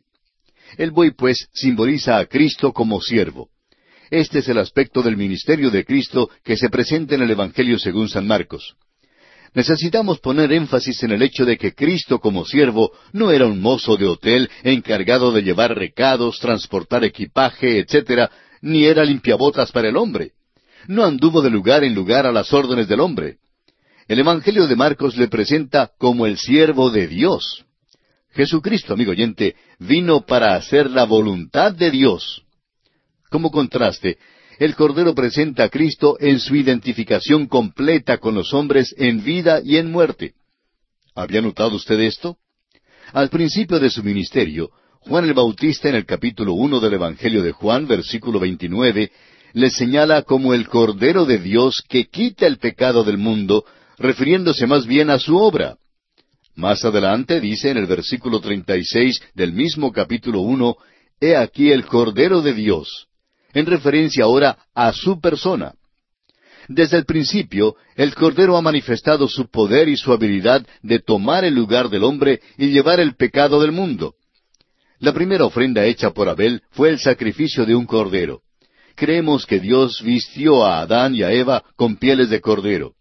El 0.76 0.90
buey, 0.90 1.12
pues, 1.12 1.48
simboliza 1.52 2.18
a 2.18 2.26
Cristo 2.26 2.72
como 2.72 3.00
siervo. 3.00 3.48
Este 4.10 4.38
es 4.38 4.48
el 4.48 4.58
aspecto 4.58 5.02
del 5.02 5.16
ministerio 5.16 5.70
de 5.70 5.84
Cristo 5.84 6.30
que 6.42 6.56
se 6.56 6.70
presenta 6.70 7.14
en 7.14 7.22
el 7.22 7.30
Evangelio 7.30 7.78
según 7.78 8.08
San 8.08 8.26
Marcos. 8.26 8.76
necesitamos 9.54 10.20
poner 10.20 10.52
énfasis 10.52 11.02
en 11.02 11.12
el 11.12 11.22
hecho 11.22 11.44
de 11.44 11.56
que 11.56 11.74
Cristo 11.74 12.20
como 12.20 12.44
siervo 12.44 12.92
no 13.12 13.30
era 13.30 13.46
un 13.46 13.60
mozo 13.60 13.96
de 13.96 14.06
hotel 14.06 14.48
encargado 14.62 15.32
de 15.32 15.42
llevar 15.42 15.74
recados, 15.74 16.38
transportar 16.38 17.02
equipaje, 17.04 17.78
etc., 17.78 18.30
ni 18.60 18.84
era 18.84 19.04
limpiabotas 19.04 19.72
para 19.72 19.88
el 19.88 19.96
hombre. 19.96 20.32
No 20.86 21.04
anduvo 21.04 21.40
de 21.42 21.50
lugar 21.50 21.82
en 21.82 21.94
lugar 21.94 22.26
a 22.26 22.32
las 22.32 22.52
órdenes 22.52 22.88
del 22.88 23.00
hombre. 23.00 23.38
El 24.06 24.20
Evangelio 24.20 24.66
de 24.66 24.76
Marcos 24.76 25.16
le 25.16 25.28
presenta 25.28 25.90
como 25.98 26.26
el 26.26 26.38
siervo 26.38 26.90
de 26.90 27.08
Dios. 27.08 27.64
Jesucristo, 28.30 28.94
amigo 28.94 29.12
oyente, 29.12 29.56
vino 29.78 30.24
para 30.24 30.54
hacer 30.54 30.90
la 30.90 31.04
voluntad 31.04 31.72
de 31.72 31.90
Dios. 31.90 32.42
Como 33.30 33.50
contraste, 33.50 34.18
el 34.58 34.74
Cordero 34.74 35.14
presenta 35.14 35.64
a 35.64 35.68
Cristo 35.68 36.16
en 36.20 36.40
su 36.40 36.56
identificación 36.56 37.46
completa 37.46 38.18
con 38.18 38.34
los 38.34 38.52
hombres 38.54 38.94
en 38.98 39.22
vida 39.22 39.60
y 39.62 39.76
en 39.76 39.90
muerte. 39.90 40.34
¿Había 41.14 41.42
notado 41.42 41.76
usted 41.76 42.00
esto? 42.00 42.38
Al 43.12 43.28
principio 43.28 43.78
de 43.78 43.90
su 43.90 44.02
ministerio, 44.02 44.70
Juan 45.00 45.24
el 45.24 45.34
Bautista 45.34 45.88
en 45.88 45.94
el 45.94 46.06
capítulo 46.06 46.54
uno 46.54 46.80
del 46.80 46.94
Evangelio 46.94 47.42
de 47.42 47.52
Juan, 47.52 47.86
versículo 47.86 48.40
29, 48.40 49.10
le 49.52 49.70
señala 49.70 50.22
como 50.22 50.54
el 50.54 50.68
Cordero 50.68 51.24
de 51.24 51.38
Dios 51.38 51.82
que 51.88 52.06
quita 52.06 52.46
el 52.46 52.58
pecado 52.58 53.04
del 53.04 53.18
mundo, 53.18 53.64
refiriéndose 53.96 54.66
más 54.66 54.86
bien 54.86 55.10
a 55.10 55.18
su 55.18 55.36
obra. 55.36 55.76
Más 56.54 56.84
adelante 56.84 57.40
dice 57.40 57.70
en 57.70 57.76
el 57.76 57.86
versículo 57.86 58.40
36 58.40 59.20
del 59.34 59.52
mismo 59.52 59.92
capítulo 59.92 60.40
uno, 60.40 60.76
He 61.20 61.36
aquí 61.36 61.70
el 61.70 61.86
Cordero 61.86 62.42
de 62.42 62.52
Dios, 62.52 63.07
en 63.52 63.66
referencia 63.66 64.24
ahora 64.24 64.58
a 64.74 64.92
su 64.92 65.20
persona. 65.20 65.74
Desde 66.68 66.98
el 66.98 67.06
principio, 67.06 67.76
el 67.96 68.14
Cordero 68.14 68.56
ha 68.56 68.62
manifestado 68.62 69.26
su 69.26 69.48
poder 69.48 69.88
y 69.88 69.96
su 69.96 70.12
habilidad 70.12 70.66
de 70.82 70.98
tomar 70.98 71.44
el 71.44 71.54
lugar 71.54 71.88
del 71.88 72.04
hombre 72.04 72.40
y 72.58 72.68
llevar 72.68 73.00
el 73.00 73.16
pecado 73.16 73.60
del 73.60 73.72
mundo. 73.72 74.14
La 74.98 75.14
primera 75.14 75.44
ofrenda 75.44 75.84
hecha 75.86 76.10
por 76.10 76.28
Abel 76.28 76.62
fue 76.70 76.90
el 76.90 76.98
sacrificio 76.98 77.64
de 77.64 77.74
un 77.74 77.86
cordero. 77.86 78.42
Creemos 78.96 79.46
que 79.46 79.60
Dios 79.60 80.02
vistió 80.02 80.66
a 80.66 80.80
Adán 80.80 81.14
y 81.14 81.22
a 81.22 81.32
Eva 81.32 81.62
con 81.76 81.96
pieles 81.96 82.28
de 82.30 82.40
cordero. 82.40 82.94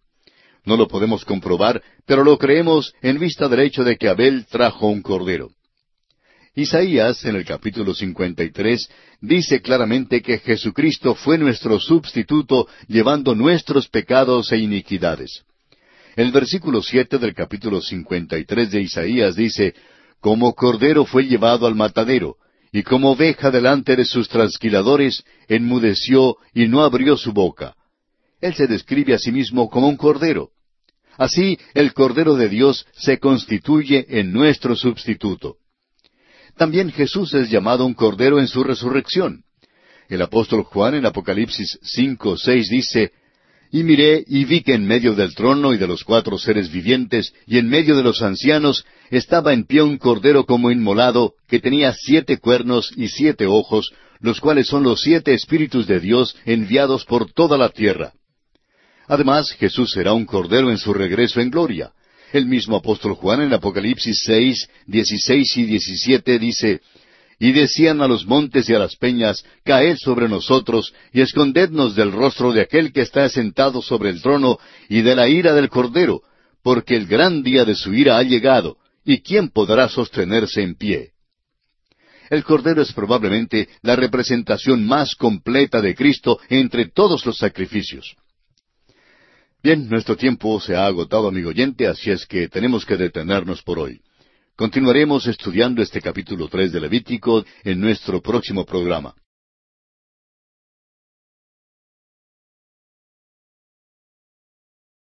No 0.63 0.77
lo 0.77 0.87
podemos 0.87 1.25
comprobar, 1.25 1.81
pero 2.05 2.23
lo 2.23 2.37
creemos 2.37 2.93
en 3.01 3.19
vista 3.19 3.49
del 3.49 3.61
hecho 3.61 3.83
de 3.83 3.97
que 3.97 4.07
Abel 4.07 4.45
trajo 4.45 4.87
un 4.87 5.01
cordero. 5.01 5.49
Isaías, 6.57 7.23
en 7.23 7.35
el 7.35 7.45
capítulo 7.45 7.93
53, 7.93 8.89
dice 9.21 9.61
claramente 9.61 10.23
que 10.23 10.39
Jesucristo 10.39 11.13
fue 11.13 11.37
nuestro 11.37 11.79
sustituto 11.79 12.67
llevando 12.87 13.35
nuestros 13.35 13.87
pecados 13.87 14.51
e 14.51 14.57
iniquidades. 14.57 15.43
El 16.15 16.31
versículo 16.31 16.81
siete 16.81 17.19
del 17.19 17.35
capítulo 17.35 17.79
53 17.79 18.71
de 18.71 18.81
Isaías 18.81 19.35
dice, 19.35 19.75
Como 20.19 20.55
cordero 20.55 21.05
fue 21.05 21.27
llevado 21.27 21.67
al 21.67 21.75
matadero, 21.75 22.37
y 22.71 22.81
como 22.81 23.11
oveja 23.11 23.51
delante 23.51 23.95
de 23.95 24.05
sus 24.05 24.27
transquiladores, 24.27 25.23
enmudeció 25.47 26.37
y 26.55 26.67
no 26.67 26.81
abrió 26.81 27.17
su 27.17 27.33
boca. 27.33 27.75
Él 28.41 28.55
se 28.55 28.65
describe 28.65 29.13
a 29.13 29.19
sí 29.19 29.31
mismo 29.31 29.69
como 29.69 29.87
un 29.87 29.95
cordero. 29.95 30.49
Así, 31.19 31.59
el 31.75 31.93
Cordero 31.93 32.33
de 32.33 32.49
Dios 32.49 32.87
se 32.93 33.19
constituye 33.19 34.07
en 34.09 34.33
nuestro 34.33 34.75
sustituto. 34.75 35.57
También 36.57 36.91
Jesús 36.91 37.33
es 37.35 37.49
llamado 37.49 37.85
un 37.85 37.93
cordero 37.93 38.39
en 38.39 38.47
su 38.47 38.63
resurrección. 38.63 39.43
El 40.09 40.21
apóstol 40.21 40.63
Juan 40.63 40.95
en 40.95 41.05
Apocalipsis 41.05 41.77
5, 41.83 42.37
6 42.37 42.69
dice, 42.69 43.11
Y 43.71 43.83
miré 43.83 44.23
y 44.25 44.45
vi 44.45 44.61
que 44.61 44.73
en 44.73 44.87
medio 44.87 45.13
del 45.13 45.35
trono 45.35 45.73
y 45.73 45.77
de 45.77 45.85
los 45.85 46.03
cuatro 46.03 46.39
seres 46.39 46.71
vivientes 46.71 47.33
y 47.45 47.59
en 47.59 47.69
medio 47.69 47.95
de 47.95 48.03
los 48.03 48.23
ancianos 48.23 48.85
estaba 49.11 49.53
en 49.53 49.65
pie 49.65 49.83
un 49.83 49.97
cordero 49.97 50.45
como 50.45 50.71
inmolado, 50.71 51.33
que 51.47 51.59
tenía 51.59 51.93
siete 51.93 52.37
cuernos 52.37 52.91
y 52.95 53.09
siete 53.09 53.45
ojos, 53.45 53.91
los 54.19 54.39
cuales 54.39 54.67
son 54.67 54.83
los 54.83 55.01
siete 55.01 55.33
espíritus 55.33 55.85
de 55.85 55.99
Dios 55.99 56.35
enviados 56.45 57.05
por 57.05 57.31
toda 57.31 57.57
la 57.57 57.69
tierra. 57.69 58.13
Además, 59.07 59.51
Jesús 59.51 59.91
será 59.91 60.13
un 60.13 60.25
cordero 60.25 60.71
en 60.71 60.77
su 60.77 60.93
regreso 60.93 61.39
en 61.39 61.51
gloria. 61.51 61.91
El 62.33 62.45
mismo 62.45 62.77
apóstol 62.77 63.13
Juan 63.13 63.41
en 63.41 63.53
Apocalipsis 63.53 64.23
seis, 64.25 64.67
dieciséis 64.85 65.55
y 65.55 65.63
diecisiete 65.63 66.37
dice, 66.37 66.81
Y 67.39 67.53
decían 67.53 68.01
a 68.01 68.07
los 68.07 68.25
montes 68.25 68.67
y 68.69 68.73
a 68.73 68.79
las 68.79 68.97
peñas, 68.97 69.45
Caed 69.63 69.95
sobre 69.97 70.27
nosotros, 70.27 70.93
y 71.13 71.21
escondednos 71.21 71.95
del 71.95 72.11
rostro 72.11 72.51
de 72.51 72.61
aquel 72.61 72.91
que 72.91 73.01
está 73.01 73.29
sentado 73.29 73.81
sobre 73.81 74.09
el 74.09 74.21
trono, 74.21 74.59
y 74.89 75.01
de 75.01 75.15
la 75.15 75.29
ira 75.29 75.53
del 75.53 75.69
Cordero, 75.69 76.21
porque 76.63 76.97
el 76.97 77.07
gran 77.07 77.43
día 77.43 77.63
de 77.63 77.75
su 77.75 77.93
ira 77.93 78.17
ha 78.17 78.23
llegado, 78.23 78.77
y 79.05 79.21
¿quién 79.21 79.49
podrá 79.49 79.87
sostenerse 79.87 80.61
en 80.61 80.75
pie? 80.75 81.11
El 82.29 82.43
Cordero 82.43 82.81
es 82.81 82.91
probablemente 82.91 83.69
la 83.83 83.95
representación 83.95 84.85
más 84.85 85.15
completa 85.15 85.79
de 85.81 85.95
Cristo 85.95 86.39
entre 86.49 86.89
todos 86.89 87.25
los 87.25 87.37
sacrificios. 87.37 88.17
Bien, 89.67 89.89
nuestro 89.89 90.15
tiempo 90.15 90.61
se 90.61 90.77
ha 90.77 90.85
agotado, 90.85 91.27
amigo 91.27 91.49
oyente, 91.49 91.87
así 91.87 92.09
es 92.09 92.25
que 92.25 92.47
tenemos 92.47 92.85
que 92.85 92.95
detenernos 92.95 93.61
por 93.63 93.79
hoy. 93.79 93.99
Continuaremos 94.55 95.27
estudiando 95.27 95.81
este 95.81 96.01
capítulo 96.01 96.47
tres 96.47 96.71
de 96.71 96.79
Levítico 96.79 97.43
en 97.65 97.81
nuestro 97.81 98.21
próximo 98.21 98.65
programa. 98.65 99.13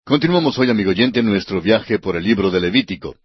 Continuamos 0.06 0.58
hoy, 0.58 0.70
amigo 0.70 0.92
oyente, 0.92 1.22
nuestro 1.22 1.62
viaje 1.62 2.00
por 2.00 2.16
el 2.16 2.24
libro 2.24 2.50
de 2.50 2.62
Levítico. 2.62 3.18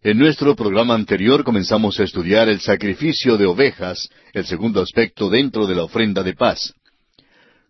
En 0.00 0.16
nuestro 0.16 0.56
programa 0.56 0.94
anterior 0.94 1.44
comenzamos 1.44 2.00
a 2.00 2.04
estudiar 2.04 2.48
el 2.48 2.60
sacrificio 2.60 3.36
de 3.36 3.44
ovejas, 3.44 4.08
el 4.32 4.46
segundo 4.46 4.80
aspecto 4.80 5.28
dentro 5.28 5.66
de 5.66 5.74
la 5.74 5.84
ofrenda 5.84 6.22
de 6.22 6.32
paz. 6.32 6.72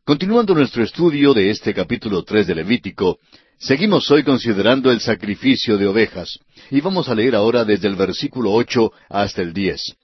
Continuando 0.06 0.54
nuestro 0.54 0.84
estudio 0.84 1.34
de 1.34 1.50
este 1.50 1.74
capítulo 1.74 2.22
tres 2.22 2.46
de 2.46 2.54
Levítico, 2.54 3.18
seguimos 3.58 4.08
hoy 4.08 4.22
considerando 4.22 4.92
el 4.92 5.00
sacrificio 5.00 5.76
de 5.78 5.88
ovejas, 5.88 6.38
y 6.70 6.80
vamos 6.80 7.08
a 7.08 7.14
leer 7.16 7.34
ahora 7.34 7.64
desde 7.64 7.88
el 7.88 7.96
versículo 7.96 8.52
ocho 8.52 8.92
hasta 9.08 9.42
el 9.42 9.52
diez. 9.52 9.96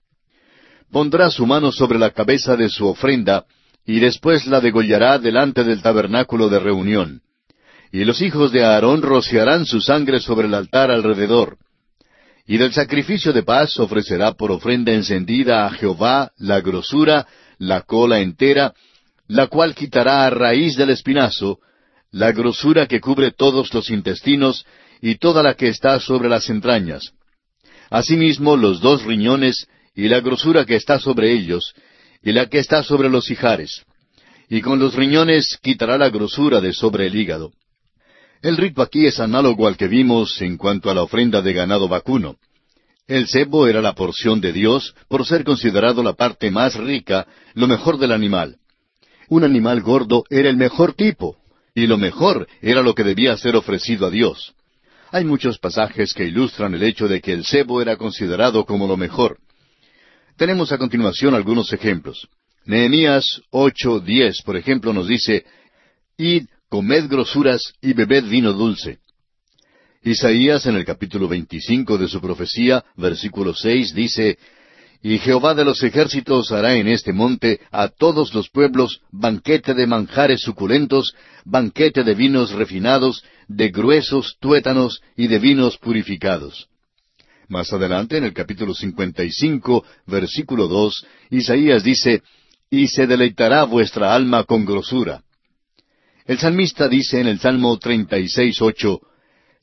Pondrá 0.91 1.31
su 1.31 1.47
mano 1.47 1.71
sobre 1.71 2.01
la 2.01 2.11
cabeza 2.11 2.57
de 2.57 2.69
su 2.69 2.89
ofrenda, 2.89 3.45
y 3.87 4.01
después 4.01 4.45
la 4.49 4.61
degollará 4.61 5.21
delante 5.21 5.63
del 5.63 5.83
tabernáculo 5.83 6.49
de 6.49 6.59
reunión. 6.59 7.23
Y 7.93 8.05
los 8.05 8.23
hijos 8.23 8.51
de 8.51 8.65
Aarón 8.65 9.03
rociarán 9.03 9.67
su 9.67 9.81
sangre 9.81 10.19
sobre 10.19 10.49
el 10.49 10.55
altar 10.55 10.91
alrededor. 10.91 11.59
Y 12.45 12.57
del 12.57 12.73
sacrificio 12.73 13.33
de 13.33 13.45
paz 13.45 13.79
ofrecerá 13.79 14.33
por 14.33 14.51
ofrenda 14.51 14.93
encendida 14.93 15.65
a 15.65 15.71
Jehová 15.71 16.33
la 16.39 16.61
grosura, 16.61 17.29
la 17.59 17.83
cola 17.83 18.19
entera, 18.19 18.75
la 19.33 19.47
cual 19.47 19.75
quitará 19.75 20.27
a 20.27 20.31
raíz 20.31 20.77
del 20.77 20.91
espinazo, 20.91 21.59
la 22.11 22.33
grosura 22.33 22.87
que 22.87 23.01
cubre 23.01 23.31
todos 23.31 23.73
los 23.73 23.89
intestinos 23.89 24.67
y 25.01 25.15
toda 25.15 25.43
la 25.43 25.55
que 25.55 25.69
está 25.69 25.99
sobre 26.01 26.29
las 26.29 26.51
entrañas. 26.51 27.13
Asimismo 27.89 28.59
los 28.59 28.83
dos 28.83 29.05
riñones 29.05 29.67
y 29.95 30.09
la 30.09 30.21
grosura 30.21 30.67
que 30.67 30.77
está 30.77 30.99
sobre 30.99 31.33
ellos, 31.33 31.73
y 32.23 32.33
la 32.33 32.51
que 32.51 32.59
está 32.59 32.83
sobre 32.83 33.09
los 33.09 33.31
hijares. 33.31 33.83
Y 34.51 34.61
con 34.61 34.79
los 34.79 34.95
riñones 34.95 35.59
quitará 35.63 35.97
la 35.97 36.11
grosura 36.11 36.61
de 36.61 36.75
sobre 36.75 37.07
el 37.07 37.17
hígado. 37.17 37.53
El 38.43 38.59
rito 38.59 38.83
aquí 38.83 39.07
es 39.07 39.19
análogo 39.19 39.67
al 39.67 39.79
que 39.79 39.89
vimos 39.89 40.43
en 40.43 40.59
cuanto 40.59 40.91
a 40.91 40.95
la 40.95 41.03
ofrenda 41.03 41.41
de 41.41 41.55
ganado 41.55 41.89
vacuno. 41.89 42.37
El 43.07 43.27
cebo 43.29 43.67
era 43.67 43.81
la 43.81 43.95
porción 43.95 44.43
de 44.43 44.53
Dios 44.53 44.95
por 45.09 45.27
ser 45.27 45.43
considerado 45.43 46.03
la 46.03 46.13
parte 46.13 46.51
más 46.51 46.75
rica, 46.75 47.27
lo 47.55 47.67
mejor 47.67 47.97
del 47.97 48.13
animal. 48.13 48.59
Un 49.33 49.45
animal 49.45 49.81
gordo 49.81 50.25
era 50.29 50.51
el 50.51 50.59
mejor 50.59 50.93
tipo, 50.93 51.39
y 51.75 51.87
lo 51.87 51.97
mejor 51.97 52.47
era 52.61 52.83
lo 52.83 52.95
que 52.95 53.03
debía 53.03 53.35
ser 53.39 53.57
ofrecido 53.57 54.07
a 54.07 54.11
Dios. 54.11 54.53
Hay 55.11 55.25
muchos 55.25 55.59
pasajes 55.59 56.13
que 56.13 56.27
ilustran 56.27 56.75
el 56.75 56.83
hecho 56.83 57.09
de 57.09 57.23
que 57.23 57.33
el 57.33 57.47
cebo 57.47 57.81
era 57.81 57.97
considerado 57.97 58.67
como 58.67 58.87
lo 58.87 58.99
mejor. 58.99 59.39
Tenemos 60.37 60.71
a 60.71 60.77
continuación 60.77 61.35
algunos 61.35 61.73
ejemplos. 61.73 62.29
Nehemías 62.67 63.41
8:10, 63.51 64.43
por 64.45 64.59
ejemplo, 64.59 64.93
nos 64.93 65.09
dice, 65.09 65.47
Id, 66.19 66.45
comed 66.69 67.09
grosuras 67.09 67.73
y 67.81 67.95
bebed 67.95 68.25
vino 68.25 68.53
dulce. 68.53 68.99
Isaías 70.03 70.67
en 70.67 70.77
el 70.77 70.85
capítulo 70.85 71.27
25 71.27 71.97
de 71.97 72.07
su 72.07 72.21
profecía, 72.21 72.85
versículo 72.97 73.55
6, 73.55 73.95
dice, 73.95 74.37
y 75.03 75.19
Jehová 75.19 75.55
de 75.55 75.65
los 75.65 75.83
ejércitos 75.83 76.53
hará 76.53 76.77
en 76.77 76.87
este 76.87 77.13
monte 77.13 77.61
a 77.73 77.89
todos 77.89 78.33
los 78.35 78.49
pueblos 78.51 79.01
banquete 79.11 79.75
de 79.75 79.89
manjares 79.89 80.43
suculentos, 80.43 81.15
banquete 81.45 82.05
de 82.05 82.15
vinos 82.15 82.53
refinados, 82.53 83.25
de 83.49 83.71
gruesos 83.71 84.37
tuétanos 84.39 85.03
y 85.17 85.27
de 85.27 85.41
vinos 85.41 85.77
purificados. 85.79 86.69
Más 87.49 87.73
adelante, 87.73 88.17
en 88.17 88.25
el 88.25 88.33
capítulo 88.33 88.75
55, 88.75 89.85
versículo 90.07 90.69
2, 90.69 91.07
Isaías 91.31 91.83
dice, 91.83 92.23
Y 92.71 92.87
se 92.87 93.09
deleitará 93.09 93.65
vuestra 93.65 94.15
alma 94.15 94.45
con 94.45 94.65
grosura. 94.65 95.23
El 96.27 96.39
salmista 96.39 96.89
dice 96.89 97.21
en 97.21 97.27
el 97.27 97.41
Salmo 97.41 97.77
36, 97.77 98.57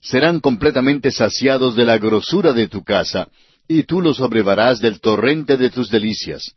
serán 0.01 0.41
completamente 0.41 1.11
saciados 1.11 1.77
de 1.77 1.85
la 1.85 1.97
grosura 1.97 2.51
de 2.51 2.67
tu 2.67 2.83
casa, 2.83 3.29
y 3.69 3.83
tú 3.83 4.01
los 4.01 4.19
abrevarás 4.19 4.79
del 4.79 4.99
torrente 4.99 5.55
de 5.55 5.69
tus 5.69 5.91
delicias. 5.91 6.55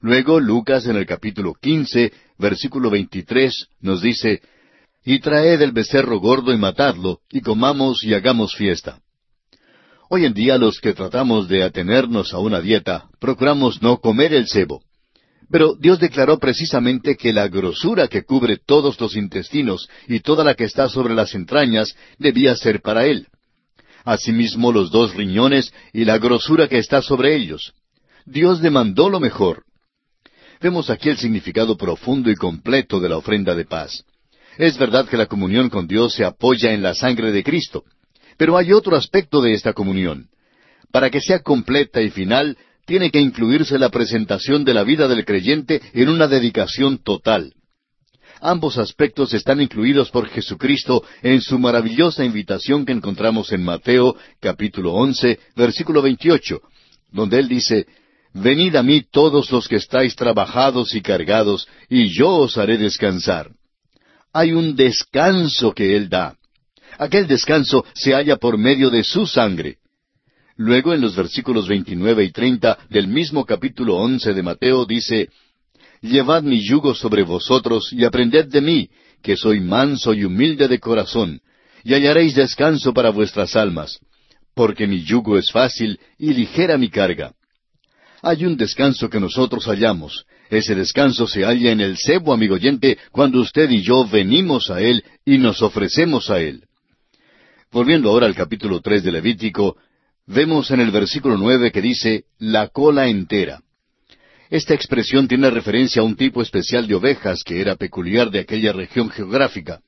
Luego 0.00 0.40
Lucas 0.40 0.84
en 0.86 0.96
el 0.96 1.06
capítulo 1.06 1.54
quince, 1.54 2.12
versículo 2.38 2.90
veintitrés, 2.90 3.68
nos 3.80 4.02
dice, 4.02 4.42
Y 5.04 5.20
traed 5.20 5.62
el 5.62 5.70
becerro 5.70 6.18
gordo 6.18 6.52
y 6.52 6.58
matadlo, 6.58 7.20
y 7.30 7.40
comamos 7.40 8.02
y 8.02 8.14
hagamos 8.14 8.56
fiesta. 8.56 8.98
Hoy 10.10 10.24
en 10.26 10.34
día 10.34 10.58
los 10.58 10.80
que 10.80 10.92
tratamos 10.92 11.48
de 11.48 11.62
atenernos 11.62 12.34
a 12.34 12.38
una 12.38 12.60
dieta, 12.60 13.08
procuramos 13.20 13.80
no 13.80 13.98
comer 13.98 14.34
el 14.34 14.48
cebo. 14.48 14.82
Pero 15.50 15.76
Dios 15.76 16.00
declaró 16.00 16.40
precisamente 16.40 17.16
que 17.16 17.32
la 17.32 17.46
grosura 17.46 18.08
que 18.08 18.24
cubre 18.24 18.56
todos 18.56 19.00
los 19.00 19.14
intestinos 19.14 19.88
y 20.08 20.18
toda 20.18 20.42
la 20.42 20.54
que 20.54 20.64
está 20.64 20.88
sobre 20.88 21.14
las 21.14 21.34
entrañas 21.34 21.94
debía 22.18 22.56
ser 22.56 22.82
para 22.82 23.06
Él. 23.06 23.28
Asimismo 24.04 24.70
los 24.70 24.90
dos 24.90 25.14
riñones 25.14 25.72
y 25.92 26.04
la 26.04 26.18
grosura 26.18 26.68
que 26.68 26.78
está 26.78 27.00
sobre 27.00 27.34
ellos. 27.34 27.72
Dios 28.26 28.60
demandó 28.60 29.08
lo 29.08 29.18
mejor. 29.18 29.64
Vemos 30.60 30.90
aquí 30.90 31.08
el 31.08 31.16
significado 31.16 31.76
profundo 31.76 32.30
y 32.30 32.36
completo 32.36 33.00
de 33.00 33.08
la 33.08 33.16
ofrenda 33.16 33.54
de 33.54 33.64
paz. 33.64 34.04
Es 34.56 34.78
verdad 34.78 35.08
que 35.08 35.16
la 35.16 35.26
comunión 35.26 35.68
con 35.68 35.86
Dios 35.86 36.14
se 36.14 36.24
apoya 36.24 36.72
en 36.72 36.82
la 36.82 36.94
sangre 36.94 37.32
de 37.32 37.42
Cristo, 37.42 37.84
pero 38.36 38.56
hay 38.56 38.72
otro 38.72 38.96
aspecto 38.96 39.40
de 39.40 39.52
esta 39.52 39.72
comunión. 39.72 40.28
Para 40.92 41.10
que 41.10 41.20
sea 41.20 41.40
completa 41.40 42.00
y 42.02 42.10
final, 42.10 42.56
tiene 42.86 43.10
que 43.10 43.20
incluirse 43.20 43.78
la 43.78 43.88
presentación 43.88 44.64
de 44.64 44.74
la 44.74 44.84
vida 44.84 45.08
del 45.08 45.24
creyente 45.24 45.80
en 45.92 46.08
una 46.08 46.28
dedicación 46.28 46.98
total. 46.98 47.54
Ambos 48.46 48.76
aspectos 48.76 49.32
están 49.32 49.62
incluidos 49.62 50.10
por 50.10 50.28
Jesucristo 50.28 51.02
en 51.22 51.40
su 51.40 51.58
maravillosa 51.58 52.26
invitación 52.26 52.84
que 52.84 52.92
encontramos 52.92 53.50
en 53.52 53.64
Mateo 53.64 54.16
capítulo 54.38 54.92
once, 54.92 55.40
versículo 55.56 56.02
veintiocho, 56.02 56.60
donde 57.10 57.38
él 57.38 57.48
dice, 57.48 57.86
Venid 58.34 58.76
a 58.76 58.82
mí 58.82 59.00
todos 59.10 59.50
los 59.50 59.66
que 59.66 59.76
estáis 59.76 60.14
trabajados 60.14 60.94
y 60.94 61.00
cargados, 61.00 61.66
y 61.88 62.08
yo 62.12 62.34
os 62.36 62.58
haré 62.58 62.76
descansar. 62.76 63.50
Hay 64.30 64.52
un 64.52 64.76
descanso 64.76 65.72
que 65.72 65.96
él 65.96 66.10
da. 66.10 66.36
Aquel 66.98 67.26
descanso 67.26 67.86
se 67.94 68.12
halla 68.12 68.36
por 68.36 68.58
medio 68.58 68.90
de 68.90 69.04
su 69.04 69.26
sangre. 69.26 69.78
Luego 70.56 70.92
en 70.92 71.00
los 71.00 71.16
versículos 71.16 71.66
29 71.66 72.24
y 72.24 72.30
30 72.30 72.76
del 72.90 73.08
mismo 73.08 73.46
capítulo 73.46 73.96
11 73.96 74.34
de 74.34 74.42
Mateo 74.42 74.84
dice, 74.84 75.30
Llevad 76.04 76.42
mi 76.42 76.60
yugo 76.60 76.94
sobre 76.94 77.22
vosotros 77.22 77.90
y 77.90 78.04
aprended 78.04 78.48
de 78.48 78.60
mí, 78.60 78.90
que 79.22 79.38
soy 79.38 79.60
manso 79.60 80.12
y 80.12 80.24
humilde 80.24 80.68
de 80.68 80.78
corazón, 80.78 81.40
y 81.82 81.94
hallaréis 81.94 82.34
descanso 82.34 82.92
para 82.92 83.08
vuestras 83.08 83.56
almas, 83.56 83.98
porque 84.54 84.86
mi 84.86 85.02
yugo 85.02 85.38
es 85.38 85.50
fácil 85.50 85.98
y 86.18 86.34
ligera 86.34 86.76
mi 86.76 86.90
carga. 86.90 87.32
Hay 88.20 88.44
un 88.44 88.58
descanso 88.58 89.08
que 89.08 89.18
nosotros 89.18 89.64
hallamos. 89.64 90.26
Ese 90.50 90.74
descanso 90.74 91.26
se 91.26 91.42
halla 91.42 91.72
en 91.72 91.80
el 91.80 91.96
cebo, 91.96 92.34
amigo 92.34 92.56
oyente, 92.56 92.98
cuando 93.10 93.40
usted 93.40 93.70
y 93.70 93.80
yo 93.80 94.06
venimos 94.06 94.68
a 94.68 94.82
Él 94.82 95.02
y 95.24 95.38
nos 95.38 95.62
ofrecemos 95.62 96.28
a 96.28 96.38
Él. 96.38 96.64
Volviendo 97.72 98.10
ahora 98.10 98.26
al 98.26 98.34
capítulo 98.34 98.82
tres 98.82 99.04
de 99.04 99.10
Levítico, 99.10 99.78
vemos 100.26 100.70
en 100.70 100.80
el 100.80 100.90
versículo 100.90 101.38
nueve 101.38 101.72
que 101.72 101.80
dice 101.80 102.24
la 102.38 102.68
cola 102.68 103.08
entera. 103.08 103.62
Esta 104.54 104.72
expresión 104.72 105.26
tiene 105.26 105.50
referencia 105.50 106.00
a 106.00 106.04
un 106.04 106.14
tipo 106.14 106.40
especial 106.40 106.86
de 106.86 106.94
ovejas 106.94 107.42
que 107.42 107.60
era 107.60 107.74
peculiar 107.74 108.30
de 108.30 108.38
aquella 108.38 108.72
región 108.72 109.10
geográfica. 109.10 109.80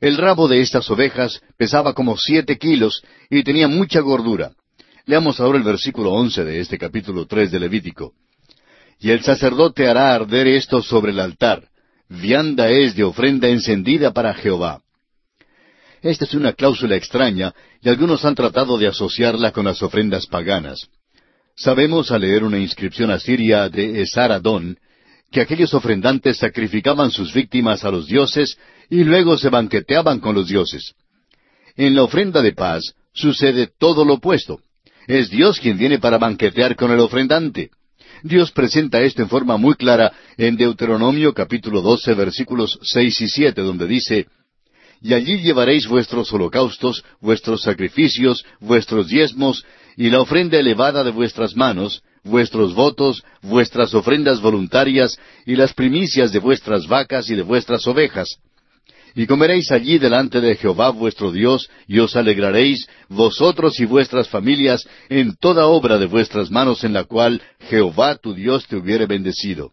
El 0.00 0.16
rabo 0.16 0.46
de 0.46 0.60
estas 0.60 0.88
ovejas 0.92 1.40
pesaba 1.56 1.92
como 1.92 2.16
siete 2.16 2.56
kilos 2.56 3.02
y 3.28 3.42
tenía 3.42 3.66
mucha 3.66 3.98
gordura. 3.98 4.52
Leamos 5.06 5.40
ahora 5.40 5.58
el 5.58 5.64
versículo 5.64 6.12
once 6.12 6.44
de 6.44 6.60
este 6.60 6.78
capítulo 6.78 7.26
tres 7.26 7.50
de 7.50 7.58
Levítico. 7.58 8.12
Y 9.00 9.10
el 9.10 9.24
sacerdote 9.24 9.88
hará 9.88 10.14
arder 10.14 10.46
esto 10.46 10.82
sobre 10.82 11.10
el 11.10 11.18
altar. 11.18 11.66
Vianda 12.08 12.70
es 12.70 12.94
de 12.94 13.02
ofrenda 13.02 13.48
encendida 13.48 14.12
para 14.12 14.34
Jehová. 14.34 14.82
Esta 16.00 16.26
es 16.26 16.34
una 16.34 16.52
cláusula 16.52 16.94
extraña 16.94 17.52
y 17.82 17.88
algunos 17.88 18.24
han 18.24 18.36
tratado 18.36 18.78
de 18.78 18.86
asociarla 18.86 19.50
con 19.50 19.64
las 19.64 19.82
ofrendas 19.82 20.28
paganas. 20.28 20.88
Sabemos 21.60 22.10
al 22.10 22.22
leer 22.22 22.42
una 22.42 22.58
inscripción 22.58 23.10
asiria 23.10 23.68
de 23.68 24.00
Esaradón 24.00 24.78
que 25.30 25.42
aquellos 25.42 25.74
ofrendantes 25.74 26.38
sacrificaban 26.38 27.10
sus 27.10 27.34
víctimas 27.34 27.84
a 27.84 27.90
los 27.90 28.06
dioses 28.06 28.56
y 28.88 29.04
luego 29.04 29.36
se 29.36 29.50
banqueteaban 29.50 30.20
con 30.20 30.34
los 30.34 30.48
dioses. 30.48 30.94
En 31.76 31.94
la 31.94 32.04
ofrenda 32.04 32.40
de 32.40 32.54
paz 32.54 32.94
sucede 33.12 33.68
todo 33.78 34.06
lo 34.06 34.14
opuesto. 34.14 34.60
Es 35.06 35.28
Dios 35.28 35.60
quien 35.60 35.76
viene 35.76 35.98
para 35.98 36.16
banquetear 36.16 36.76
con 36.76 36.92
el 36.92 37.00
ofrendante. 37.00 37.68
Dios 38.22 38.52
presenta 38.52 39.02
esto 39.02 39.20
en 39.20 39.28
forma 39.28 39.58
muy 39.58 39.74
clara 39.74 40.12
en 40.38 40.56
Deuteronomio 40.56 41.34
capítulo 41.34 41.82
12 41.82 42.14
versículos 42.14 42.78
seis 42.82 43.20
y 43.20 43.28
siete, 43.28 43.60
donde 43.60 43.86
dice, 43.86 44.28
y 45.02 45.14
allí 45.14 45.38
llevaréis 45.38 45.86
vuestros 45.86 46.32
holocaustos, 46.32 47.04
vuestros 47.20 47.62
sacrificios, 47.62 48.44
vuestros 48.60 49.08
diezmos, 49.08 49.64
y 50.00 50.08
la 50.08 50.22
ofrenda 50.22 50.58
elevada 50.58 51.04
de 51.04 51.10
vuestras 51.10 51.54
manos, 51.54 52.02
vuestros 52.24 52.74
votos, 52.74 53.22
vuestras 53.42 53.92
ofrendas 53.92 54.40
voluntarias, 54.40 55.18
y 55.44 55.56
las 55.56 55.74
primicias 55.74 56.32
de 56.32 56.38
vuestras 56.38 56.86
vacas 56.86 57.28
y 57.28 57.34
de 57.34 57.42
vuestras 57.42 57.86
ovejas. 57.86 58.38
Y 59.14 59.26
comeréis 59.26 59.70
allí 59.70 59.98
delante 59.98 60.40
de 60.40 60.56
Jehová 60.56 60.88
vuestro 60.88 61.30
Dios, 61.30 61.68
y 61.86 61.98
os 61.98 62.16
alegraréis, 62.16 62.88
vosotros 63.10 63.78
y 63.78 63.84
vuestras 63.84 64.26
familias, 64.26 64.88
en 65.10 65.36
toda 65.36 65.66
obra 65.66 65.98
de 65.98 66.06
vuestras 66.06 66.50
manos 66.50 66.82
en 66.82 66.94
la 66.94 67.04
cual 67.04 67.42
Jehová 67.68 68.16
tu 68.16 68.32
Dios 68.32 68.66
te 68.68 68.76
hubiere 68.76 69.04
bendecido. 69.04 69.72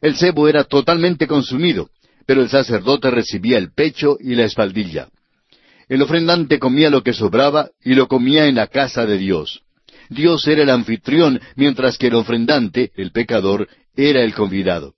El 0.00 0.16
cebo 0.16 0.48
era 0.48 0.64
totalmente 0.64 1.28
consumido, 1.28 1.88
pero 2.26 2.42
el 2.42 2.48
sacerdote 2.48 3.12
recibía 3.12 3.58
el 3.58 3.72
pecho 3.72 4.16
y 4.18 4.34
la 4.34 4.46
espaldilla. 4.46 5.06
El 5.88 6.02
ofrendante 6.02 6.58
comía 6.58 6.90
lo 6.90 7.02
que 7.02 7.12
sobraba 7.12 7.70
y 7.82 7.94
lo 7.94 8.08
comía 8.08 8.46
en 8.46 8.56
la 8.56 8.66
casa 8.66 9.06
de 9.06 9.18
Dios. 9.18 9.62
Dios 10.08 10.46
era 10.46 10.62
el 10.62 10.70
anfitrión, 10.70 11.40
mientras 11.54 11.96
que 11.96 12.08
el 12.08 12.14
ofrendante, 12.14 12.90
el 12.96 13.12
pecador, 13.12 13.68
era 13.94 14.22
el 14.22 14.34
convidado. 14.34 14.94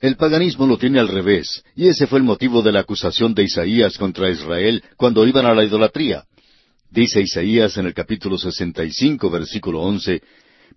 El 0.00 0.16
paganismo 0.16 0.66
lo 0.66 0.78
tiene 0.78 1.00
al 1.00 1.08
revés, 1.08 1.64
y 1.74 1.88
ese 1.88 2.06
fue 2.06 2.18
el 2.18 2.24
motivo 2.24 2.62
de 2.62 2.70
la 2.70 2.80
acusación 2.80 3.34
de 3.34 3.44
Isaías 3.44 3.98
contra 3.98 4.30
Israel 4.30 4.84
cuando 4.96 5.26
iban 5.26 5.46
a 5.46 5.54
la 5.54 5.64
idolatría. 5.64 6.24
Dice 6.90 7.20
Isaías 7.20 7.76
en 7.76 7.86
el 7.86 7.94
capítulo 7.94 8.38
65, 8.38 9.30
versículo 9.30 9.80
11, 9.82 10.22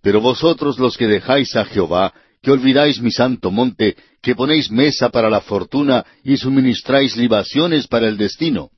Pero 0.01 0.19
vosotros 0.19 0.79
los 0.79 0.97
que 0.97 1.07
dejáis 1.07 1.55
a 1.55 1.65
Jehová, 1.65 2.13
que 2.41 2.51
olvidáis 2.51 3.01
mi 3.01 3.11
santo 3.11 3.51
monte, 3.51 3.95
que 4.21 4.35
ponéis 4.35 4.71
mesa 4.71 5.09
para 5.09 5.29
la 5.29 5.41
fortuna 5.41 6.05
y 6.23 6.37
suministráis 6.37 7.15
libaciones 7.15 7.87
para 7.87 8.07
el 8.07 8.17
destino. 8.17 8.71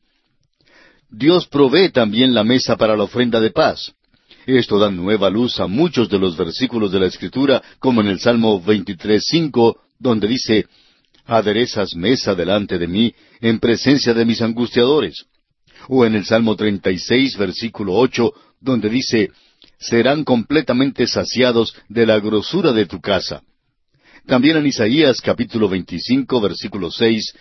Dios 1.12 1.46
provee 1.48 1.90
también 1.90 2.34
la 2.34 2.44
mesa 2.44 2.78
para 2.78 2.96
la 2.96 3.04
ofrenda 3.04 3.40
de 3.42 3.52
paz. 3.52 3.94
Esto 4.46 4.80
da 4.80 4.90
nueva 4.90 5.30
luz 5.30 5.60
a 5.60 5.68
muchos 5.68 6.10
de 6.10 6.18
los 6.18 6.38
versículos 6.38 6.92
de 6.92 7.00
la 7.00 7.08
Escritura, 7.08 7.62
como 7.80 8.02
en 8.02 8.08
el 8.08 8.20
Salmo 8.20 8.64
23.5, 8.64 9.76
donde 10.00 10.28
dice, 10.28 10.66
Aderezas 11.26 11.96
mesa 11.96 12.34
delante 12.34 12.80
de 12.80 12.88
mí, 12.88 13.14
en 13.42 13.60
presencia 13.60 14.14
de 14.14 14.26
mis 14.26 14.42
angustiadores. 14.42 15.26
O 15.90 16.06
en 16.06 16.16
el 16.16 16.26
Salmo 16.26 16.56
36, 16.56 17.38
versículo 17.38 17.94
8, 17.96 18.32
donde 18.60 18.90
dice, 18.90 19.32
Serán 19.78 20.24
completamente 20.24 21.08
saciados 21.08 21.76
de 21.90 22.06
la 22.06 22.20
grosura 22.20 22.72
de 22.72 22.86
tu 22.86 23.02
casa. 23.02 23.44
También 24.26 24.58
en 24.58 24.68
Isaías 24.68 25.20
capítulo 25.20 25.68
25 25.68 26.40
versículo 26.40 26.92
6, 26.92 27.34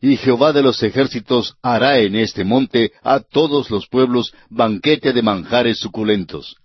y 0.00 0.16
Jehová 0.16 0.52
de 0.52 0.62
los 0.62 0.82
ejércitos 0.82 1.56
hará 1.62 1.98
en 1.98 2.16
este 2.16 2.44
monte 2.44 2.92
a 3.02 3.20
todos 3.20 3.70
los 3.70 3.86
pueblos 3.86 4.32
banquete 4.48 5.12
de 5.12 5.22
manjares 5.22 5.78
suculentos. 5.78 6.56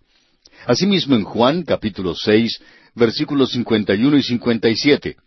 Asimismo 0.65 1.15
en 1.15 1.23
Juan 1.23 1.63
capítulo 1.63 2.15
6 2.15 2.61
versículos 2.95 3.51
51 3.51 4.17
y 4.17 4.23
57. 4.23 5.17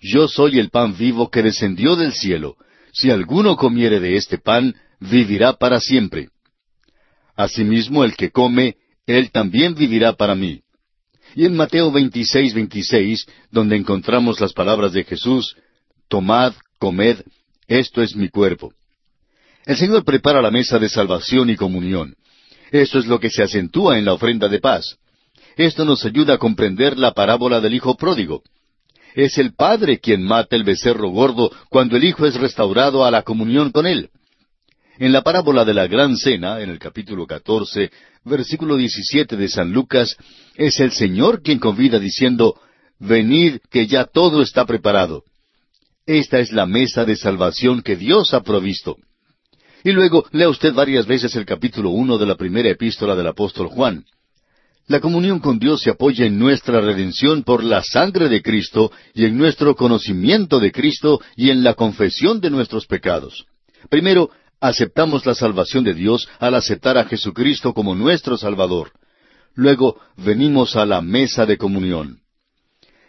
Yo 0.00 0.26
soy 0.26 0.58
el 0.58 0.70
pan 0.70 0.96
vivo 0.96 1.30
que 1.30 1.42
descendió 1.42 1.96
del 1.96 2.12
cielo. 2.12 2.56
Si 2.92 3.10
alguno 3.10 3.56
comiere 3.56 4.00
de 4.00 4.16
este 4.16 4.38
pan, 4.38 4.74
vivirá 5.00 5.54
para 5.54 5.80
siempre. 5.80 6.28
Asimismo 7.36 8.04
el 8.04 8.16
que 8.16 8.30
come, 8.30 8.76
él 9.06 9.30
también 9.30 9.74
vivirá 9.74 10.14
para 10.14 10.34
mí. 10.34 10.62
Y 11.34 11.46
en 11.46 11.56
Mateo 11.56 11.90
26, 11.90 12.54
26, 12.54 13.26
donde 13.50 13.76
encontramos 13.76 14.40
las 14.40 14.52
palabras 14.52 14.92
de 14.92 15.04
Jesús, 15.04 15.56
Tomad, 16.08 16.54
comed, 16.84 17.16
esto 17.66 18.02
es 18.02 18.14
mi 18.14 18.28
cuerpo. 18.28 18.74
El 19.64 19.78
Señor 19.78 20.04
prepara 20.04 20.42
la 20.42 20.50
mesa 20.50 20.78
de 20.78 20.90
salvación 20.90 21.48
y 21.48 21.56
comunión. 21.56 22.14
Esto 22.70 22.98
es 22.98 23.06
lo 23.06 23.18
que 23.18 23.30
se 23.30 23.42
acentúa 23.42 23.98
en 23.98 24.04
la 24.04 24.12
ofrenda 24.12 24.48
de 24.48 24.58
paz. 24.58 24.98
Esto 25.56 25.86
nos 25.86 26.04
ayuda 26.04 26.34
a 26.34 26.38
comprender 26.38 26.98
la 26.98 27.12
parábola 27.12 27.62
del 27.62 27.72
Hijo 27.72 27.96
pródigo. 27.96 28.42
Es 29.14 29.38
el 29.38 29.54
Padre 29.54 29.98
quien 29.98 30.24
mata 30.24 30.56
el 30.56 30.64
becerro 30.64 31.08
gordo 31.08 31.50
cuando 31.70 31.96
el 31.96 32.04
Hijo 32.04 32.26
es 32.26 32.34
restaurado 32.34 33.06
a 33.06 33.10
la 33.10 33.22
comunión 33.22 33.70
con 33.70 33.86
Él. 33.86 34.10
En 34.98 35.10
la 35.10 35.22
parábola 35.22 35.64
de 35.64 35.72
la 35.72 35.86
gran 35.86 36.18
cena, 36.18 36.60
en 36.60 36.68
el 36.68 36.78
capítulo 36.78 37.26
14, 37.26 37.90
versículo 38.26 38.76
17 38.76 39.38
de 39.38 39.48
San 39.48 39.72
Lucas, 39.72 40.18
es 40.54 40.78
el 40.80 40.92
Señor 40.92 41.40
quien 41.40 41.58
convida 41.58 41.98
diciendo, 41.98 42.60
Venid 42.98 43.60
que 43.70 43.86
ya 43.86 44.04
todo 44.04 44.42
está 44.42 44.66
preparado. 44.66 45.24
Esta 46.06 46.38
es 46.38 46.52
la 46.52 46.66
mesa 46.66 47.06
de 47.06 47.16
salvación 47.16 47.80
que 47.80 47.96
Dios 47.96 48.34
ha 48.34 48.42
provisto. 48.42 48.96
Y 49.82 49.92
luego 49.92 50.26
lea 50.32 50.50
usted 50.50 50.74
varias 50.74 51.06
veces 51.06 51.34
el 51.34 51.46
capítulo 51.46 51.90
uno 51.90 52.18
de 52.18 52.26
la 52.26 52.34
primera 52.34 52.68
epístola 52.68 53.14
del 53.14 53.26
apóstol 53.26 53.68
Juan. 53.68 54.04
La 54.86 55.00
comunión 55.00 55.38
con 55.38 55.58
Dios 55.58 55.80
se 55.80 55.88
apoya 55.88 56.26
en 56.26 56.38
nuestra 56.38 56.82
redención 56.82 57.42
por 57.42 57.64
la 57.64 57.82
sangre 57.82 58.28
de 58.28 58.42
Cristo 58.42 58.92
y 59.14 59.24
en 59.24 59.38
nuestro 59.38 59.74
conocimiento 59.76 60.60
de 60.60 60.72
Cristo 60.72 61.22
y 61.36 61.48
en 61.48 61.64
la 61.64 61.72
confesión 61.72 62.38
de 62.38 62.50
nuestros 62.50 62.86
pecados. 62.86 63.46
Primero, 63.88 64.28
aceptamos 64.60 65.24
la 65.24 65.34
salvación 65.34 65.84
de 65.84 65.94
Dios 65.94 66.28
al 66.38 66.54
aceptar 66.54 66.98
a 66.98 67.06
Jesucristo 67.06 67.72
como 67.72 67.94
nuestro 67.94 68.36
Salvador. 68.36 68.92
Luego 69.54 69.98
venimos 70.18 70.76
a 70.76 70.84
la 70.84 71.00
mesa 71.00 71.46
de 71.46 71.56
comunión. 71.56 72.23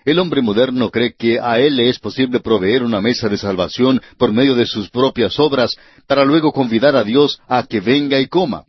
El 0.05 0.19
hombre 0.19 0.43
moderno 0.43 0.91
cree 0.91 1.15
que 1.17 1.39
a 1.39 1.59
él 1.59 1.77
le 1.77 1.89
es 1.89 1.97
posible 1.97 2.39
proveer 2.39 2.83
una 2.83 3.01
mesa 3.01 3.27
de 3.27 3.39
salvación 3.39 3.99
por 4.19 4.31
medio 4.31 4.53
de 4.53 4.67
sus 4.67 4.91
propias 4.91 5.39
obras 5.39 5.75
para 6.05 6.23
luego 6.23 6.53
convidar 6.53 6.95
a 6.95 7.03
Dios 7.03 7.41
a 7.47 7.65
que 7.65 7.79
venga 7.79 8.19
y 8.19 8.27
coma. 8.27 8.65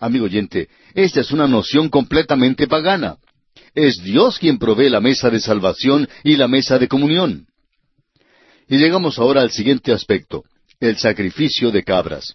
Amigo 0.00 0.24
oyente, 0.24 0.68
esta 0.94 1.20
es 1.20 1.30
una 1.30 1.46
noción 1.46 1.90
completamente 1.90 2.66
pagana. 2.66 3.16
Es 3.74 4.02
Dios 4.02 4.38
quien 4.38 4.58
provee 4.58 4.88
la 4.88 5.00
mesa 5.00 5.28
de 5.28 5.40
salvación 5.40 6.08
y 6.24 6.36
la 6.36 6.48
mesa 6.48 6.78
de 6.78 6.88
comunión. 6.88 7.46
Y 8.66 8.78
llegamos 8.78 9.18
ahora 9.18 9.42
al 9.42 9.50
siguiente 9.50 9.92
aspecto 9.92 10.42
el 10.80 10.96
sacrificio 10.96 11.70
de 11.70 11.84
cabras. 11.84 12.34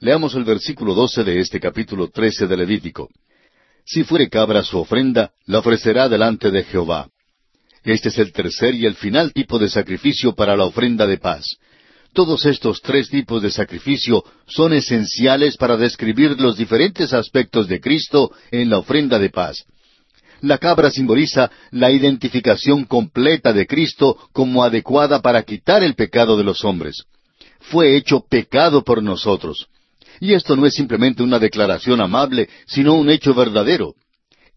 Leamos 0.00 0.34
el 0.34 0.44
versículo 0.44 0.94
doce 0.94 1.22
de 1.22 1.38
este 1.38 1.60
capítulo 1.60 2.08
trece 2.08 2.48
de 2.48 2.56
Levítico. 2.56 3.08
Si 3.84 4.02
fuere 4.02 4.28
cabra 4.28 4.64
su 4.64 4.78
ofrenda, 4.78 5.30
la 5.46 5.60
ofrecerá 5.60 6.08
delante 6.08 6.50
de 6.50 6.64
Jehová. 6.64 7.08
Este 7.84 8.08
es 8.08 8.18
el 8.18 8.32
tercer 8.32 8.74
y 8.74 8.86
el 8.86 8.94
final 8.94 9.32
tipo 9.32 9.58
de 9.58 9.68
sacrificio 9.68 10.34
para 10.34 10.56
la 10.56 10.64
ofrenda 10.64 11.06
de 11.06 11.18
paz. 11.18 11.56
Todos 12.12 12.44
estos 12.44 12.82
tres 12.82 13.08
tipos 13.08 13.40
de 13.40 13.50
sacrificio 13.50 14.24
son 14.46 14.72
esenciales 14.72 15.56
para 15.56 15.76
describir 15.76 16.40
los 16.40 16.56
diferentes 16.56 17.12
aspectos 17.12 17.68
de 17.68 17.80
Cristo 17.80 18.32
en 18.50 18.68
la 18.68 18.78
ofrenda 18.78 19.18
de 19.18 19.30
paz. 19.30 19.64
La 20.40 20.58
cabra 20.58 20.90
simboliza 20.90 21.50
la 21.70 21.90
identificación 21.90 22.84
completa 22.84 23.52
de 23.52 23.66
Cristo 23.66 24.16
como 24.32 24.64
adecuada 24.64 25.20
para 25.20 25.42
quitar 25.42 25.82
el 25.82 25.94
pecado 25.94 26.36
de 26.36 26.44
los 26.44 26.64
hombres 26.64 27.04
fue 27.60 27.96
hecho 27.96 28.20
pecado 28.20 28.82
por 28.82 29.02
nosotros. 29.02 29.68
Y 30.18 30.34
esto 30.34 30.56
no 30.56 30.66
es 30.66 30.74
simplemente 30.74 31.22
una 31.22 31.38
declaración 31.38 32.00
amable, 32.00 32.48
sino 32.66 32.94
un 32.94 33.08
hecho 33.10 33.34
verdadero. 33.34 33.94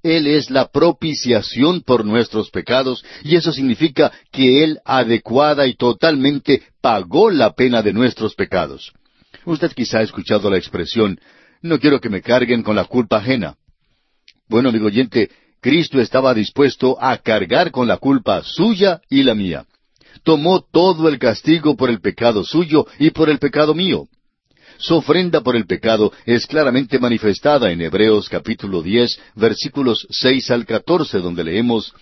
Él 0.04 0.28
es 0.28 0.50
la 0.50 0.68
propiciación 0.68 1.82
por 1.82 2.06
nuestros 2.06 2.52
pecados, 2.52 3.04
y 3.24 3.36
eso 3.36 3.52
significa 3.52 4.12
que 4.32 4.64
Él 4.64 4.80
adecuada 4.86 5.66
y 5.66 5.76
totalmente 5.76 6.62
pagó 6.82 7.30
la 7.30 7.54
pena 7.54 7.82
de 7.82 7.94
nuestros 7.94 8.36
pecados. 8.36 8.92
Usted 9.46 9.72
quizá 9.72 10.00
ha 10.00 10.04
escuchado 10.04 10.50
la 10.50 10.58
expresión, 10.58 11.20
no 11.62 11.80
quiero 11.80 12.00
que 12.00 12.10
me 12.10 12.22
carguen 12.22 12.62
con 12.62 12.76
la 12.76 12.86
culpa 12.86 13.18
ajena. 13.18 13.56
Bueno, 14.48 14.70
amigo 14.70 14.88
oyente, 14.88 15.32
Cristo 15.62 16.00
estaba 16.00 16.34
dispuesto 16.34 16.98
a 17.02 17.18
cargar 17.18 17.72
con 17.72 17.88
la 17.88 17.98
culpa 17.98 18.44
suya 18.44 19.02
y 19.10 19.24
la 19.24 19.34
mía 19.34 19.66
tomó 20.24 20.62
todo 20.62 21.10
el 21.10 21.20
castigo 21.20 21.76
por 21.76 21.90
el 21.90 22.00
pecado 22.00 22.44
suyo 22.44 22.86
y 23.00 23.12
por 23.12 23.30
el 23.30 23.40
pecado 23.40 23.74
mío. 23.74 24.08
Su 24.78 24.96
ofrenda 24.96 25.42
por 25.42 25.56
el 25.56 25.66
pecado 25.66 26.12
es 26.26 26.46
claramente 26.46 27.00
manifestada 27.00 27.72
en 27.72 27.82
Hebreos 27.82 28.30
capítulo 28.30 28.82
diez, 28.82 29.20
versículos 29.36 30.08
seis 30.10 30.52
al 30.52 30.66
catorce, 30.66 31.20
donde 31.20 31.44
leemos 31.44 31.94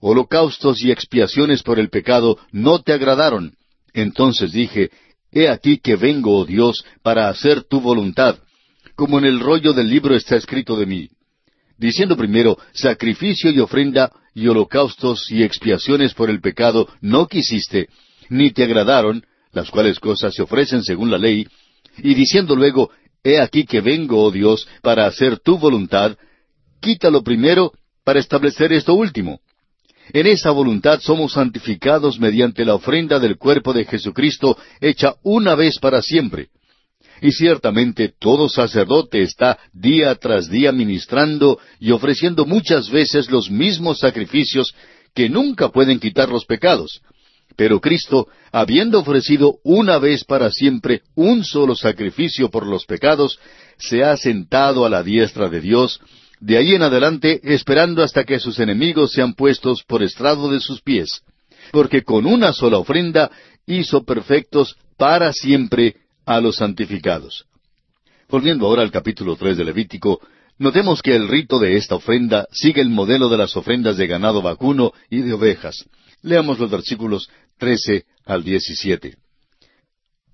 Holocaustos 0.00 0.82
y 0.82 0.90
expiaciones 0.92 1.62
por 1.62 1.78
el 1.78 1.90
pecado 1.90 2.38
no 2.52 2.80
te 2.80 2.92
agradaron. 2.92 3.54
Entonces 3.92 4.52
dije, 4.52 4.90
He 5.32 5.48
aquí 5.48 5.78
que 5.78 5.96
vengo, 5.96 6.38
oh 6.38 6.44
Dios, 6.44 6.84
para 7.02 7.28
hacer 7.28 7.64
tu 7.64 7.80
voluntad, 7.80 8.38
como 8.94 9.18
en 9.18 9.24
el 9.24 9.40
rollo 9.40 9.72
del 9.72 9.88
libro 9.88 10.14
está 10.14 10.36
escrito 10.36 10.76
de 10.76 10.86
mí 10.86 11.08
diciendo 11.78 12.16
primero, 12.16 12.58
sacrificio 12.72 13.50
y 13.50 13.60
ofrenda 13.60 14.12
y 14.34 14.48
holocaustos 14.48 15.30
y 15.30 15.42
expiaciones 15.42 16.12
por 16.12 16.28
el 16.28 16.40
pecado 16.40 16.88
no 17.00 17.26
quisiste, 17.26 17.88
ni 18.28 18.50
te 18.50 18.64
agradaron, 18.64 19.24
las 19.52 19.70
cuales 19.70 19.98
cosas 19.98 20.34
se 20.34 20.42
ofrecen 20.42 20.82
según 20.82 21.10
la 21.10 21.18
ley, 21.18 21.46
y 22.02 22.14
diciendo 22.14 22.54
luego, 22.56 22.90
He 23.24 23.40
aquí 23.40 23.64
que 23.64 23.80
vengo, 23.80 24.22
oh 24.22 24.30
Dios, 24.30 24.66
para 24.80 25.06
hacer 25.06 25.38
tu 25.40 25.58
voluntad, 25.58 26.16
quítalo 26.80 27.22
primero 27.22 27.72
para 28.04 28.20
establecer 28.20 28.72
esto 28.72 28.94
último. 28.94 29.40
En 30.12 30.26
esa 30.26 30.50
voluntad 30.50 31.00
somos 31.00 31.32
santificados 31.32 32.18
mediante 32.18 32.64
la 32.64 32.74
ofrenda 32.74 33.18
del 33.18 33.36
cuerpo 33.36 33.74
de 33.74 33.84
Jesucristo 33.84 34.56
hecha 34.80 35.16
una 35.22 35.54
vez 35.54 35.78
para 35.78 36.00
siempre. 36.00 36.48
Y 37.20 37.32
ciertamente 37.32 38.14
todo 38.18 38.48
sacerdote 38.48 39.22
está 39.22 39.58
día 39.72 40.14
tras 40.14 40.48
día 40.48 40.72
ministrando 40.72 41.58
y 41.80 41.90
ofreciendo 41.90 42.46
muchas 42.46 42.88
veces 42.90 43.30
los 43.30 43.50
mismos 43.50 43.98
sacrificios 43.98 44.72
que 45.14 45.28
nunca 45.28 45.68
pueden 45.68 45.98
quitar 45.98 46.28
los 46.28 46.46
pecados. 46.46 47.02
Pero 47.58 47.80
Cristo, 47.80 48.28
habiendo 48.52 49.00
ofrecido 49.00 49.56
una 49.64 49.98
vez 49.98 50.22
para 50.22 50.48
siempre 50.52 51.02
un 51.16 51.42
solo 51.42 51.74
sacrificio 51.74 52.50
por 52.50 52.64
los 52.64 52.86
pecados, 52.86 53.40
se 53.78 54.04
ha 54.04 54.16
sentado 54.16 54.86
a 54.86 54.88
la 54.88 55.02
diestra 55.02 55.48
de 55.48 55.60
Dios, 55.60 56.00
de 56.38 56.56
ahí 56.56 56.76
en 56.76 56.82
adelante 56.82 57.40
esperando 57.42 58.04
hasta 58.04 58.22
que 58.22 58.38
sus 58.38 58.60
enemigos 58.60 59.10
sean 59.10 59.34
puestos 59.34 59.82
por 59.82 60.04
estrado 60.04 60.52
de 60.52 60.60
sus 60.60 60.82
pies, 60.82 61.22
porque 61.72 62.04
con 62.04 62.26
una 62.26 62.52
sola 62.52 62.78
ofrenda 62.78 63.28
hizo 63.66 64.04
perfectos 64.04 64.76
para 64.96 65.32
siempre 65.32 65.96
a 66.26 66.40
los 66.40 66.58
santificados. 66.58 67.46
Volviendo 68.28 68.66
ahora 68.66 68.82
al 68.82 68.92
capítulo 68.92 69.34
tres 69.34 69.56
de 69.56 69.64
Levítico, 69.64 70.20
notemos 70.58 71.02
que 71.02 71.16
el 71.16 71.26
rito 71.26 71.58
de 71.58 71.76
esta 71.76 71.96
ofrenda 71.96 72.46
sigue 72.52 72.82
el 72.82 72.88
modelo 72.88 73.28
de 73.28 73.38
las 73.38 73.56
ofrendas 73.56 73.96
de 73.96 74.06
ganado 74.06 74.42
vacuno 74.42 74.92
y 75.10 75.22
de 75.22 75.32
ovejas. 75.32 75.88
Leamos 76.22 76.58
los 76.58 76.70
versículos 76.70 77.30
trece 77.58 78.04
al 78.24 78.42
diecisiete. 78.42 79.16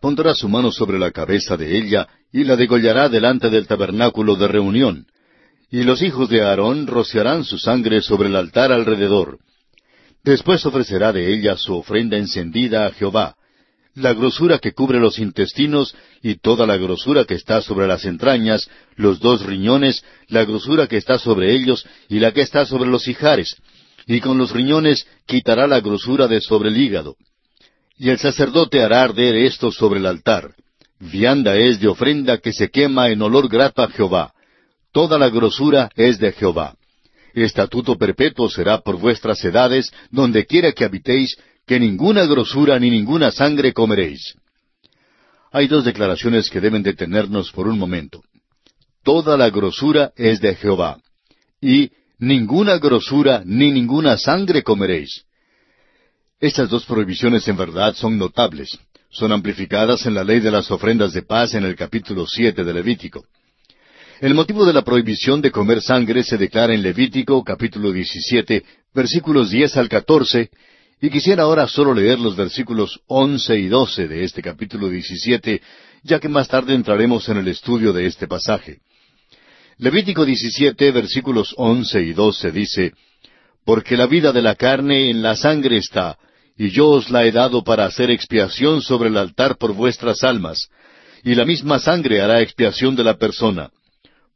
Pondrá 0.00 0.34
su 0.34 0.48
mano 0.48 0.70
sobre 0.70 0.98
la 0.98 1.10
cabeza 1.10 1.56
de 1.56 1.78
ella 1.78 2.06
y 2.32 2.44
la 2.44 2.56
degollará 2.56 3.08
delante 3.08 3.48
del 3.50 3.66
tabernáculo 3.66 4.36
de 4.36 4.48
reunión. 4.48 5.06
Y 5.70 5.82
los 5.82 6.02
hijos 6.02 6.28
de 6.28 6.42
Aarón 6.42 6.86
rociarán 6.86 7.44
su 7.44 7.58
sangre 7.58 8.02
sobre 8.02 8.28
el 8.28 8.36
altar 8.36 8.70
alrededor. 8.70 9.38
Después 10.22 10.64
ofrecerá 10.66 11.12
de 11.12 11.32
ella 11.32 11.56
su 11.56 11.74
ofrenda 11.74 12.16
encendida 12.16 12.86
a 12.86 12.92
Jehová, 12.92 13.36
la 13.94 14.12
grosura 14.12 14.58
que 14.58 14.72
cubre 14.72 14.98
los 14.98 15.18
intestinos 15.18 15.94
y 16.22 16.36
toda 16.36 16.66
la 16.66 16.76
grosura 16.76 17.24
que 17.24 17.34
está 17.34 17.62
sobre 17.62 17.86
las 17.86 18.04
entrañas, 18.04 18.68
los 18.96 19.20
dos 19.20 19.44
riñones, 19.44 20.04
la 20.28 20.44
grosura 20.44 20.86
que 20.86 20.96
está 20.96 21.18
sobre 21.18 21.54
ellos 21.54 21.86
y 22.08 22.18
la 22.18 22.32
que 22.32 22.40
está 22.40 22.66
sobre 22.66 22.90
los 22.90 23.06
hijares, 23.06 23.56
y 24.06 24.20
con 24.20 24.38
los 24.38 24.52
riñones 24.52 25.06
quitará 25.26 25.66
la 25.66 25.80
grosura 25.80 26.28
de 26.28 26.40
sobre 26.40 26.68
el 26.68 26.76
hígado. 26.76 27.16
Y 27.96 28.10
el 28.10 28.18
sacerdote 28.18 28.82
hará 28.82 29.02
arder 29.02 29.36
esto 29.36 29.70
sobre 29.70 30.00
el 30.00 30.06
altar. 30.06 30.54
Vianda 30.98 31.56
es 31.56 31.80
de 31.80 31.88
ofrenda 31.88 32.38
que 32.38 32.52
se 32.52 32.70
quema 32.70 33.10
en 33.10 33.22
olor 33.22 33.48
grato 33.48 33.82
a 33.82 33.88
Jehová. 33.88 34.32
Toda 34.92 35.18
la 35.18 35.28
grosura 35.28 35.90
es 35.96 36.18
de 36.18 36.32
Jehová. 36.32 36.74
Estatuto 37.34 37.96
perpetuo 37.96 38.48
será 38.48 38.78
por 38.80 38.98
vuestras 38.98 39.44
edades, 39.44 39.92
donde 40.10 40.46
quiera 40.46 40.72
que 40.72 40.84
habitéis, 40.84 41.36
que 41.66 41.80
ninguna 41.80 42.26
grosura 42.26 42.78
ni 42.78 42.90
ninguna 42.90 43.30
sangre 43.30 43.72
comeréis. 43.72 44.34
Hay 45.50 45.66
dos 45.66 45.84
declaraciones 45.84 46.50
que 46.50 46.60
deben 46.60 46.82
detenernos 46.82 47.50
por 47.52 47.66
un 47.66 47.78
momento. 47.78 48.22
Toda 49.02 49.36
la 49.36 49.50
grosura 49.50 50.12
es 50.16 50.40
de 50.40 50.54
Jehová. 50.54 50.98
Y 51.60 51.90
ninguna 52.24 52.78
grosura 52.78 53.42
ni 53.44 53.70
ninguna 53.70 54.16
sangre 54.16 54.62
comeréis. 54.62 55.24
Estas 56.40 56.68
dos 56.68 56.84
prohibiciones 56.84 57.46
en 57.48 57.56
verdad 57.56 57.94
son 57.94 58.18
notables. 58.18 58.78
Son 59.10 59.30
amplificadas 59.30 60.06
en 60.06 60.14
la 60.14 60.24
ley 60.24 60.40
de 60.40 60.50
las 60.50 60.70
ofrendas 60.70 61.12
de 61.12 61.22
paz 61.22 61.54
en 61.54 61.64
el 61.64 61.76
capítulo 61.76 62.26
siete 62.26 62.64
de 62.64 62.74
Levítico. 62.74 63.24
El 64.20 64.34
motivo 64.34 64.64
de 64.64 64.72
la 64.72 64.82
prohibición 64.82 65.40
de 65.40 65.50
comer 65.50 65.80
sangre 65.80 66.24
se 66.24 66.36
declara 66.36 66.74
en 66.74 66.82
Levítico 66.82 67.42
capítulo 67.44 67.92
17, 67.92 68.64
versículos 68.94 69.50
10 69.50 69.76
al 69.76 69.88
14, 69.88 70.50
y 71.00 71.10
quisiera 71.10 71.42
ahora 71.42 71.68
solo 71.68 71.92
leer 71.94 72.18
los 72.18 72.36
versículos 72.36 73.00
once 73.06 73.58
y 73.58 73.66
doce 73.66 74.08
de 74.08 74.24
este 74.24 74.40
capítulo 74.40 74.88
diecisiete, 74.88 75.60
ya 76.02 76.18
que 76.18 76.28
más 76.28 76.48
tarde 76.48 76.74
entraremos 76.74 77.28
en 77.28 77.38
el 77.38 77.48
estudio 77.48 77.92
de 77.92 78.06
este 78.06 78.26
pasaje. 78.26 78.78
Levítico 79.78 80.24
17, 80.24 80.92
versículos 80.92 81.52
once 81.56 82.00
y 82.00 82.12
doce 82.12 82.52
dice, 82.52 82.92
Porque 83.64 83.96
la 83.96 84.06
vida 84.06 84.32
de 84.32 84.40
la 84.40 84.54
carne 84.54 85.10
en 85.10 85.20
la 85.20 85.34
sangre 85.34 85.78
está, 85.78 86.16
y 86.56 86.70
yo 86.70 86.88
os 86.90 87.10
la 87.10 87.24
he 87.24 87.32
dado 87.32 87.64
para 87.64 87.84
hacer 87.84 88.10
expiación 88.10 88.82
sobre 88.82 89.08
el 89.08 89.16
altar 89.16 89.56
por 89.56 89.74
vuestras 89.74 90.22
almas, 90.22 90.68
y 91.24 91.34
la 91.34 91.44
misma 91.44 91.80
sangre 91.80 92.20
hará 92.20 92.40
expiación 92.40 92.94
de 92.94 93.02
la 93.02 93.16
persona. 93.16 93.70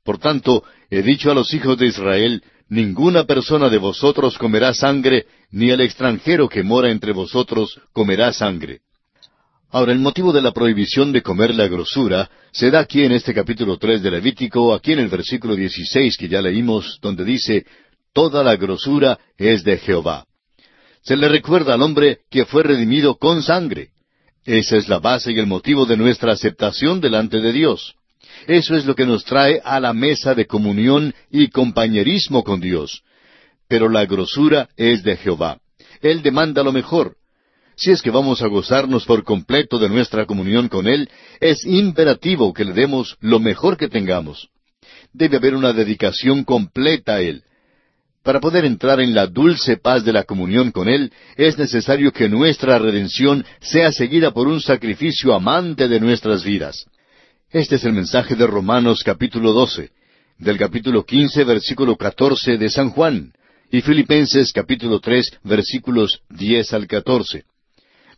Por 0.04 0.18
tanto, 0.18 0.64
he 0.90 1.02
dicho 1.02 1.30
a 1.30 1.34
los 1.34 1.54
hijos 1.54 1.78
de 1.78 1.86
Israel, 1.86 2.42
ninguna 2.68 3.24
persona 3.24 3.68
de 3.68 3.78
vosotros 3.78 4.38
comerá 4.38 4.74
sangre, 4.74 5.26
ni 5.52 5.70
el 5.70 5.80
extranjero 5.82 6.48
que 6.48 6.64
mora 6.64 6.90
entre 6.90 7.12
vosotros 7.12 7.80
comerá 7.92 8.32
sangre. 8.32 8.80
Ahora, 9.70 9.92
el 9.92 9.98
motivo 9.98 10.32
de 10.32 10.40
la 10.40 10.52
prohibición 10.52 11.12
de 11.12 11.22
comer 11.22 11.54
la 11.54 11.68
grosura 11.68 12.30
se 12.52 12.70
da 12.70 12.80
aquí 12.80 13.04
en 13.04 13.12
este 13.12 13.34
capítulo 13.34 13.76
tres 13.76 14.02
de 14.02 14.10
Levítico, 14.10 14.72
aquí 14.72 14.92
en 14.92 15.00
el 15.00 15.08
versículo 15.08 15.54
dieciséis 15.54 16.16
que 16.16 16.26
ya 16.26 16.40
leímos, 16.40 16.98
donde 17.02 17.24
dice, 17.24 17.66
Toda 18.14 18.42
la 18.42 18.56
grosura 18.56 19.18
es 19.36 19.64
de 19.64 19.76
Jehová. 19.76 20.24
Se 21.02 21.16
le 21.16 21.28
recuerda 21.28 21.74
al 21.74 21.82
hombre 21.82 22.20
que 22.30 22.46
fue 22.46 22.62
redimido 22.62 23.16
con 23.16 23.42
sangre. 23.42 23.90
Esa 24.46 24.78
es 24.78 24.88
la 24.88 25.00
base 25.00 25.32
y 25.32 25.38
el 25.38 25.46
motivo 25.46 25.84
de 25.84 25.98
nuestra 25.98 26.32
aceptación 26.32 27.02
delante 27.02 27.40
de 27.40 27.52
Dios. 27.52 27.94
Eso 28.46 28.74
es 28.74 28.86
lo 28.86 28.94
que 28.94 29.04
nos 29.04 29.24
trae 29.24 29.60
a 29.62 29.80
la 29.80 29.92
mesa 29.92 30.34
de 30.34 30.46
comunión 30.46 31.14
y 31.30 31.48
compañerismo 31.48 32.42
con 32.42 32.58
Dios. 32.60 33.02
Pero 33.68 33.90
la 33.90 34.06
grosura 34.06 34.70
es 34.78 35.02
de 35.02 35.18
Jehová. 35.18 35.60
Él 36.00 36.22
demanda 36.22 36.62
lo 36.62 36.72
mejor. 36.72 37.17
Si 37.78 37.92
es 37.92 38.02
que 38.02 38.10
vamos 38.10 38.42
a 38.42 38.48
gozarnos 38.48 39.04
por 39.04 39.22
completo 39.22 39.78
de 39.78 39.88
nuestra 39.88 40.26
comunión 40.26 40.68
con 40.68 40.88
Él, 40.88 41.08
es 41.38 41.64
imperativo 41.64 42.52
que 42.52 42.64
le 42.64 42.72
demos 42.72 43.16
lo 43.20 43.38
mejor 43.38 43.76
que 43.76 43.88
tengamos. 43.88 44.48
Debe 45.12 45.36
haber 45.36 45.54
una 45.54 45.72
dedicación 45.72 46.42
completa 46.42 47.14
a 47.14 47.20
Él. 47.20 47.44
Para 48.24 48.40
poder 48.40 48.64
entrar 48.64 49.00
en 49.00 49.14
la 49.14 49.28
dulce 49.28 49.76
paz 49.76 50.04
de 50.04 50.12
la 50.12 50.24
comunión 50.24 50.72
con 50.72 50.88
Él, 50.88 51.12
es 51.36 51.56
necesario 51.56 52.12
que 52.12 52.28
nuestra 52.28 52.80
redención 52.80 53.44
sea 53.60 53.92
seguida 53.92 54.32
por 54.32 54.48
un 54.48 54.60
sacrificio 54.60 55.32
amante 55.32 55.86
de 55.86 56.00
nuestras 56.00 56.42
vidas. 56.42 56.84
Este 57.48 57.76
es 57.76 57.84
el 57.84 57.92
mensaje 57.92 58.34
de 58.34 58.48
Romanos 58.48 59.04
capítulo 59.04 59.52
12, 59.52 59.92
del 60.38 60.58
capítulo 60.58 61.04
15 61.04 61.44
versículo 61.44 61.94
14 61.94 62.58
de 62.58 62.70
San 62.70 62.90
Juan, 62.90 63.32
y 63.70 63.82
Filipenses 63.82 64.52
capítulo 64.52 64.98
3 64.98 65.38
versículos 65.44 66.22
10 66.28 66.72
al 66.72 66.88
14. 66.88 67.44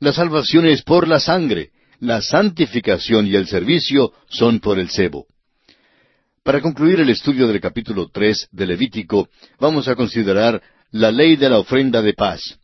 La 0.01 0.15
salvación 0.15 0.65
es 0.65 0.83
por 0.83 1.07
la 1.07 1.21
sangre, 1.21 1.73
la 1.99 2.23
santificación 2.23 3.27
y 3.27 3.37
el 3.37 3.47
servicio 3.47 4.15
son 4.31 4.59
por 4.59 4.79
el 4.79 4.89
cebo. 4.89 5.27
Para 6.43 6.63
concluir 6.63 7.01
el 7.01 7.11
estudio 7.11 7.47
del 7.47 7.61
capítulo 7.61 8.09
3 8.11 8.49
de 8.51 8.67
Levítico, 8.67 9.29
vamos 9.59 9.89
a 9.89 9.95
considerar 9.95 10.63
la 10.91 11.13
ley 11.13 11.37
de 11.37 11.51
la 11.51 11.59
ofrenda 11.59 12.01
de 12.01 12.15
paz. 12.15 12.59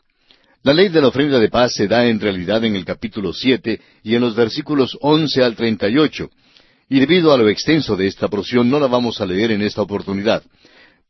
La 0.63 0.73
ley 0.73 0.89
de 0.89 1.03
la 1.03 1.09
ofrenda 1.09 1.39
de 1.39 1.51
paz 1.51 1.75
se 1.75 1.87
da 1.87 2.07
en 2.07 2.19
realidad 2.21 2.65
en 2.65 2.75
el 2.75 2.87
capítulo 2.87 3.35
7 3.35 3.83
y 4.03 4.15
en 4.15 4.23
los 4.23 4.35
versículos 4.35 4.97
11 5.03 5.43
al 5.43 5.55
38, 5.57 6.31
y 6.89 7.01
debido 7.01 7.35
a 7.35 7.37
lo 7.37 7.51
extenso 7.51 7.97
de 7.97 8.07
esta 8.07 8.29
porción 8.29 8.71
no 8.71 8.81
la 8.81 8.87
vamos 8.87 9.21
a 9.21 9.27
leer 9.27 9.51
en 9.51 9.61
esta 9.61 9.83
oportunidad, 9.83 10.43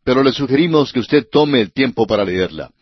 pero 0.02 0.24
le 0.24 0.32
sugerimos 0.32 0.92
que 0.92 0.98
usted 0.98 1.24
tome 1.30 1.60
el 1.60 1.72
tiempo 1.72 2.04
para 2.04 2.24
leerla. 2.24 2.72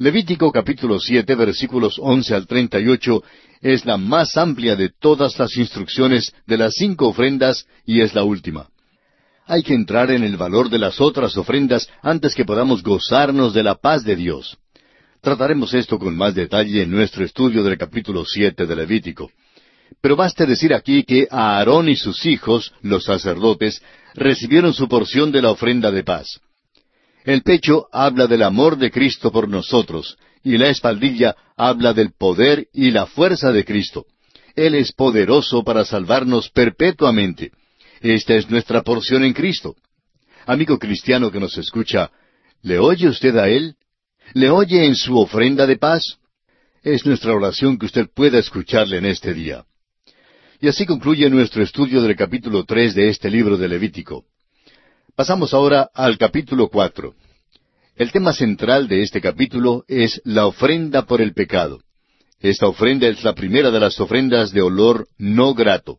Levítico 0.00 0.50
capítulo 0.50 0.98
siete 0.98 1.34
versículos 1.34 1.98
once 1.98 2.34
al 2.34 2.46
treinta 2.46 2.80
y 2.80 2.88
ocho 2.88 3.22
es 3.60 3.84
la 3.84 3.98
más 3.98 4.34
amplia 4.38 4.74
de 4.74 4.88
todas 4.88 5.38
las 5.38 5.54
instrucciones 5.58 6.32
de 6.46 6.56
las 6.56 6.72
cinco 6.72 7.08
ofrendas 7.08 7.66
y 7.84 8.00
es 8.00 8.14
la 8.14 8.24
última. 8.24 8.70
Hay 9.44 9.62
que 9.62 9.74
entrar 9.74 10.10
en 10.10 10.24
el 10.24 10.38
valor 10.38 10.70
de 10.70 10.78
las 10.78 11.02
otras 11.02 11.36
ofrendas 11.36 11.86
antes 12.00 12.34
que 12.34 12.46
podamos 12.46 12.82
gozarnos 12.82 13.52
de 13.52 13.62
la 13.62 13.74
paz 13.74 14.02
de 14.02 14.16
Dios. 14.16 14.56
Trataremos 15.20 15.74
esto 15.74 15.98
con 15.98 16.16
más 16.16 16.34
detalle 16.34 16.80
en 16.80 16.90
nuestro 16.90 17.22
estudio 17.22 17.62
del 17.62 17.76
capítulo 17.76 18.24
siete 18.24 18.64
de 18.64 18.76
Levítico. 18.76 19.30
Pero 20.00 20.16
baste 20.16 20.46
decir 20.46 20.72
aquí 20.72 21.04
que 21.04 21.28
Aarón 21.30 21.90
y 21.90 21.96
sus 21.96 22.24
hijos, 22.24 22.72
los 22.80 23.04
sacerdotes, 23.04 23.82
recibieron 24.14 24.72
su 24.72 24.88
porción 24.88 25.30
de 25.30 25.42
la 25.42 25.50
ofrenda 25.50 25.90
de 25.90 26.04
paz. 26.04 26.40
El 27.24 27.42
pecho 27.42 27.86
habla 27.92 28.26
del 28.26 28.42
amor 28.42 28.78
de 28.78 28.90
Cristo 28.90 29.30
por 29.30 29.48
nosotros, 29.48 30.16
y 30.42 30.56
la 30.56 30.70
espaldilla 30.70 31.36
habla 31.56 31.92
del 31.92 32.12
poder 32.12 32.68
y 32.72 32.90
la 32.90 33.06
fuerza 33.06 33.52
de 33.52 33.64
Cristo. 33.64 34.06
Él 34.56 34.74
es 34.74 34.92
poderoso 34.92 35.62
para 35.62 35.84
salvarnos 35.84 36.50
perpetuamente. 36.50 37.52
Esta 38.00 38.34
es 38.34 38.50
nuestra 38.50 38.82
porción 38.82 39.24
en 39.24 39.34
Cristo. 39.34 39.76
Amigo 40.46 40.78
cristiano 40.78 41.30
que 41.30 41.40
nos 41.40 41.56
escucha, 41.58 42.10
¿le 42.62 42.78
oye 42.78 43.08
usted 43.08 43.36
a 43.36 43.48
Él? 43.48 43.74
¿Le 44.32 44.50
oye 44.50 44.86
en 44.86 44.94
su 44.94 45.18
ofrenda 45.18 45.66
de 45.66 45.76
paz? 45.76 46.18
Es 46.82 47.04
nuestra 47.04 47.34
oración 47.34 47.78
que 47.78 47.86
usted 47.86 48.08
pueda 48.14 48.38
escucharle 48.38 48.96
en 48.96 49.04
este 49.04 49.34
día. 49.34 49.64
Y 50.60 50.68
así 50.68 50.86
concluye 50.86 51.28
nuestro 51.28 51.62
estudio 51.62 52.00
del 52.02 52.16
capítulo 52.16 52.64
tres 52.64 52.94
de 52.94 53.08
este 53.08 53.30
libro 53.30 53.58
de 53.58 53.68
Levítico. 53.68 54.24
Pasamos 55.20 55.52
ahora 55.52 55.90
al 55.92 56.16
capítulo 56.16 56.68
cuatro. 56.68 57.12
El 57.94 58.10
tema 58.10 58.32
central 58.32 58.88
de 58.88 59.02
este 59.02 59.20
capítulo 59.20 59.84
es 59.86 60.22
la 60.24 60.46
ofrenda 60.46 61.02
por 61.02 61.20
el 61.20 61.34
pecado. 61.34 61.82
Esta 62.40 62.66
ofrenda 62.66 63.06
es 63.06 63.22
la 63.22 63.34
primera 63.34 63.70
de 63.70 63.80
las 63.80 64.00
ofrendas 64.00 64.50
de 64.50 64.62
olor 64.62 65.08
no 65.18 65.52
grato. 65.52 65.98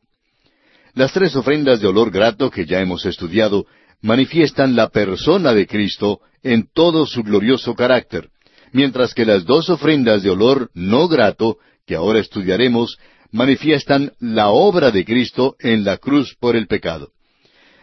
Las 0.96 1.14
tres 1.14 1.36
ofrendas 1.36 1.82
de 1.82 1.88
olor 1.88 2.10
grato 2.10 2.50
que 2.50 2.66
ya 2.66 2.80
hemos 2.80 3.06
estudiado 3.06 3.68
manifiestan 4.02 4.76
la 4.76 4.90
persona 4.90 5.54
de 5.54 5.68
Cristo 5.68 6.22
en 6.42 6.68
todo 6.74 7.06
su 7.06 7.22
glorioso 7.22 7.76
carácter, 7.76 8.30
mientras 8.72 9.14
que 9.14 9.24
las 9.24 9.46
dos 9.46 9.70
ofrendas 9.70 10.24
de 10.24 10.32
olor 10.32 10.72
no 10.74 11.08
grato, 11.08 11.58
que 11.86 11.94
ahora 11.94 12.18
estudiaremos, 12.18 12.98
manifiestan 13.30 14.14
la 14.20 14.50
obra 14.50 14.90
de 14.90 15.06
Cristo 15.06 15.58
en 15.60 15.84
la 15.84 15.98
cruz 15.98 16.36
por 16.40 16.56
el 16.56 16.66
pecado. 16.66 17.12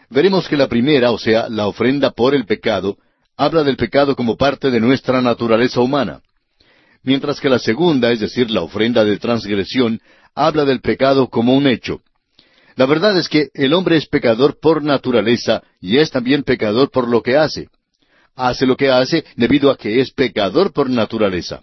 Veremos 0.09 0.47
que 0.47 0.57
la 0.57 0.67
primera, 0.67 1.11
o 1.11 1.17
sea, 1.17 1.49
la 1.49 1.67
ofrenda 1.67 2.11
por 2.11 2.33
el 2.33 2.45
pecado, 2.45 2.97
habla 3.37 3.63
del 3.63 3.77
pecado 3.77 4.15
como 4.15 4.37
parte 4.37 4.71
de 4.71 4.79
nuestra 4.79 5.21
naturaleza 5.21 5.81
humana, 5.81 6.21
mientras 7.03 7.39
que 7.39 7.49
la 7.49 7.59
segunda, 7.59 8.11
es 8.11 8.19
decir, 8.19 8.49
la 8.49 8.61
ofrenda 8.61 9.05
de 9.05 9.17
transgresión, 9.17 10.01
habla 10.35 10.65
del 10.65 10.81
pecado 10.81 11.29
como 11.29 11.55
un 11.55 11.67
hecho. 11.67 12.01
La 12.75 12.85
verdad 12.85 13.17
es 13.17 13.29
que 13.29 13.49
el 13.53 13.73
hombre 13.73 13.97
es 13.97 14.07
pecador 14.07 14.57
por 14.59 14.83
naturaleza 14.83 15.61
y 15.81 15.97
es 15.97 16.11
también 16.11 16.43
pecador 16.43 16.89
por 16.91 17.07
lo 17.07 17.21
que 17.21 17.37
hace. 17.37 17.67
Hace 18.35 18.65
lo 18.65 18.77
que 18.77 18.89
hace 18.89 19.25
debido 19.35 19.69
a 19.69 19.77
que 19.77 19.99
es 19.99 20.11
pecador 20.11 20.71
por 20.71 20.89
naturaleza. 20.89 21.61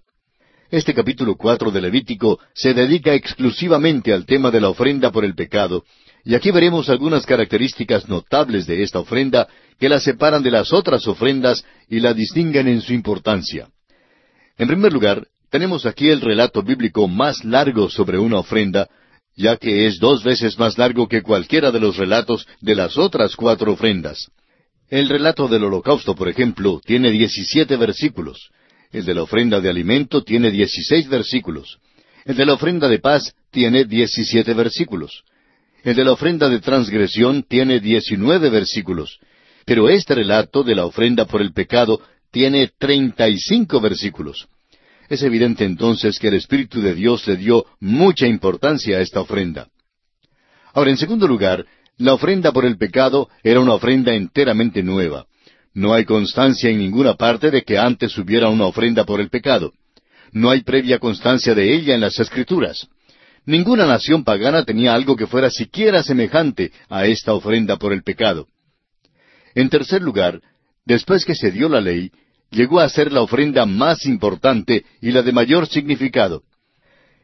Este 0.70 0.94
capítulo 0.94 1.36
cuatro 1.36 1.70
de 1.70 1.80
Levítico 1.80 2.38
se 2.53 2.74
dedica 2.74 3.14
exclusivamente 3.14 4.12
al 4.12 4.26
tema 4.26 4.51
de 4.51 4.61
la 4.61 4.68
ofrenda 4.68 5.11
por 5.11 5.24
el 5.24 5.34
pecado, 5.34 5.84
y 6.27 6.35
aquí 6.35 6.51
veremos 6.51 6.89
algunas 6.89 7.24
características 7.24 8.09
notables 8.09 8.66
de 8.66 8.83
esta 8.83 8.99
ofrenda 8.99 9.47
que 9.79 9.89
la 9.89 10.01
separan 10.01 10.43
de 10.43 10.51
las 10.51 10.72
otras 10.72 11.07
ofrendas 11.07 11.64
y 11.89 12.01
la 12.01 12.14
distinguen 12.14 12.66
en 12.66 12.81
su 12.81 12.93
importancia. 12.93 13.68
En 14.59 14.66
primer 14.66 14.93
lugar, 14.93 15.24
tenemos 15.51 15.87
aquí 15.87 16.09
el 16.09 16.20
relato 16.20 16.64
bíblico 16.64 17.07
más 17.07 17.45
largo 17.45 17.89
sobre 17.89 18.18
una 18.18 18.41
ofrenda, 18.41 18.89
ya 19.37 19.57
que 19.57 19.87
es 19.87 20.01
dos 20.01 20.24
veces 20.24 20.59
más 20.59 20.77
largo 20.77 21.07
que 21.07 21.22
cualquiera 21.22 21.70
de 21.70 21.79
los 21.79 21.97
relatos 21.97 22.45
de 22.61 22.74
las 22.74 22.99
otras 22.99 23.37
cuatro 23.37 23.74
ofrendas. 23.74 24.29
El 24.91 25.09
relato 25.09 25.47
del 25.47 25.62
holocausto, 25.62 26.16
por 26.16 26.29
ejemplo, 26.29 26.81
tiene 26.85 27.12
diecisiete 27.12 27.77
versículos, 27.77 28.51
el 28.91 29.05
de 29.05 29.14
la 29.14 29.22
ofrenda 29.22 29.61
de 29.61 29.68
alimento 29.68 30.24
tiene 30.24 30.51
dieciséis 30.51 31.09
versículos. 31.09 31.79
El 32.24 32.35
de 32.35 32.47
la 32.47 32.55
ofrenda 32.55 32.89
de 32.89 32.99
paz 32.99 33.33
tiene 33.53 33.85
diecisiete 33.85 34.55
versículos. 34.55 35.22
El 35.87 35.95
de 35.95 36.05
la 36.05 36.11
ofrenda 36.11 36.49
de 36.49 36.59
transgresión 36.59 37.45
tiene 37.45 37.78
diecinueve 37.78 38.51
versículos. 38.51 39.20
Pero 39.64 39.89
este 39.89 40.16
relato 40.16 40.64
de 40.64 40.74
la 40.74 40.84
ofrenda 40.84 41.26
por 41.26 41.41
el 41.41 41.53
pecado 41.53 42.01
tiene 42.32 42.72
treinta 42.76 43.28
y 43.28 43.39
cinco 43.39 43.80
versículos. 43.80 44.49
Es 45.09 45.22
evidente 45.22 45.64
entonces 45.64 46.18
que 46.18 46.26
el 46.26 46.34
Espíritu 46.34 46.80
de 46.80 46.93
Dios 46.93 47.24
le 47.28 47.37
dio 47.37 47.66
mucha 47.78 48.26
importancia 48.26 48.99
a 48.99 49.01
esta 49.01 49.20
ofrenda. 49.20 49.68
Ahora, 50.74 50.91
en 50.91 50.97
segundo 50.97 51.28
lugar, 51.28 51.64
la 51.99 52.14
ofrenda 52.14 52.51
por 52.51 52.64
el 52.64 52.78
pecado 52.78 53.28
era 53.45 53.61
una 53.61 53.74
ofrenda 53.74 54.12
enteramente 54.12 54.82
nueva. 54.82 55.26
No 55.72 55.95
hay 55.95 56.05
constancia 56.05 56.68
en 56.68 56.78
ninguna 56.78 57.14
parte 57.14 57.53
de 57.53 57.62
que 57.62 57.78
antes 57.78 58.18
hubiera 58.18 58.49
una 58.49 58.66
ofrenda 58.66 59.05
por 59.05 59.20
el 59.20 59.30
pecado. 59.30 59.72
No 60.32 60.51
hay 60.51 60.62
previa 60.62 60.99
constancia 60.99 61.55
de 61.55 61.72
ella 61.72 61.95
en 61.95 62.01
las 62.01 62.18
Escrituras. 62.18 62.89
Ninguna 63.47 63.86
nación 63.86 64.24
pagana 64.24 64.64
tenía 64.64 64.92
algo 64.92 65.14
que 65.14 65.28
fuera 65.28 65.51
siquiera 65.51 66.03
semejante 66.03 66.72
a 66.88 67.07
esta 67.07 67.32
ofrenda 67.32 67.76
por 67.76 67.92
el 67.92 68.03
pecado. 68.03 68.49
En 69.55 69.70
tercer 69.70 70.03
lugar, 70.03 70.40
después 70.84 71.24
que 71.24 71.36
se 71.36 71.53
dio 71.53 71.68
la 71.68 71.80
ley, 71.80 72.11
llegó 72.51 72.80
a 72.80 72.88
ser 72.88 73.12
la 73.12 73.22
ofrenda 73.22 73.64
más 73.64 74.05
importante 74.05 74.84
y 75.01 75.12
la 75.12 75.22
de 75.22 75.30
mayor 75.30 75.68
significado. 75.68 76.42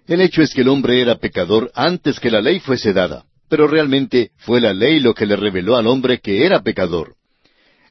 El 0.06 0.20
hecho 0.20 0.42
es 0.42 0.54
que 0.54 0.60
el 0.60 0.68
hombre 0.68 1.00
era 1.00 1.16
pecador 1.16 1.72
antes 1.74 2.20
que 2.20 2.30
la 2.30 2.40
ley 2.40 2.60
fuese 2.60 2.92
dada, 2.92 3.24
pero 3.48 3.66
realmente 3.66 4.30
fue 4.36 4.60
la 4.60 4.72
ley 4.72 5.00
lo 5.00 5.14
que 5.14 5.26
le 5.26 5.34
reveló 5.34 5.76
al 5.76 5.88
hombre 5.88 6.20
que 6.20 6.46
era 6.46 6.62
pecador. 6.62 7.16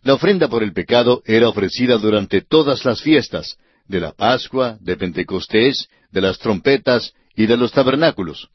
La 0.03 0.13
ofrenda 0.13 0.47
por 0.47 0.63
el 0.63 0.71
pecado 0.71 1.21
era 1.25 1.49
ofrecida 1.49 1.97
durante 1.97 2.41
todas 2.41 2.85
las 2.85 3.01
fiestas, 3.01 3.57
de 3.87 3.99
la 3.99 4.13
Pascua, 4.13 4.77
de 4.79 4.95
Pentecostés, 4.95 5.89
de 6.11 6.21
las 6.21 6.39
trompetas 6.39 7.13
y 7.35 7.45
de 7.45 7.57
los 7.57 7.71
tabernáculos. 7.71 8.49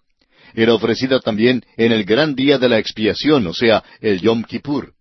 era 0.54 0.72
ofrecida 0.72 1.20
también 1.20 1.62
en 1.76 1.92
el 1.92 2.04
gran 2.04 2.34
día 2.34 2.58
de 2.58 2.68
la 2.68 2.78
expiación, 2.78 3.46
o 3.46 3.52
sea, 3.52 3.84
el 4.00 4.20
Yom 4.20 4.42
Kippur. 4.42 4.94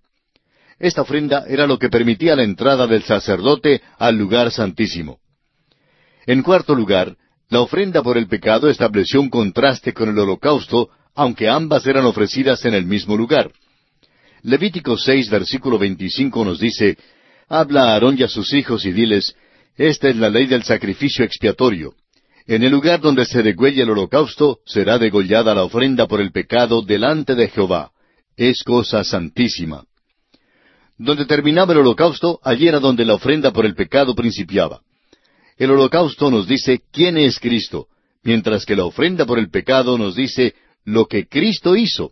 Esta 0.79 1.03
ofrenda 1.03 1.45
era 1.47 1.65
lo 1.67 1.79
que 1.79 1.89
permitía 1.89 2.35
la 2.35 2.43
entrada 2.43 2.87
del 2.87 3.03
sacerdote 3.03 3.81
al 3.97 4.17
lugar 4.17 4.51
santísimo. 4.51 5.19
En 6.25 6.41
cuarto 6.41 6.75
lugar, 6.75 7.15
la 7.49 7.61
ofrenda 7.61 8.01
por 8.01 8.17
el 8.17 8.27
pecado 8.27 8.69
estableció 8.69 9.21
un 9.21 9.29
contraste 9.29 9.93
con 9.93 10.09
el 10.09 10.17
holocausto, 10.17 10.89
aunque 11.13 11.47
ambas 11.47 11.85
eran 11.87 12.05
ofrecidas 12.05 12.65
en 12.65 12.73
el 12.73 12.85
mismo 12.85 13.15
lugar. 13.15 13.51
Levítico 14.41 14.97
6, 14.97 15.29
versículo 15.29 15.77
25 15.77 16.43
nos 16.43 16.59
dice, 16.59 16.97
Habla 17.47 17.83
a 17.83 17.93
Aarón 17.93 18.15
y 18.19 18.23
a 18.23 18.27
sus 18.27 18.53
hijos 18.53 18.85
y 18.85 18.91
diles, 18.91 19.35
Esta 19.77 20.09
es 20.09 20.15
la 20.17 20.29
ley 20.29 20.47
del 20.47 20.63
sacrificio 20.63 21.23
expiatorio. 21.23 21.93
En 22.47 22.63
el 22.63 22.71
lugar 22.71 23.01
donde 23.01 23.25
se 23.25 23.41
degüelle 23.41 23.81
el 23.81 23.89
holocausto, 23.89 24.59
será 24.65 24.99
degollada 24.99 25.55
la 25.55 25.63
ofrenda 25.63 26.07
por 26.07 26.21
el 26.21 26.31
pecado 26.31 26.83
delante 26.83 27.33
de 27.33 27.47
Jehová. 27.47 27.91
Es 28.37 28.63
cosa 28.63 29.03
santísima. 29.03 29.85
Donde 30.97 31.25
terminaba 31.25 31.73
el 31.73 31.79
holocausto, 31.79 32.39
allí 32.43 32.67
era 32.67 32.79
donde 32.79 33.03
la 33.03 33.15
ofrenda 33.15 33.51
por 33.51 33.65
el 33.65 33.73
pecado 33.73 34.13
principiaba. 34.13 34.81
El 35.57 35.71
holocausto 35.71 36.29
nos 36.29 36.47
dice 36.47 36.81
quién 36.91 37.17
es 37.17 37.39
Cristo, 37.39 37.87
mientras 38.23 38.65
que 38.65 38.75
la 38.75 38.85
ofrenda 38.85 39.25
por 39.25 39.39
el 39.39 39.49
pecado 39.49 39.97
nos 39.97 40.15
dice 40.15 40.53
lo 40.83 41.07
que 41.07 41.27
Cristo 41.27 41.75
hizo. 41.75 42.11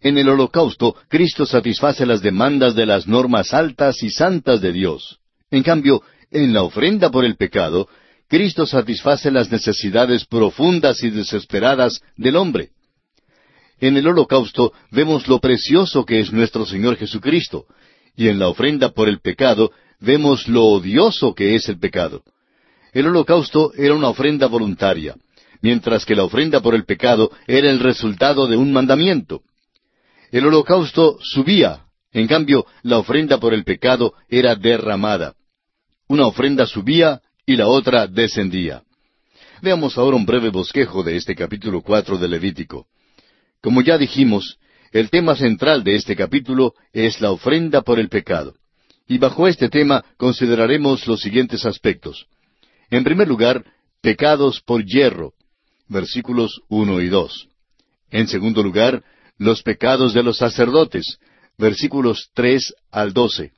En 0.00 0.18
el 0.18 0.28
holocausto, 0.28 0.96
Cristo 1.08 1.46
satisface 1.46 2.06
las 2.06 2.22
demandas 2.22 2.74
de 2.74 2.86
las 2.86 3.08
normas 3.08 3.52
altas 3.52 4.02
y 4.02 4.10
santas 4.10 4.60
de 4.60 4.72
Dios. 4.72 5.18
En 5.50 5.62
cambio, 5.62 6.02
en 6.30 6.52
la 6.52 6.62
ofrenda 6.62 7.10
por 7.10 7.24
el 7.24 7.36
pecado, 7.36 7.88
Cristo 8.32 8.64
satisface 8.64 9.30
las 9.30 9.52
necesidades 9.52 10.24
profundas 10.24 11.02
y 11.02 11.10
desesperadas 11.10 12.00
del 12.16 12.36
hombre. 12.36 12.70
En 13.78 13.98
el 13.98 14.08
holocausto 14.08 14.72
vemos 14.90 15.28
lo 15.28 15.38
precioso 15.38 16.06
que 16.06 16.18
es 16.18 16.32
nuestro 16.32 16.64
Señor 16.64 16.96
Jesucristo, 16.96 17.66
y 18.16 18.28
en 18.28 18.38
la 18.38 18.48
ofrenda 18.48 18.88
por 18.88 19.10
el 19.10 19.20
pecado 19.20 19.70
vemos 20.00 20.48
lo 20.48 20.64
odioso 20.64 21.34
que 21.34 21.56
es 21.56 21.68
el 21.68 21.78
pecado. 21.78 22.22
El 22.94 23.06
holocausto 23.08 23.74
era 23.76 23.94
una 23.94 24.08
ofrenda 24.08 24.46
voluntaria, 24.46 25.14
mientras 25.60 26.06
que 26.06 26.16
la 26.16 26.24
ofrenda 26.24 26.62
por 26.62 26.74
el 26.74 26.86
pecado 26.86 27.32
era 27.46 27.68
el 27.68 27.80
resultado 27.80 28.46
de 28.46 28.56
un 28.56 28.72
mandamiento. 28.72 29.42
El 30.30 30.46
holocausto 30.46 31.18
subía, 31.20 31.84
en 32.12 32.28
cambio 32.28 32.64
la 32.82 32.96
ofrenda 32.96 33.38
por 33.38 33.52
el 33.52 33.64
pecado 33.64 34.14
era 34.30 34.54
derramada. 34.54 35.34
Una 36.08 36.26
ofrenda 36.26 36.64
subía 36.64 37.20
y 37.46 37.56
la 37.56 37.68
otra 37.68 38.06
descendía. 38.06 38.82
Veamos 39.60 39.96
ahora 39.98 40.16
un 40.16 40.26
breve 40.26 40.50
bosquejo 40.50 41.02
de 41.02 41.16
este 41.16 41.34
capítulo 41.34 41.82
cuatro 41.82 42.18
de 42.18 42.28
Levítico. 42.28 42.86
Como 43.60 43.80
ya 43.82 43.96
dijimos, 43.96 44.58
el 44.90 45.08
tema 45.10 45.36
central 45.36 45.84
de 45.84 45.96
este 45.96 46.16
capítulo 46.16 46.74
es 46.92 47.20
la 47.20 47.30
ofrenda 47.30 47.82
por 47.82 47.98
el 47.98 48.08
pecado. 48.08 48.54
Y 49.08 49.18
bajo 49.18 49.46
este 49.46 49.68
tema 49.68 50.04
consideraremos 50.16 51.06
los 51.06 51.20
siguientes 51.20 51.64
aspectos. 51.64 52.26
En 52.90 53.04
primer 53.04 53.28
lugar, 53.28 53.64
pecados 54.00 54.60
por 54.60 54.84
hierro, 54.84 55.32
versículos 55.88 56.60
uno 56.68 57.00
y 57.00 57.08
dos. 57.08 57.48
En 58.10 58.28
segundo 58.28 58.62
lugar, 58.62 59.02
los 59.38 59.62
pecados 59.62 60.12
de 60.12 60.22
los 60.22 60.38
sacerdotes, 60.38 61.18
versículos 61.56 62.30
tres 62.34 62.74
al 62.90 63.12
doce. 63.12 63.52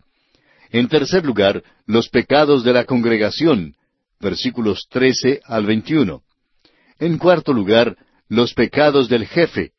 En 0.74 0.88
tercer 0.88 1.24
lugar, 1.24 1.62
los 1.86 2.08
pecados 2.08 2.64
de 2.64 2.72
la 2.72 2.84
congregación, 2.84 3.76
versículos 4.18 4.88
trece 4.90 5.40
al 5.44 5.66
veintiuno. 5.66 6.22
En 6.98 7.16
cuarto 7.16 7.52
lugar, 7.52 7.96
los 8.28 8.54
pecados 8.54 9.08
del 9.08 9.24
jefe, 9.24 9.70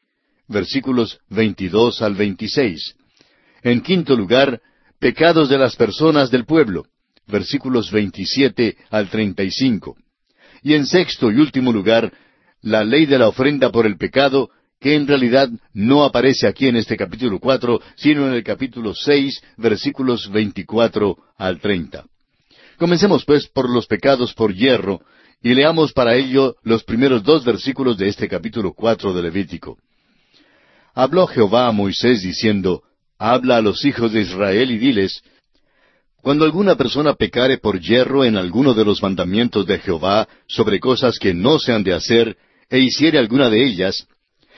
versículos 0.47 1.19
veintidós 1.27 2.01
al 2.01 2.15
veintiséis. 2.15 2.95
En 3.61 3.81
quinto 3.81 4.15
lugar, 4.15 4.61
pecados 4.97 5.49
de 5.49 5.57
las 5.57 5.75
personas 5.75 6.31
del 6.31 6.45
pueblo, 6.45 6.85
versículos 7.27 7.91
veintisiete 7.91 8.77
al 8.89 9.09
treinta 9.09 9.43
y 9.43 9.51
cinco. 9.51 9.97
Y 10.63 10.75
en 10.75 10.85
sexto 10.85 11.29
y 11.29 11.41
último 11.41 11.73
lugar, 11.73 12.13
la 12.61 12.85
ley 12.85 13.05
de 13.05 13.19
la 13.19 13.27
ofrenda 13.27 13.69
por 13.69 13.85
el 13.85 13.97
pecado, 13.97 14.49
que 14.79 14.95
en 14.95 15.07
realidad 15.07 15.49
no 15.73 16.03
aparece 16.03 16.47
aquí 16.47 16.67
en 16.67 16.75
este 16.75 16.97
capítulo 16.97 17.39
cuatro, 17.39 17.81
sino 17.95 18.27
en 18.27 18.33
el 18.33 18.43
capítulo 18.43 18.93
seis, 18.93 19.41
versículos 19.57 20.29
veinticuatro 20.29 21.17
al 21.37 21.59
treinta. 21.59 22.05
Comencemos 22.77 23.23
pues 23.25 23.47
por 23.47 23.69
los 23.69 23.87
pecados 23.87 24.33
por 24.33 24.53
hierro, 24.53 25.01
y 25.41 25.53
leamos 25.53 25.93
para 25.93 26.15
ello 26.15 26.55
los 26.63 26.83
primeros 26.83 27.23
dos 27.23 27.45
versículos 27.45 27.97
de 27.97 28.07
este 28.07 28.27
capítulo 28.27 28.73
cuatro 28.73 29.13
de 29.13 29.21
Levítico. 29.21 29.77
Habló 30.93 31.27
Jehová 31.27 31.67
a 31.67 31.71
Moisés 31.71 32.21
diciendo, 32.21 32.83
Habla 33.17 33.57
a 33.57 33.61
los 33.61 33.85
hijos 33.85 34.11
de 34.11 34.21
Israel 34.21 34.71
y 34.71 34.77
diles, 34.77 35.21
Cuando 36.21 36.45
alguna 36.45 36.75
persona 36.75 37.13
pecare 37.13 37.57
por 37.59 37.79
hierro 37.79 38.25
en 38.25 38.37
alguno 38.37 38.73
de 38.73 38.83
los 38.83 39.01
mandamientos 39.01 39.65
de 39.67 39.79
Jehová 39.79 40.27
sobre 40.47 40.79
cosas 40.79 41.19
que 41.19 41.33
no 41.33 41.59
se 41.59 41.71
han 41.71 41.83
de 41.83 41.93
hacer, 41.93 42.37
e 42.69 42.79
hiciere 42.79 43.19
alguna 43.19 43.49
de 43.49 43.63
ellas, 43.63 44.07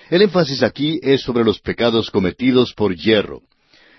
el 0.09 0.21
énfasis 0.21 0.63
aquí 0.63 0.99
es 1.03 1.21
sobre 1.21 1.43
los 1.43 1.59
pecados 1.59 2.11
cometidos 2.11 2.73
por 2.73 2.95
hierro. 2.95 3.41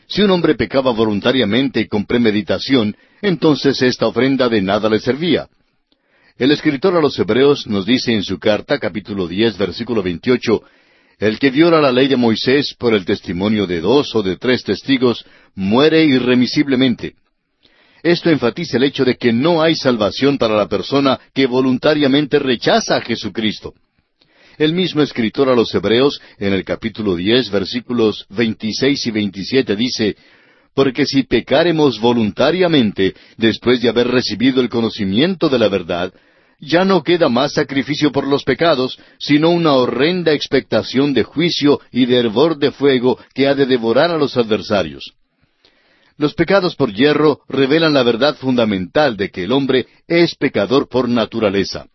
Si 0.07 0.23
un 0.23 0.31
hombre 0.31 0.55
pecaba 0.55 0.91
voluntariamente 0.93 1.81
y 1.81 1.87
con 1.87 2.07
premeditación, 2.07 2.97
entonces 3.21 3.83
esta 3.83 4.07
ofrenda 4.07 4.49
de 4.49 4.63
nada 4.63 4.89
le 4.89 5.01
servía. 5.01 5.49
El 6.39 6.51
escritor 6.53 6.97
a 6.97 7.01
los 7.01 7.19
Hebreos 7.19 7.67
nos 7.67 7.85
dice 7.85 8.13
en 8.13 8.23
su 8.23 8.39
carta, 8.39 8.79
capítulo 8.79 9.27
diez, 9.27 9.59
versículo 9.59 10.03
veintiocho, 10.03 10.63
El 11.19 11.39
que 11.39 11.51
viola 11.51 11.81
la 11.81 11.91
ley 11.91 12.07
de 12.07 12.17
Moisés 12.17 12.75
por 12.79 12.95
el 12.95 13.05
testimonio 13.05 13.67
de 13.67 13.81
dos 13.81 14.15
o 14.15 14.23
de 14.23 14.37
tres 14.37 14.63
testigos, 14.63 15.27
muere 15.57 16.05
irremisiblemente. 16.05 17.17
Esto 18.05 18.31
enfatiza 18.31 18.77
el 18.77 18.85
hecho 18.85 19.05
de 19.05 19.17
que 19.17 19.33
no 19.33 19.61
hay 19.61 19.75
salvación 19.75 20.39
para 20.39 20.55
la 20.55 20.69
persona 20.69 21.19
que 21.35 21.47
voluntariamente 21.47 22.39
rechaza 22.39 22.97
a 22.97 23.01
Jesucristo. 23.01 23.75
El 24.59 24.73
mismo 24.73 25.03
escritor 25.03 25.49
a 25.49 25.55
los 25.55 25.73
Hebreos, 25.73 26.21
en 26.37 26.53
el 26.53 26.65
capítulo 26.65 27.15
diez, 27.15 27.49
versículos 27.49 28.27
veintiséis 28.29 29.07
y 29.07 29.13
veintisiete, 29.13 29.77
dice, 29.77 30.17
Porque 30.75 31.07
si 31.07 31.23
pecaremos 31.23 32.01
voluntariamente, 32.01 33.15
después 33.37 33.81
de 33.81 33.89
haber 33.89 34.09
recibido 34.09 34.61
el 34.61 34.69
conocimiento 34.69 35.49
de 35.49 35.61
la 35.61 35.69
verdad, 35.69 36.13
ya 36.59 36.85
no 36.85 37.05
queda 37.05 37.29
más 37.29 37.53
sacrificio 37.53 38.11
por 38.11 38.27
los 38.27 38.43
pecados, 38.43 38.99
sino 39.21 39.51
una 39.51 39.75
horrenda 39.75 40.33
expectación 40.33 41.15
de 41.15 41.23
juicio 41.23 41.81
y 41.93 42.07
de 42.07 42.17
hervor 42.17 42.59
de 42.59 42.73
fuego 42.73 43.17
que 43.33 43.47
ha 43.47 43.55
de 43.55 43.65
devorar 43.65 44.11
a 44.11 44.19
los 44.19 44.37
adversarios. 44.37 45.13
Los 46.17 46.35
pecados 46.35 46.75
por 46.75 46.93
hierro 46.93 47.43
revelan 47.49 47.95
la 47.95 48.03
verdad 48.03 48.35
fundamental 48.35 49.17
de 49.17 49.31
que 49.31 49.45
el 49.45 49.53
hombre 49.53 49.87
es 50.09 50.35
pecador 50.35 50.89
por 50.89 51.09
naturaleza. 51.09 51.87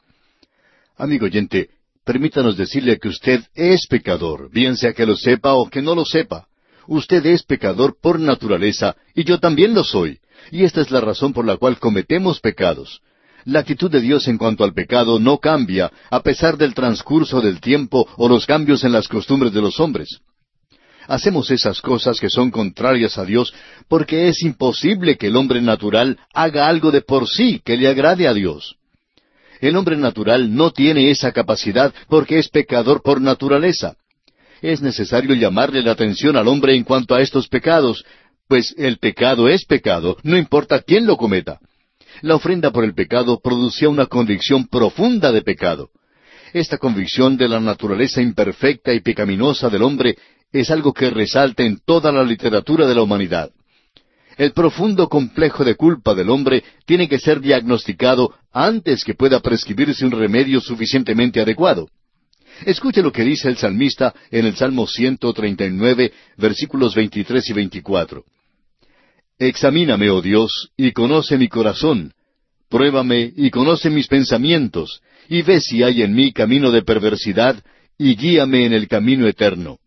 Amigo 0.96 1.26
oyente, 1.26 1.68
permítanos 2.04 2.58
decirle 2.58 3.00
que 3.00 3.08
usted 3.08 3.44
es 3.56 3.88
pecador, 3.88 4.50
bien 4.52 4.78
sea 4.78 4.94
que 4.94 5.06
lo 5.06 5.16
sepa 5.16 5.54
o 5.54 5.70
que 5.70 5.82
no 5.82 5.96
lo 5.96 6.06
sepa. 6.06 6.48
Usted 6.88 7.26
es 7.26 7.44
pecador 7.44 7.96
por 8.02 8.20
naturaleza, 8.20 8.96
y 9.16 9.24
yo 9.24 9.40
también 9.40 9.74
lo 9.74 9.84
soy. 9.84 10.20
Y 10.52 10.64
esta 10.64 10.82
es 10.82 10.92
la 10.92 11.00
razón 11.00 11.34
por 11.34 11.46
la 11.46 11.58
cual 11.58 11.80
cometemos 11.80 12.40
pecados. 12.40 13.02
La 13.46 13.60
actitud 13.60 13.92
de 13.92 14.02
Dios 14.02 14.28
en 14.28 14.38
cuanto 14.38 14.64
al 14.64 14.74
pecado 14.74 15.20
no 15.20 15.38
cambia, 15.38 15.92
a 16.10 16.22
pesar 16.22 16.58
del 16.58 16.74
transcurso 16.74 17.42
del 17.42 17.60
tiempo 17.60 18.08
o 18.18 18.30
los 18.30 18.46
cambios 18.46 18.84
en 18.84 18.92
las 18.92 19.08
costumbres 19.08 19.54
de 19.54 19.62
los 19.62 19.80
hombres. 19.80 20.20
Hacemos 21.08 21.52
esas 21.52 21.82
cosas 21.82 22.20
que 22.20 22.30
son 22.30 22.50
contrarias 22.52 23.18
a 23.18 23.26
Dios 23.26 23.54
porque 23.90 24.30
es 24.30 24.42
imposible 24.44 25.18
que 25.18 25.28
el 25.28 25.36
hombre 25.36 25.62
natural 25.62 26.18
haga 26.34 26.68
algo 26.68 26.92
de 26.92 27.02
por 27.02 27.28
sí 27.28 27.62
que 27.64 27.76
le 27.76 27.90
agrade 27.90 28.28
a 28.28 28.34
Dios. 28.34 28.78
El 29.64 29.78
hombre 29.78 29.96
natural 29.96 30.54
no 30.54 30.72
tiene 30.72 31.10
esa 31.10 31.32
capacidad 31.32 31.94
porque 32.10 32.38
es 32.38 32.50
pecador 32.50 33.02
por 33.02 33.22
naturaleza. 33.22 33.96
Es 34.62 34.82
necesario 34.82 35.34
llamarle 35.36 35.82
la 35.82 35.94
atención 35.94 36.36
al 36.36 36.50
hombre 36.50 36.76
en 36.76 36.84
cuanto 36.84 37.16
a 37.16 37.22
estos 37.22 37.48
pecados, 37.48 38.04
pues 38.50 38.76
el 38.78 38.98
pecado 38.98 39.48
es 39.48 39.64
pecado, 39.64 40.18
no 40.22 40.38
importa 40.38 40.82
quién 40.82 41.06
lo 41.06 41.16
cometa. 41.16 41.60
La 42.22 42.36
ofrenda 42.36 42.72
por 42.72 42.84
el 42.84 42.94
pecado 42.94 43.40
producía 43.42 43.88
una 43.88 44.08
convicción 44.08 44.68
profunda 44.68 45.32
de 45.32 45.44
pecado. 45.44 45.92
Esta 46.52 46.78
convicción 46.78 47.38
de 47.38 47.48
la 47.48 47.62
naturaleza 47.62 48.22
imperfecta 48.22 48.94
y 48.94 49.00
pecaminosa 49.00 49.70
del 49.70 49.84
hombre 49.84 50.18
es 50.52 50.72
algo 50.72 50.92
que 50.92 51.10
resalta 51.10 51.64
en 51.64 51.80
toda 51.86 52.12
la 52.12 52.26
literatura 52.26 52.86
de 52.86 52.96
la 52.96 53.04
humanidad. 53.04 53.50
El 54.38 54.52
profundo 54.52 55.08
complejo 55.10 55.64
de 55.64 55.76
culpa 55.76 56.16
del 56.16 56.30
hombre 56.30 56.64
tiene 56.86 57.08
que 57.08 57.20
ser 57.20 57.40
diagnosticado 57.40 58.34
antes 58.52 59.04
que 59.04 59.14
pueda 59.14 59.40
prescribirse 59.40 60.06
un 60.06 60.12
remedio 60.12 60.60
suficientemente 60.60 61.42
adecuado. 61.42 61.88
Escuche 62.66 63.02
lo 63.02 63.12
que 63.12 63.24
dice 63.24 63.50
el 63.50 63.58
salmista 63.58 64.14
en 64.32 64.46
el 64.46 64.56
Salmo 64.56 64.88
139, 64.88 66.14
versículos 66.38 66.96
23 66.96 67.50
y 67.50 67.54
24. 67.54 68.24
Examíname, 69.40 70.10
oh 70.10 70.22
Dios, 70.22 70.70
y 70.78 70.92
conoce 70.92 71.38
mi 71.38 71.48
corazón. 71.48 72.14
Pruébame 72.70 73.34
y 73.36 73.50
conoce 73.50 73.90
mis 73.90 74.08
pensamientos, 74.08 75.02
y 75.28 75.42
ve 75.42 75.62
si 75.62 75.84
hay 75.84 76.02
en 76.02 76.14
mí 76.14 76.32
camino 76.32 76.72
de 76.72 76.84
perversidad, 76.84 77.62
y 77.98 78.16
guíame 78.16 78.66
en 78.66 78.74
el 78.74 78.88
camino 78.88 79.28
eterno. 79.28 79.78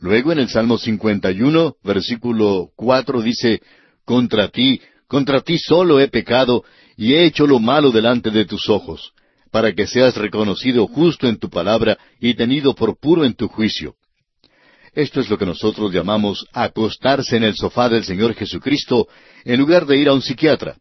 Luego 0.00 0.32
en 0.32 0.38
el 0.38 0.48
Salmo 0.48 0.78
51, 0.78 1.76
versículo 1.84 2.70
4 2.74 3.20
dice, 3.20 3.60
Contra 4.06 4.48
ti, 4.48 4.80
contra 5.06 5.42
ti 5.42 5.58
solo 5.58 6.00
he 6.00 6.08
pecado, 6.08 6.64
y 6.96 7.12
he 7.14 7.24
hecho 7.24 7.46
lo 7.46 7.58
malo 7.58 7.90
delante 7.90 8.30
de 8.30 8.46
tus 8.46 8.70
ojos, 8.70 9.12
para 9.50 9.74
que 9.74 9.86
seas 9.86 10.16
reconocido 10.16 10.86
justo 10.86 11.28
en 11.28 11.38
tu 11.38 11.50
palabra 11.50 11.98
y 12.18 12.32
tenido 12.32 12.74
por 12.74 12.98
puro 12.98 13.26
en 13.26 13.34
tu 13.34 13.48
juicio. 13.48 13.94
Esto 14.94 15.20
es 15.20 15.28
lo 15.28 15.36
que 15.36 15.46
nosotros 15.46 15.92
llamamos 15.92 16.46
acostarse 16.52 17.36
en 17.36 17.44
el 17.44 17.54
sofá 17.54 17.90
del 17.90 18.04
Señor 18.04 18.34
Jesucristo 18.34 19.06
en 19.44 19.60
lugar 19.60 19.84
de 19.84 19.98
ir 19.98 20.08
a 20.08 20.14
un 20.14 20.22
psiquiatra. 20.22 20.76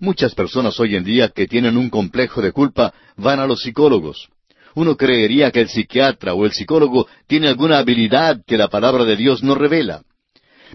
Muchas 0.00 0.34
personas 0.34 0.78
hoy 0.80 0.96
en 0.96 1.04
día 1.04 1.28
que 1.28 1.46
tienen 1.46 1.76
un 1.76 1.88
complejo 1.88 2.42
de 2.42 2.52
culpa 2.52 2.92
van 3.16 3.38
a 3.38 3.46
los 3.46 3.60
psicólogos. 3.60 4.28
Uno 4.74 4.96
creería 4.96 5.50
que 5.50 5.60
el 5.60 5.68
psiquiatra 5.68 6.34
o 6.34 6.44
el 6.44 6.52
psicólogo 6.52 7.06
tiene 7.26 7.48
alguna 7.48 7.78
habilidad 7.78 8.42
que 8.46 8.56
la 8.56 8.68
palabra 8.68 9.04
de 9.04 9.16
Dios 9.16 9.42
no 9.42 9.54
revela. 9.54 10.02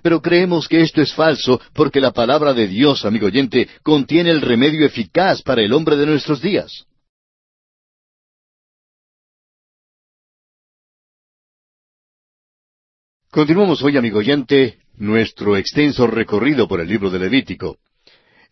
Pero 0.01 0.21
creemos 0.21 0.67
que 0.67 0.81
esto 0.81 1.01
es 1.01 1.13
falso 1.13 1.61
porque 1.73 2.01
la 2.01 2.11
palabra 2.11 2.53
de 2.53 2.67
Dios, 2.67 3.05
amigo 3.05 3.27
oyente, 3.27 3.69
contiene 3.81 4.31
el 4.31 4.41
remedio 4.41 4.85
eficaz 4.85 5.41
para 5.41 5.61
el 5.61 5.71
hombre 5.73 5.95
de 5.95 6.05
nuestros 6.05 6.41
días. 6.41 6.85
Continuamos 13.31 13.83
hoy, 13.83 13.97
amigo 13.97 14.19
oyente, 14.19 14.79
nuestro 14.95 15.57
extenso 15.57 16.07
recorrido 16.07 16.69
por 16.69 16.79
el 16.79 16.87
libro 16.87 17.09
de 17.09 17.19
Levítico. 17.19 17.79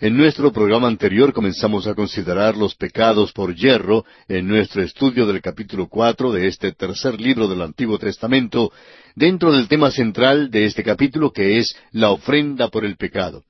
En 0.03 0.17
nuestro 0.17 0.51
programa 0.51 0.89
anterior 0.89 1.31
comenzamos 1.31 1.87
a 1.87 1.95
considerar 1.95 2.57
los 2.57 2.75
pecados 2.75 3.31
por 3.31 3.55
hierro 3.55 4.03
en 4.27 4.49
nuestro 4.49 4.83
estudio 4.83 5.25
del 5.25 5.41
capítulo 5.41 5.87
cuatro 5.87 6.33
de 6.33 6.47
este 6.49 6.73
tercer 6.73 7.21
libro 7.21 7.47
del 7.47 7.61
Antiguo 7.61 7.97
Testamento, 7.97 8.73
dentro 9.15 9.53
del 9.53 9.69
tema 9.69 9.91
central 9.91 10.51
de 10.51 10.65
este 10.65 10.83
capítulo 10.83 11.31
que 11.31 11.57
es 11.57 11.73
la 11.93 12.09
ofrenda 12.09 12.67
por 12.67 12.83
el 12.83 12.97
pecado. 12.97 13.45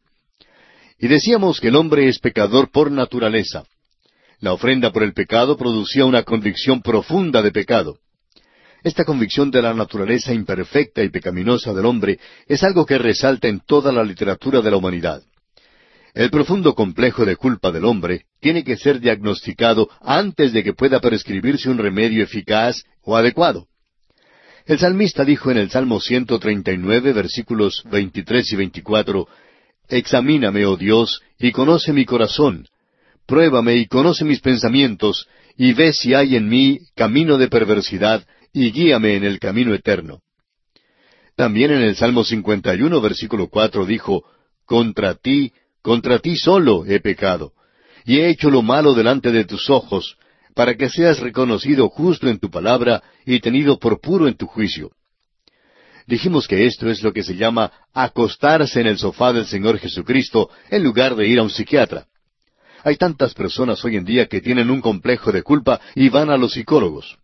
Y 1.00 1.08
decíamos 1.08 1.60
que 1.60 1.70
el 1.70 1.76
hombre 1.76 2.08
es 2.08 2.20
pecador 2.20 2.70
por 2.70 2.92
naturaleza. 2.92 3.64
La 4.40 4.54
ofrenda 4.54 4.92
por 4.92 5.02
el 5.02 5.14
pecado 5.14 5.58
producía 5.58 6.06
una 6.06 6.22
convicción 6.22 6.84
profunda 6.84 7.42
de 7.42 7.52
pecado. 7.52 7.98
Esta 8.84 9.06
convicción 9.06 9.50
de 9.50 9.64
la 9.64 9.74
naturaleza 9.74 10.32
imperfecta 10.32 11.02
y 11.02 11.10
pecaminosa 11.10 11.74
del 11.74 11.88
hombre 11.88 12.20
es 12.48 12.62
algo 12.62 12.86
que 12.86 13.00
resalta 13.00 13.48
en 13.48 13.60
toda 13.62 13.92
la 13.92 14.04
literatura 14.04 14.62
de 14.62 14.70
la 14.70 14.78
humanidad. 14.78 15.24
El 16.14 16.30
profundo 16.30 16.76
complejo 16.76 17.26
de 17.26 17.36
culpa 17.36 17.72
del 17.72 17.86
hombre 17.86 18.26
tiene 18.40 18.64
que 18.64 18.78
ser 18.78 19.00
diagnosticado 19.00 19.90
antes 20.02 20.54
de 20.54 20.64
que 20.64 20.74
pueda 20.74 21.00
prescribirse 21.00 21.70
un 21.70 21.80
remedio 21.80 22.24
eficaz 22.24 22.84
o 23.02 23.18
adecuado. 23.18 23.68
El 24.66 24.78
salmista 24.78 25.26
dijo 25.26 25.50
en 25.50 25.58
el 25.58 25.72
Salmo 25.72 26.00
139, 26.00 27.14
versículos 27.14 27.84
23 27.90 28.54
y 28.54 28.56
24, 28.56 29.28
Examíname, 29.90 30.66
oh 30.66 30.78
Dios, 30.78 31.22
y 31.40 31.52
conoce 31.52 31.92
mi 31.92 32.06
corazón. 32.06 32.68
Pruébame 33.26 33.76
y 33.76 33.88
conoce 33.88 34.24
mis 34.24 34.40
pensamientos, 34.40 35.28
y 35.58 35.74
ve 35.74 35.94
si 35.94 36.14
hay 36.14 36.36
en 36.36 36.48
mí 36.48 36.80
camino 36.96 37.38
de 37.38 37.48
perversidad, 37.48 38.26
y 38.54 38.72
guíame 38.72 39.16
en 39.16 39.24
el 39.24 39.40
camino 39.40 39.74
eterno. 39.74 40.22
También 41.36 41.72
en 41.72 41.82
el 41.82 41.96
Salmo 41.96 42.24
51, 42.24 43.02
versículo 43.02 43.50
4 43.50 43.86
dijo, 43.86 44.24
Contra 44.66 45.16
ti, 45.16 45.52
contra 45.84 46.18
ti 46.20 46.36
solo 46.38 46.86
he 46.88 47.00
pecado, 47.02 47.52
y 48.06 48.20
he 48.20 48.30
hecho 48.30 48.50
lo 48.50 48.64
malo 48.64 48.94
delante 48.94 49.32
de 49.32 49.46
tus 49.46 49.70
ojos, 49.70 50.18
para 50.56 50.76
que 50.76 50.90
seas 50.90 51.20
reconocido 51.20 51.90
justo 51.90 52.28
en 52.30 52.40
tu 52.40 52.50
palabra 52.50 53.04
y 53.26 53.40
tenido 53.40 53.78
por 53.78 54.00
puro 54.00 54.28
en 54.28 54.36
tu 54.36 54.48
juicio. 54.48 54.92
Dijimos 56.08 56.48
que 56.48 56.66
esto 56.66 56.90
es 56.90 57.04
lo 57.04 57.14
que 57.14 57.24
se 57.24 57.36
llama 57.36 57.72
acostarse 57.94 58.82
en 58.82 58.88
el 58.88 58.98
sofá 58.98 59.34
del 59.34 59.46
Señor 59.46 59.78
Jesucristo 59.78 60.50
en 60.70 60.84
lugar 60.84 61.16
de 61.16 61.28
ir 61.28 61.40
a 61.40 61.44
un 61.44 61.50
psiquiatra. 61.50 62.08
Hay 62.84 62.98
tantas 62.98 63.34
personas 63.34 63.84
hoy 63.86 63.96
en 63.96 64.04
día 64.04 64.28
que 64.28 64.42
tienen 64.42 64.70
un 64.70 64.82
complejo 64.82 65.32
de 65.32 65.44
culpa 65.44 65.80
y 65.96 66.10
van 66.10 66.30
a 66.30 66.38
los 66.38 66.54
psicólogos. 66.54 67.18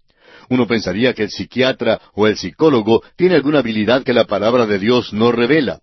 Uno 0.49 0.65
pensaría 0.65 1.13
que 1.13 1.23
el 1.23 1.29
psiquiatra 1.29 1.99
o 2.13 2.27
el 2.27 2.37
psicólogo 2.37 3.03
tiene 3.15 3.35
alguna 3.35 3.59
habilidad 3.59 4.03
que 4.03 4.13
la 4.13 4.25
palabra 4.25 4.65
de 4.65 4.79
Dios 4.79 5.13
no 5.13 5.31
revela. 5.31 5.81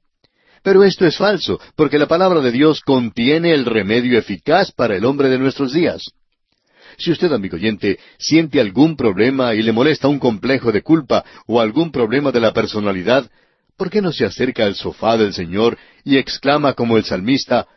Pero 0.67 0.83
esto 0.83 1.07
es 1.07 1.17
falso, 1.17 1.61
porque 1.77 1.97
la 1.97 2.09
palabra 2.09 2.41
de 2.41 2.51
Dios 2.51 2.81
contiene 2.81 3.53
el 3.53 3.65
remedio 3.65 4.19
eficaz 4.19 4.73
para 4.73 4.97
el 4.97 5.05
hombre 5.05 5.29
de 5.29 5.39
nuestros 5.39 5.73
días. 5.73 6.11
Si 6.99 7.13
usted, 7.13 7.33
amigo 7.33 7.55
oyente, 7.55 8.01
siente 8.19 8.61
algún 8.61 8.97
problema 8.97 9.55
y 9.55 9.63
le 9.63 9.71
molesta 9.71 10.09
un 10.09 10.19
complejo 10.19 10.73
de 10.73 10.83
culpa 10.83 11.25
o 11.47 11.61
algún 11.61 11.93
problema 11.93 12.33
de 12.33 12.41
la 12.41 12.53
personalidad, 12.53 13.31
¿por 13.77 13.91
qué 13.91 14.03
no 14.03 14.11
se 14.11 14.25
acerca 14.25 14.65
al 14.65 14.75
sofá 14.75 15.17
del 15.17 15.35
Señor 15.35 15.79
y 16.03 16.17
exclama 16.17 16.73
como 16.73 16.97
el 16.97 17.05
salmista, 17.05 17.69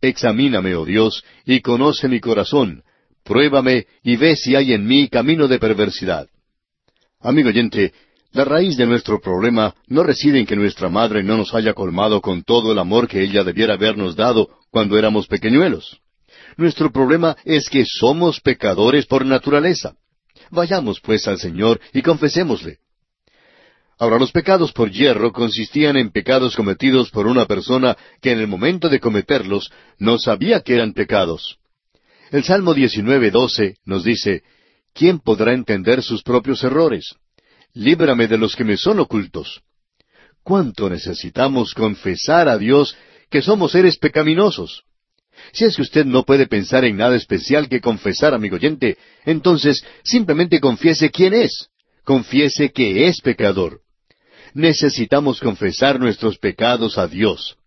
Examíname, 0.00 0.74
oh 0.74 0.86
Dios, 0.86 1.22
y 1.44 1.60
conoce 1.60 2.08
mi 2.08 2.18
corazón, 2.18 2.82
pruébame 3.24 3.88
y 4.02 4.16
ve 4.16 4.36
si 4.36 4.56
hay 4.56 4.72
en 4.72 4.86
mí 4.86 5.08
camino 5.08 5.48
de 5.48 5.58
perversidad? 5.58 6.28
Amigo 7.20 7.50
oyente, 7.50 7.92
la 8.32 8.44
raíz 8.44 8.76
de 8.76 8.86
nuestro 8.86 9.20
problema 9.20 9.74
no 9.86 10.02
reside 10.02 10.38
en 10.38 10.46
que 10.46 10.56
nuestra 10.56 10.88
madre 10.88 11.22
no 11.22 11.36
nos 11.36 11.54
haya 11.54 11.72
colmado 11.72 12.20
con 12.20 12.42
todo 12.42 12.72
el 12.72 12.78
amor 12.78 13.08
que 13.08 13.22
ella 13.22 13.42
debiera 13.42 13.74
habernos 13.74 14.16
dado 14.16 14.48
cuando 14.70 14.98
éramos 14.98 15.26
pequeñuelos. 15.26 16.00
Nuestro 16.56 16.92
problema 16.92 17.36
es 17.44 17.68
que 17.70 17.84
somos 17.86 18.40
pecadores 18.40 19.06
por 19.06 19.24
naturaleza. 19.24 19.94
Vayamos 20.50 21.00
pues 21.00 21.26
al 21.26 21.38
Señor 21.38 21.80
y 21.92 22.02
confesémosle. 22.02 22.78
Ahora, 23.98 24.18
los 24.18 24.30
pecados 24.30 24.72
por 24.72 24.90
hierro 24.90 25.32
consistían 25.32 25.96
en 25.96 26.10
pecados 26.10 26.54
cometidos 26.54 27.10
por 27.10 27.26
una 27.26 27.46
persona 27.46 27.96
que 28.22 28.30
en 28.30 28.38
el 28.38 28.46
momento 28.46 28.88
de 28.88 29.00
cometerlos 29.00 29.72
no 29.98 30.18
sabía 30.18 30.60
que 30.60 30.74
eran 30.74 30.92
pecados. 30.92 31.58
El 32.30 32.44
Salmo 32.44 32.74
19.12 32.74 33.78
nos 33.84 34.04
dice, 34.04 34.44
¿quién 34.94 35.18
podrá 35.18 35.52
entender 35.52 36.02
sus 36.02 36.22
propios 36.22 36.62
errores? 36.62 37.16
Líbrame 37.78 38.26
de 38.26 38.36
los 38.36 38.56
que 38.56 38.64
me 38.64 38.76
son 38.76 38.98
ocultos. 38.98 39.62
¿Cuánto 40.42 40.90
necesitamos 40.90 41.74
confesar 41.74 42.48
a 42.48 42.58
Dios 42.58 42.96
que 43.30 43.40
somos 43.40 43.70
seres 43.70 43.96
pecaminosos? 43.98 44.82
Si 45.52 45.64
es 45.64 45.76
que 45.76 45.82
usted 45.82 46.04
no 46.04 46.24
puede 46.24 46.48
pensar 46.48 46.84
en 46.84 46.96
nada 46.96 47.14
especial 47.14 47.68
que 47.68 47.80
confesar, 47.80 48.34
amigo 48.34 48.56
oyente, 48.56 48.98
entonces 49.24 49.84
simplemente 50.02 50.58
confiese 50.58 51.12
quién 51.12 51.34
es. 51.34 51.68
Confiese 52.02 52.72
que 52.72 53.06
es 53.06 53.20
pecador. 53.20 53.80
Necesitamos 54.54 55.38
confesar 55.38 56.00
nuestros 56.00 56.36
pecados 56.36 56.98
a 56.98 57.06
Dios. 57.06 57.58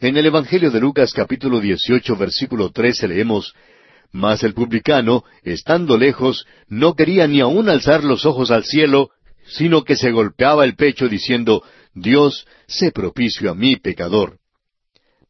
En 0.00 0.16
el 0.16 0.24
Evangelio 0.24 0.70
de 0.70 0.80
Lucas 0.80 1.12
capítulo 1.12 1.60
18 1.60 2.16
versículo 2.16 2.70
13 2.70 3.08
leemos, 3.08 3.52
mas 4.12 4.42
el 4.44 4.54
publicano, 4.54 5.24
estando 5.42 5.98
lejos, 5.98 6.46
no 6.68 6.94
quería 6.94 7.26
ni 7.26 7.40
aun 7.40 7.68
alzar 7.68 8.02
los 8.02 8.24
ojos 8.24 8.50
al 8.50 8.64
cielo, 8.64 9.10
sino 9.48 9.84
que 9.84 9.96
se 9.96 10.10
golpeaba 10.10 10.64
el 10.64 10.76
pecho 10.76 11.08
diciendo, 11.08 11.62
Dios, 11.94 12.46
sé 12.66 12.92
propicio 12.92 13.50
a 13.50 13.54
mí, 13.54 13.76
pecador. 13.76 14.38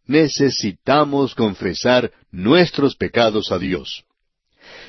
Necesitamos 0.06 1.34
confesar 1.34 2.12
nuestros 2.30 2.96
pecados 2.96 3.50
a 3.52 3.58
Dios. 3.58 4.04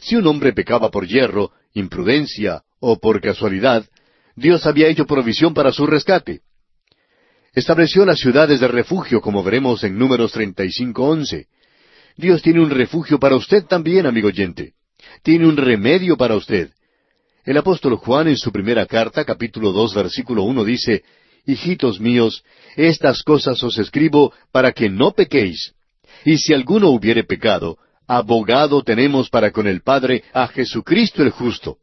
Si 0.02 0.16
un 0.16 0.28
hombre 0.28 0.54
pecaba 0.54 0.90
por 0.90 1.08
hierro, 1.08 1.52
imprudencia 1.74 2.64
o 2.80 3.00
por 3.00 3.22
casualidad, 3.22 3.86
Dios 4.36 4.66
había 4.66 4.88
hecho 4.88 5.06
provisión 5.06 5.54
para 5.54 5.72
su 5.72 5.88
rescate. 5.88 6.42
Estableció 7.54 8.06
las 8.06 8.20
ciudades 8.20 8.60
de 8.60 8.68
refugio, 8.68 9.20
como 9.20 9.44
veremos 9.44 9.84
en 9.84 9.98
Números 9.98 10.36
35.11. 10.36 11.48
Dios 12.16 12.42
tiene 12.42 12.62
un 12.62 12.70
refugio 12.70 13.20
para 13.20 13.36
usted 13.36 13.66
también, 13.66 14.06
amigo 14.06 14.28
oyente. 14.28 14.74
Tiene 15.24 15.48
un 15.48 15.58
remedio 15.58 16.18
para 16.18 16.36
usted. 16.36 16.72
El 17.48 17.56
apóstol 17.56 17.96
Juan 17.96 18.28
en 18.28 18.36
su 18.36 18.52
primera 18.52 18.86
carta, 18.86 19.24
capítulo 19.24 19.72
dos, 19.72 19.96
versículo 19.96 20.44
uno, 20.44 20.66
dice, 20.66 21.06
Hijitos 21.46 22.02
míos, 22.02 22.44
estas 22.76 23.24
cosas 23.24 23.64
os 23.64 23.78
escribo 23.78 24.34
para 24.52 24.74
que 24.74 24.90
no 24.90 25.14
pequéis. 25.14 25.74
Y 26.26 26.40
si 26.40 26.54
alguno 26.54 26.90
hubiere 26.90 27.24
pecado, 27.24 27.78
abogado 28.06 28.84
tenemos 28.84 29.30
para 29.30 29.52
con 29.52 29.66
el 29.66 29.82
Padre 29.82 30.26
a 30.34 30.50
Jesucristo 30.50 31.24
el 31.24 31.30
justo. 31.30 31.78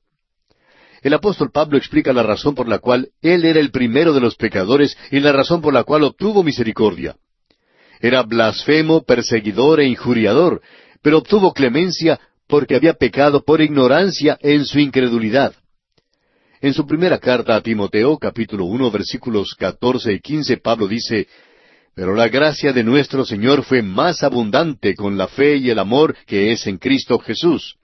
El 1.01 1.15
apóstol 1.15 1.51
Pablo 1.51 1.79
explica 1.79 2.13
la 2.13 2.23
razón 2.23 2.55
por 2.55 2.69
la 2.69 2.79
cual 2.79 3.09
él 3.23 3.47
era 3.47 3.59
el 3.59 3.71
primero 3.71 4.13
de 4.13 4.21
los 4.21 4.37
pecadores 4.37 4.95
y 5.11 5.19
la 5.21 5.33
razón 5.33 5.63
por 5.63 5.73
la 5.73 5.85
cual 5.85 6.05
obtuvo 6.05 6.43
misericordia. 6.43 7.17
Era 8.01 8.23
blasfemo, 8.23 9.03
perseguidor 9.05 9.81
e 9.81 9.87
injuriador, 9.87 10.61
pero 11.01 11.17
obtuvo 11.17 11.55
clemencia 11.55 12.21
porque 12.49 12.77
había 12.77 12.95
pecado 12.95 13.43
por 13.45 13.61
ignorancia 13.61 14.39
en 14.41 14.65
su 14.65 14.79
incredulidad. 14.79 15.55
En 16.61 16.73
su 16.73 16.87
primera 16.87 17.19
carta 17.19 17.57
a 17.57 17.61
Timoteo, 17.61 18.17
capítulo 18.19 18.65
uno, 18.65 18.91
versículos 18.91 19.55
catorce 19.55 20.13
y 20.15 20.21
quince, 20.21 20.57
Pablo 20.57 20.89
dice, 20.89 21.29
Pero 21.95 22.15
la 22.15 22.29
gracia 22.29 22.73
de 22.73 22.83
nuestro 22.83 23.25
Señor 23.25 23.65
fue 23.65 23.83
más 23.83 24.23
abundante 24.23 24.95
con 24.95 25.19
la 25.19 25.29
fe 25.29 25.57
y 25.57 25.71
el 25.71 25.79
amor 25.79 26.17
que 26.27 26.53
es 26.53 26.67
en 26.67 26.79
Cristo 26.79 27.19
Jesús. 27.19 27.77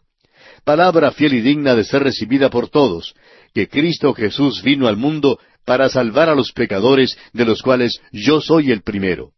palabra 0.64 1.10
fiel 1.10 1.34
y 1.34 1.40
digna 1.40 1.74
de 1.74 1.84
ser 1.84 2.02
recibida 2.02 2.50
por 2.50 2.68
todos, 2.68 3.14
que 3.54 3.68
Cristo 3.68 4.14
Jesús 4.14 4.62
vino 4.62 4.88
al 4.88 4.96
mundo 4.96 5.38
para 5.64 5.88
salvar 5.88 6.28
a 6.28 6.34
los 6.34 6.52
pecadores, 6.52 7.18
de 7.32 7.44
los 7.44 7.62
cuales 7.62 8.00
yo 8.12 8.40
soy 8.40 8.70
el 8.70 8.82
primero. 8.82 9.32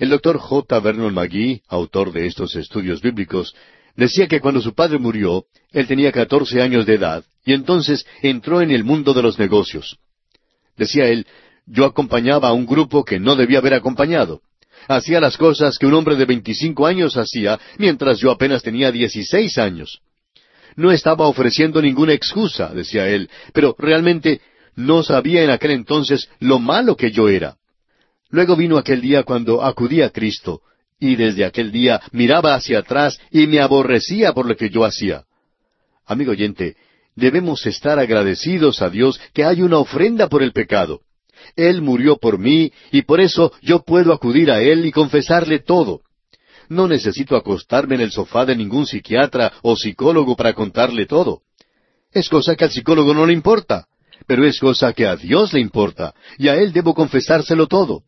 El 0.00 0.08
doctor 0.08 0.38
J. 0.38 0.80
Vernon 0.80 1.12
McGee, 1.12 1.60
autor 1.68 2.10
de 2.10 2.26
estos 2.26 2.56
estudios 2.56 3.02
bíblicos, 3.02 3.54
decía 3.96 4.26
que 4.28 4.40
cuando 4.40 4.62
su 4.62 4.74
padre 4.74 4.98
murió, 4.98 5.44
él 5.72 5.86
tenía 5.86 6.10
catorce 6.10 6.62
años 6.62 6.86
de 6.86 6.94
edad, 6.94 7.22
y 7.44 7.52
entonces 7.52 8.06
entró 8.22 8.62
en 8.62 8.70
el 8.70 8.82
mundo 8.82 9.12
de 9.12 9.20
los 9.20 9.38
negocios. 9.38 9.98
Decía 10.74 11.06
él, 11.06 11.26
yo 11.66 11.84
acompañaba 11.84 12.48
a 12.48 12.54
un 12.54 12.64
grupo 12.64 13.04
que 13.04 13.20
no 13.20 13.36
debía 13.36 13.58
haber 13.58 13.74
acompañado. 13.74 14.40
Hacía 14.88 15.20
las 15.20 15.36
cosas 15.36 15.76
que 15.76 15.84
un 15.84 15.92
hombre 15.92 16.16
de 16.16 16.24
veinticinco 16.24 16.86
años 16.86 17.18
hacía, 17.18 17.60
mientras 17.76 18.20
yo 18.20 18.30
apenas 18.30 18.62
tenía 18.62 18.90
dieciséis 18.90 19.58
años. 19.58 20.00
No 20.76 20.92
estaba 20.92 21.26
ofreciendo 21.26 21.82
ninguna 21.82 22.14
excusa, 22.14 22.72
decía 22.72 23.06
él, 23.06 23.28
pero 23.52 23.76
realmente 23.78 24.40
no 24.74 25.02
sabía 25.02 25.44
en 25.44 25.50
aquel 25.50 25.72
entonces 25.72 26.30
lo 26.38 26.58
malo 26.58 26.96
que 26.96 27.10
yo 27.10 27.28
era. 27.28 27.58
Luego 28.30 28.56
vino 28.56 28.78
aquel 28.78 29.00
día 29.00 29.24
cuando 29.24 29.62
acudí 29.62 30.02
a 30.02 30.10
Cristo, 30.10 30.62
y 30.98 31.16
desde 31.16 31.44
aquel 31.44 31.72
día 31.72 32.00
miraba 32.12 32.54
hacia 32.54 32.80
atrás 32.80 33.18
y 33.30 33.46
me 33.46 33.60
aborrecía 33.60 34.32
por 34.32 34.46
lo 34.46 34.56
que 34.56 34.70
yo 34.70 34.84
hacía. 34.84 35.24
Amigo 36.06 36.32
oyente, 36.32 36.76
debemos 37.16 37.66
estar 37.66 37.98
agradecidos 37.98 38.82
a 38.82 38.90
Dios 38.90 39.20
que 39.32 39.44
hay 39.44 39.62
una 39.62 39.78
ofrenda 39.78 40.28
por 40.28 40.42
el 40.42 40.52
pecado. 40.52 41.00
Él 41.56 41.82
murió 41.82 42.18
por 42.18 42.38
mí 42.38 42.72
y 42.92 43.02
por 43.02 43.20
eso 43.20 43.52
yo 43.62 43.82
puedo 43.82 44.12
acudir 44.12 44.50
a 44.50 44.60
Él 44.60 44.84
y 44.84 44.92
confesarle 44.92 45.60
todo. 45.60 46.02
No 46.68 46.86
necesito 46.86 47.34
acostarme 47.34 47.96
en 47.96 48.02
el 48.02 48.12
sofá 48.12 48.44
de 48.44 48.54
ningún 48.54 48.86
psiquiatra 48.86 49.52
o 49.62 49.74
psicólogo 49.74 50.36
para 50.36 50.52
contarle 50.52 51.06
todo. 51.06 51.40
Es 52.12 52.28
cosa 52.28 52.54
que 52.54 52.64
al 52.64 52.70
psicólogo 52.70 53.14
no 53.14 53.26
le 53.26 53.32
importa, 53.32 53.86
pero 54.26 54.44
es 54.44 54.60
cosa 54.60 54.92
que 54.92 55.06
a 55.06 55.16
Dios 55.16 55.52
le 55.52 55.60
importa, 55.60 56.14
y 56.38 56.48
a 56.48 56.54
Él 56.56 56.72
debo 56.72 56.94
confesárselo 56.94 57.66
todo. 57.66 58.04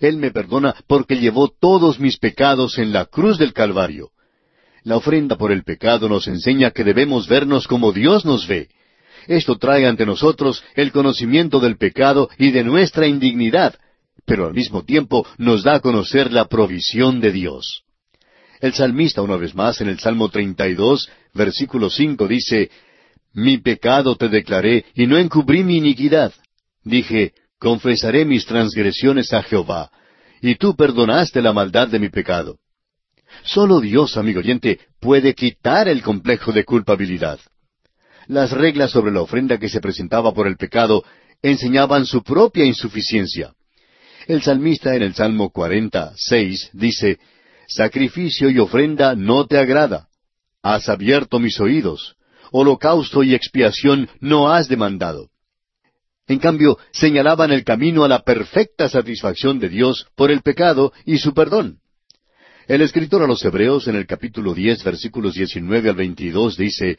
Él 0.00 0.16
me 0.16 0.30
perdona 0.30 0.74
porque 0.86 1.18
llevó 1.18 1.48
todos 1.48 2.00
mis 2.00 2.18
pecados 2.18 2.78
en 2.78 2.92
la 2.92 3.04
cruz 3.04 3.38
del 3.38 3.52
Calvario. 3.52 4.10
La 4.82 4.96
ofrenda 4.96 5.36
por 5.36 5.52
el 5.52 5.62
pecado 5.62 6.08
nos 6.08 6.26
enseña 6.26 6.70
que 6.70 6.84
debemos 6.84 7.28
vernos 7.28 7.66
como 7.66 7.92
Dios 7.92 8.24
nos 8.24 8.46
ve. 8.46 8.68
Esto 9.26 9.58
trae 9.58 9.86
ante 9.86 10.06
nosotros 10.06 10.64
el 10.74 10.92
conocimiento 10.92 11.60
del 11.60 11.76
pecado 11.76 12.30
y 12.38 12.50
de 12.50 12.64
nuestra 12.64 13.06
indignidad, 13.06 13.78
pero 14.24 14.46
al 14.46 14.54
mismo 14.54 14.82
tiempo 14.84 15.26
nos 15.36 15.62
da 15.62 15.76
a 15.76 15.80
conocer 15.80 16.32
la 16.32 16.46
provisión 16.46 17.20
de 17.20 17.32
Dios. 17.32 17.82
El 18.60 18.72
salmista, 18.74 19.22
una 19.22 19.36
vez 19.36 19.54
más, 19.54 19.80
en 19.80 19.88
el 19.88 19.98
Salmo 19.98 20.28
32, 20.28 21.08
versículo 21.34 21.90
5, 21.90 22.26
dice, 22.26 22.70
Mi 23.32 23.58
pecado 23.58 24.16
te 24.16 24.28
declaré 24.28 24.84
y 24.94 25.06
no 25.06 25.18
encubrí 25.18 25.62
mi 25.64 25.76
iniquidad. 25.76 26.32
Dije, 26.84 27.32
confesaré 27.60 28.24
mis 28.24 28.46
transgresiones 28.46 29.32
a 29.32 29.42
Jehová, 29.42 29.90
y 30.40 30.56
tú 30.56 30.74
perdonaste 30.74 31.42
la 31.42 31.52
maldad 31.52 31.88
de 31.88 32.00
mi 32.00 32.08
pecado. 32.08 32.58
Solo 33.44 33.80
Dios, 33.80 34.16
amigo 34.16 34.40
oyente, 34.40 34.80
puede 34.98 35.34
quitar 35.34 35.86
el 35.86 36.02
complejo 36.02 36.52
de 36.52 36.64
culpabilidad. 36.64 37.38
Las 38.26 38.50
reglas 38.50 38.90
sobre 38.90 39.12
la 39.12 39.20
ofrenda 39.20 39.58
que 39.58 39.68
se 39.68 39.80
presentaba 39.80 40.32
por 40.32 40.46
el 40.46 40.56
pecado 40.56 41.04
enseñaban 41.42 42.06
su 42.06 42.22
propia 42.22 42.64
insuficiencia. 42.64 43.52
El 44.26 44.42
salmista 44.42 44.94
en 44.94 45.02
el 45.02 45.14
Salmo 45.14 45.50
46 45.50 46.70
dice, 46.72 47.18
Sacrificio 47.68 48.50
y 48.50 48.58
ofrenda 48.58 49.14
no 49.14 49.46
te 49.46 49.58
agrada. 49.58 50.08
Has 50.62 50.88
abierto 50.88 51.38
mis 51.38 51.60
oídos. 51.60 52.16
Holocausto 52.52 53.22
y 53.22 53.34
expiación 53.34 54.08
no 54.20 54.50
has 54.50 54.68
demandado. 54.68 55.29
En 56.26 56.38
cambio, 56.38 56.78
señalaban 56.92 57.50
el 57.52 57.64
camino 57.64 58.04
a 58.04 58.08
la 58.08 58.22
perfecta 58.22 58.88
satisfacción 58.88 59.58
de 59.58 59.68
Dios 59.68 60.06
por 60.14 60.30
el 60.30 60.42
pecado 60.42 60.92
y 61.04 61.18
su 61.18 61.34
perdón. 61.34 61.78
El 62.68 62.82
escritor 62.82 63.22
a 63.22 63.26
los 63.26 63.44
Hebreos 63.44 63.88
en 63.88 63.96
el 63.96 64.06
capítulo 64.06 64.54
diez 64.54 64.84
versículos 64.84 65.34
diecinueve 65.34 65.90
al 65.90 65.96
veintidós 65.96 66.56
dice, 66.56 66.98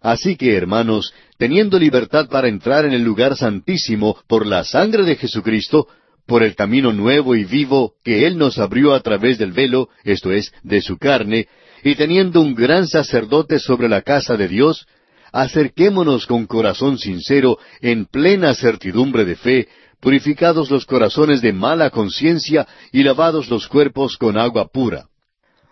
Así 0.00 0.36
que, 0.36 0.56
hermanos, 0.56 1.12
teniendo 1.36 1.78
libertad 1.78 2.28
para 2.30 2.48
entrar 2.48 2.86
en 2.86 2.92
el 2.92 3.02
lugar 3.02 3.36
santísimo 3.36 4.16
por 4.26 4.46
la 4.46 4.64
sangre 4.64 5.04
de 5.04 5.16
Jesucristo, 5.16 5.88
por 6.26 6.42
el 6.42 6.54
camino 6.54 6.92
nuevo 6.92 7.34
y 7.34 7.44
vivo 7.44 7.94
que 8.02 8.26
Él 8.26 8.38
nos 8.38 8.58
abrió 8.58 8.94
a 8.94 9.00
través 9.00 9.36
del 9.36 9.52
velo, 9.52 9.90
esto 10.04 10.32
es, 10.32 10.52
de 10.62 10.80
su 10.80 10.96
carne, 10.96 11.48
y 11.82 11.96
teniendo 11.96 12.40
un 12.40 12.54
gran 12.54 12.86
sacerdote 12.86 13.58
sobre 13.58 13.88
la 13.88 14.02
casa 14.02 14.36
de 14.36 14.48
Dios, 14.48 14.86
acerquémonos 15.32 16.26
con 16.26 16.46
corazón 16.46 16.98
sincero, 16.98 17.58
en 17.80 18.06
plena 18.06 18.54
certidumbre 18.54 19.24
de 19.24 19.36
fe, 19.36 19.68
purificados 20.00 20.70
los 20.70 20.86
corazones 20.86 21.42
de 21.42 21.52
mala 21.52 21.90
conciencia 21.90 22.66
y 22.92 23.02
lavados 23.02 23.48
los 23.50 23.68
cuerpos 23.68 24.16
con 24.16 24.38
agua 24.38 24.68
pura. 24.68 25.06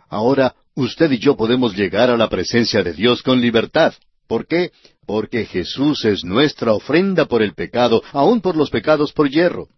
Ahora, 0.09 0.55
usted 0.75 1.11
y 1.13 1.19
yo 1.19 1.37
podemos 1.37 1.77
llegar 1.77 2.11
a 2.11 2.17
la 2.17 2.29
presencia 2.29 2.83
de 2.83 2.93
Dios 2.93 3.23
con 3.23 3.41
libertad. 3.41 3.95
¿Por 4.27 4.47
qué? 4.47 4.71
Porque 5.07 5.47
Jesús 5.47 6.05
es 6.05 6.25
nuestra 6.25 6.73
ofrenda 6.73 7.25
por 7.25 7.43
el 7.43 7.55
pecado, 7.55 8.03
aun 8.13 8.41
por 8.41 8.57
los 8.57 8.71
pecados 8.71 9.13
por 9.13 9.31
hierro. 9.31 9.69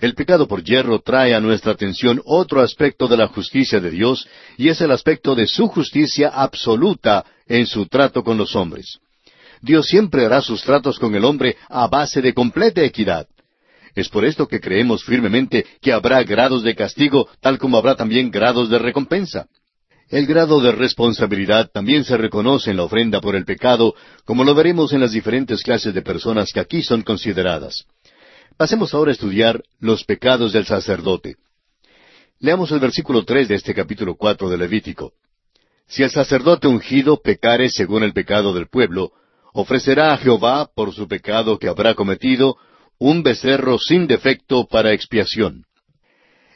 El 0.00 0.14
pecado 0.14 0.48
por 0.48 0.62
hierro 0.64 1.00
trae 1.00 1.34
a 1.34 1.40
nuestra 1.40 1.72
atención 1.72 2.20
otro 2.24 2.60
aspecto 2.60 3.06
de 3.06 3.16
la 3.16 3.28
justicia 3.28 3.80
de 3.80 3.90
Dios, 3.90 4.26
y 4.56 4.68
es 4.68 4.80
el 4.80 4.90
aspecto 4.90 5.34
de 5.34 5.46
su 5.46 5.68
justicia 5.68 6.28
absoluta 6.28 7.24
en 7.46 7.66
su 7.66 7.86
trato 7.86 8.22
con 8.24 8.36
los 8.36 8.56
hombres. 8.56 8.98
Dios 9.62 9.86
siempre 9.86 10.26
hará 10.26 10.42
sus 10.42 10.62
tratos 10.62 10.98
con 10.98 11.14
el 11.14 11.24
hombre 11.24 11.56
a 11.68 11.86
base 11.86 12.20
de 12.20 12.34
completa 12.34 12.82
equidad. 12.82 13.26
Es 13.94 14.08
por 14.08 14.24
esto 14.24 14.48
que 14.48 14.60
creemos 14.60 15.04
firmemente 15.04 15.64
que 15.80 15.92
habrá 15.92 16.22
grados 16.24 16.64
de 16.64 16.74
castigo, 16.74 17.28
tal 17.40 17.58
como 17.58 17.78
habrá 17.78 17.94
también 17.94 18.30
grados 18.30 18.68
de 18.68 18.78
recompensa. 18.78 19.46
El 20.10 20.26
grado 20.26 20.60
de 20.60 20.72
responsabilidad 20.72 21.70
también 21.72 22.04
se 22.04 22.16
reconoce 22.16 22.70
en 22.70 22.76
la 22.76 22.82
ofrenda 22.82 23.20
por 23.20 23.36
el 23.36 23.44
pecado, 23.44 23.94
como 24.24 24.44
lo 24.44 24.54
veremos 24.54 24.92
en 24.92 25.00
las 25.00 25.12
diferentes 25.12 25.62
clases 25.62 25.94
de 25.94 26.02
personas 26.02 26.52
que 26.52 26.60
aquí 26.60 26.82
son 26.82 27.02
consideradas. 27.02 27.86
Pasemos 28.56 28.94
ahora 28.94 29.10
a 29.10 29.14
estudiar 29.14 29.64
los 29.80 30.04
pecados 30.04 30.52
del 30.52 30.64
sacerdote. 30.64 31.36
Leamos 32.38 32.70
el 32.70 32.78
versículo 32.78 33.24
tres 33.24 33.48
de 33.48 33.56
este 33.56 33.74
capítulo 33.74 34.14
cuatro 34.14 34.48
de 34.48 34.56
Levítico. 34.56 35.12
Si 35.88 36.04
el 36.04 36.10
sacerdote 36.10 36.68
ungido 36.68 37.20
pecare 37.20 37.68
según 37.68 38.04
el 38.04 38.12
pecado 38.12 38.54
del 38.54 38.68
pueblo, 38.68 39.10
ofrecerá 39.52 40.12
a 40.12 40.18
Jehová, 40.18 40.70
por 40.72 40.94
su 40.94 41.08
pecado 41.08 41.58
que 41.58 41.68
habrá 41.68 41.94
cometido, 41.94 42.56
un 42.98 43.24
becerro 43.24 43.76
sin 43.78 44.06
defecto 44.06 44.68
para 44.68 44.92
expiación. 44.92 45.64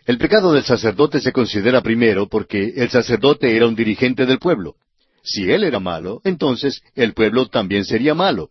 El 0.06 0.18
pecado 0.18 0.52
del 0.52 0.62
sacerdote 0.62 1.18
se 1.18 1.32
considera 1.32 1.82
primero 1.82 2.28
porque 2.28 2.74
el 2.76 2.90
sacerdote 2.90 3.56
era 3.56 3.66
un 3.66 3.74
dirigente 3.74 4.24
del 4.24 4.38
pueblo. 4.38 4.76
Si 5.24 5.50
él 5.50 5.64
era 5.64 5.80
malo, 5.80 6.20
entonces 6.22 6.80
el 6.94 7.12
pueblo 7.12 7.46
también 7.46 7.84
sería 7.84 8.14
malo. 8.14 8.50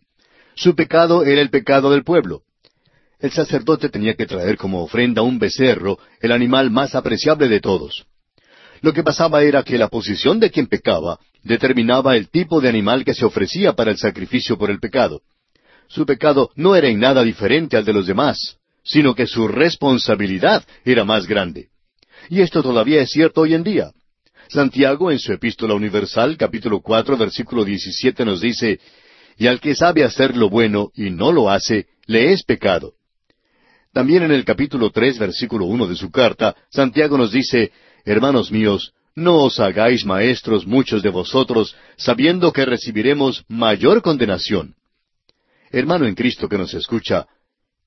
Su 0.53 0.75
pecado 0.75 1.23
era 1.23 1.41
el 1.41 1.49
pecado 1.49 1.91
del 1.91 2.03
pueblo 2.03 2.43
el 3.19 3.31
sacerdote 3.31 3.89
tenía 3.89 4.13
que 4.13 4.25
traer 4.25 4.57
como 4.57 4.83
ofrenda 4.83 5.21
un 5.21 5.39
becerro, 5.39 5.97
el 6.21 6.31
animal 6.31 6.69
más 6.69 6.93
apreciable 6.95 7.47
de 7.47 7.59
todos. 7.59 8.05
Lo 8.81 8.93
que 8.93 9.03
pasaba 9.03 9.43
era 9.43 9.63
que 9.63 9.77
la 9.77 9.87
posición 9.87 10.39
de 10.39 10.51
quien 10.51 10.67
pecaba 10.67 11.19
determinaba 11.43 12.15
el 12.15 12.29
tipo 12.29 12.61
de 12.61 12.69
animal 12.69 13.03
que 13.03 13.15
se 13.15 13.25
ofrecía 13.25 13.73
para 13.73 13.91
el 13.91 13.97
sacrificio 13.97 14.57
por 14.57 14.69
el 14.69 14.79
pecado. 14.79 15.21
Su 15.87 16.05
pecado 16.05 16.51
no 16.55 16.75
era 16.75 16.89
en 16.89 16.99
nada 16.99 17.23
diferente 17.23 17.75
al 17.77 17.85
de 17.85 17.93
los 17.93 18.05
demás, 18.05 18.57
sino 18.83 19.15
que 19.15 19.25
su 19.25 19.47
responsabilidad 19.47 20.63
era 20.85 21.03
más 21.03 21.25
grande. 21.25 21.69
Y 22.29 22.41
esto 22.41 22.61
todavía 22.61 23.01
es 23.01 23.09
cierto 23.09 23.41
hoy 23.41 23.53
en 23.53 23.63
día. 23.63 23.91
Santiago, 24.49 25.11
en 25.11 25.19
su 25.19 25.33
Epístola 25.33 25.73
Universal, 25.73 26.37
capítulo 26.37 26.81
cuatro, 26.81 27.17
versículo 27.17 27.65
diecisiete, 27.65 28.23
nos 28.25 28.41
dice, 28.41 28.79
Y 29.37 29.47
al 29.47 29.59
que 29.59 29.75
sabe 29.75 30.03
hacer 30.03 30.37
lo 30.37 30.49
bueno 30.49 30.91
y 30.93 31.09
no 31.09 31.31
lo 31.31 31.49
hace, 31.49 31.87
le 32.05 32.31
es 32.31 32.43
pecado. 32.43 32.93
También 33.97 34.21
en 34.21 34.31
el 34.31 34.45
capítulo 34.45 34.91
tres, 34.91 35.17
versículo 35.17 35.65
uno 35.65 35.87
de 35.87 35.95
su 35.95 36.11
carta, 36.11 36.55
Santiago 36.69 37.17
nos 37.17 37.31
dice, 37.31 37.71
Hermanos 38.05 38.51
míos, 38.51 38.93
no 39.15 39.37
os 39.37 39.59
hagáis 39.59 40.05
maestros 40.05 40.67
muchos 40.67 41.01
de 41.01 41.09
vosotros, 41.09 41.75
sabiendo 41.95 42.53
que 42.53 42.63
recibiremos 42.63 43.43
mayor 43.47 44.03
condenación. 44.03 44.75
Hermano 45.71 46.05
en 46.05 46.13
Cristo 46.13 46.47
que 46.47 46.59
nos 46.59 46.75
escucha, 46.75 47.25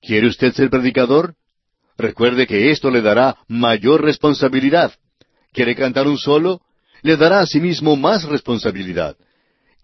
¿quiere 0.02 0.26
usted 0.26 0.52
ser 0.52 0.68
predicador? 0.68 1.36
Recuerde 1.96 2.48
que 2.48 2.72
esto 2.72 2.90
le 2.90 3.02
dará 3.02 3.36
mayor 3.46 4.02
responsabilidad. 4.02 4.92
¿Quiere 5.52 5.76
cantar 5.76 6.08
un 6.08 6.18
solo? 6.18 6.60
Le 7.02 7.16
dará 7.16 7.38
asimismo 7.38 7.94
más 7.94 8.24
responsabilidad. 8.24 9.16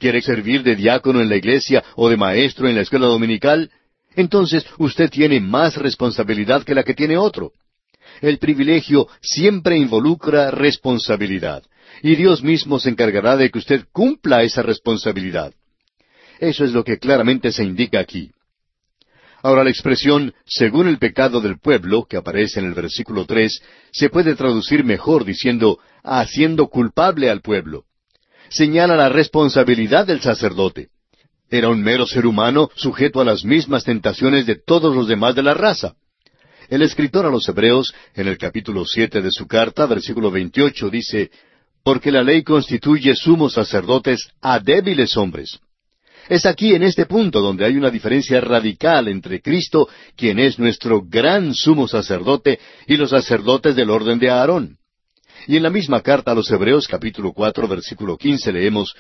¿Quiere 0.01 0.21
servir 0.23 0.65
de 0.65 0.75
diácono 0.75 1.21
en 1.21 1.29
la 1.29 1.37
iglesia 1.37 1.85
o 1.95 2.09
de 2.09 2.17
maestro 2.17 2.69
en 2.69 2.75
la 2.75 2.81
escuela 2.81 3.07
dominical? 3.07 3.71
Entonces 4.17 4.67
usted 4.79 5.11
tiene 5.11 5.41
más 5.41 5.77
responsabilidad 5.77 6.65
que 6.65 6.75
la 6.75 6.83
que 6.83 6.95
tiene 6.95 7.17
otro. 7.17 7.53
El 8.21 8.39
privilegio 8.39 9.09
siempre 9.21 9.77
involucra 9.77 10.51
responsabilidad. 10.51 11.63
y 12.03 12.15
Dios 12.17 12.43
mismo 12.43 12.79
se 12.79 12.91
encargará 12.91 13.37
de 13.37 13.51
que 13.51 13.59
usted 13.59 13.87
cumpla 13.93 14.43
esa 14.43 14.61
responsabilidad. 14.61 15.55
Eso 16.39 16.65
es 16.65 16.73
lo 16.73 16.85
que 16.85 16.99
claramente 16.99 17.53
se 17.53 17.65
indica 17.65 18.01
aquí. 18.01 18.33
Ahora 19.43 19.65
la 19.65 19.71
expresión 19.71 20.35
según 20.45 20.89
el 20.89 20.99
pecado 20.99 21.41
del 21.41 21.59
pueblo, 21.59 22.05
que 22.05 22.17
aparece 22.17 22.61
en 22.61 22.67
el 22.67 22.75
versículo 22.75 23.27
tres, 23.27 23.63
se 23.93 24.11
puede 24.11 24.35
traducir 24.35 24.85
mejor 24.85 25.25
diciendo 25.25 25.79
haciendo 26.03 26.67
culpable 26.69 27.31
al 27.31 27.41
pueblo. 27.41 27.85
Señala 28.49 28.97
la 28.97 29.09
responsabilidad 29.09 30.07
del 30.07 30.21
sacerdote. 30.21 30.89
Era 31.51 31.69
un 31.69 31.81
mero 31.81 32.07
ser 32.07 32.27
humano 32.27 32.71
sujeto 32.75 33.21
a 33.21 33.25
las 33.25 33.45
mismas 33.45 33.85
tentaciones 33.85 34.47
de 34.47 34.57
todos 34.57 34.95
los 34.95 35.07
demás 35.07 35.35
de 35.35 35.43
la 35.43 35.55
raza. 35.55 35.95
El 36.69 36.83
escritor 36.83 37.25
a 37.25 37.31
los 37.31 37.49
Hebreos, 37.49 37.95
en 38.15 38.27
el 38.27 38.37
capítulo 38.37 38.85
siete 38.85 39.23
de 39.23 39.31
su 39.31 39.47
carta, 39.47 39.87
versículo 39.87 40.31
veintiocho, 40.31 40.91
dice 40.91 41.31
Porque 41.85 42.11
la 42.11 42.25
ley 42.25 42.43
constituye 42.43 43.15
sumos 43.15 43.53
sacerdotes 43.53 44.29
a 44.41 44.59
débiles 44.59 45.17
hombres. 45.17 45.61
Es 46.29 46.45
aquí 46.45 46.75
en 46.75 46.83
este 46.83 47.07
punto 47.07 47.41
donde 47.41 47.65
hay 47.65 47.77
una 47.77 47.91
diferencia 47.91 48.41
radical 48.41 49.07
entre 49.07 49.41
Cristo, 49.41 49.89
quien 50.17 50.41
es 50.41 50.59
nuestro 50.59 51.03
gran 51.03 51.55
sumo 51.55 51.87
sacerdote, 51.87 52.59
y 52.89 52.97
los 52.97 53.11
sacerdotes 53.11 53.77
del 53.77 53.91
orden 53.91 54.19
de 54.19 54.31
Aarón. 54.31 54.77
Y 55.47 55.57
en 55.57 55.63
la 55.63 55.71
misma 55.71 56.01
carta 56.01 56.33
a 56.33 56.35
los 56.35 56.51
Hebreos 56.51 56.89
capítulo 56.89 57.33
cuatro 57.33 57.69
versículo 57.69 58.17
quince 58.17 58.51
leemos 58.51 58.97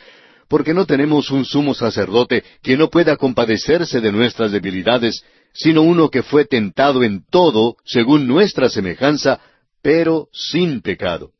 porque 0.48 0.74
no 0.74 0.86
tenemos 0.86 1.30
un 1.30 1.44
sumo 1.44 1.74
sacerdote 1.74 2.44
que 2.62 2.76
no 2.76 2.88
pueda 2.88 3.16
compadecerse 3.16 4.00
de 4.00 4.12
nuestras 4.12 4.52
debilidades, 4.52 5.24
sino 5.52 5.82
uno 5.82 6.10
que 6.10 6.22
fue 6.22 6.44
tentado 6.44 7.02
en 7.02 7.24
todo 7.28 7.76
según 7.84 8.26
nuestra 8.26 8.68
semejanza, 8.68 9.40
pero 9.82 10.28
sin 10.32 10.82
pecado. 10.82 11.30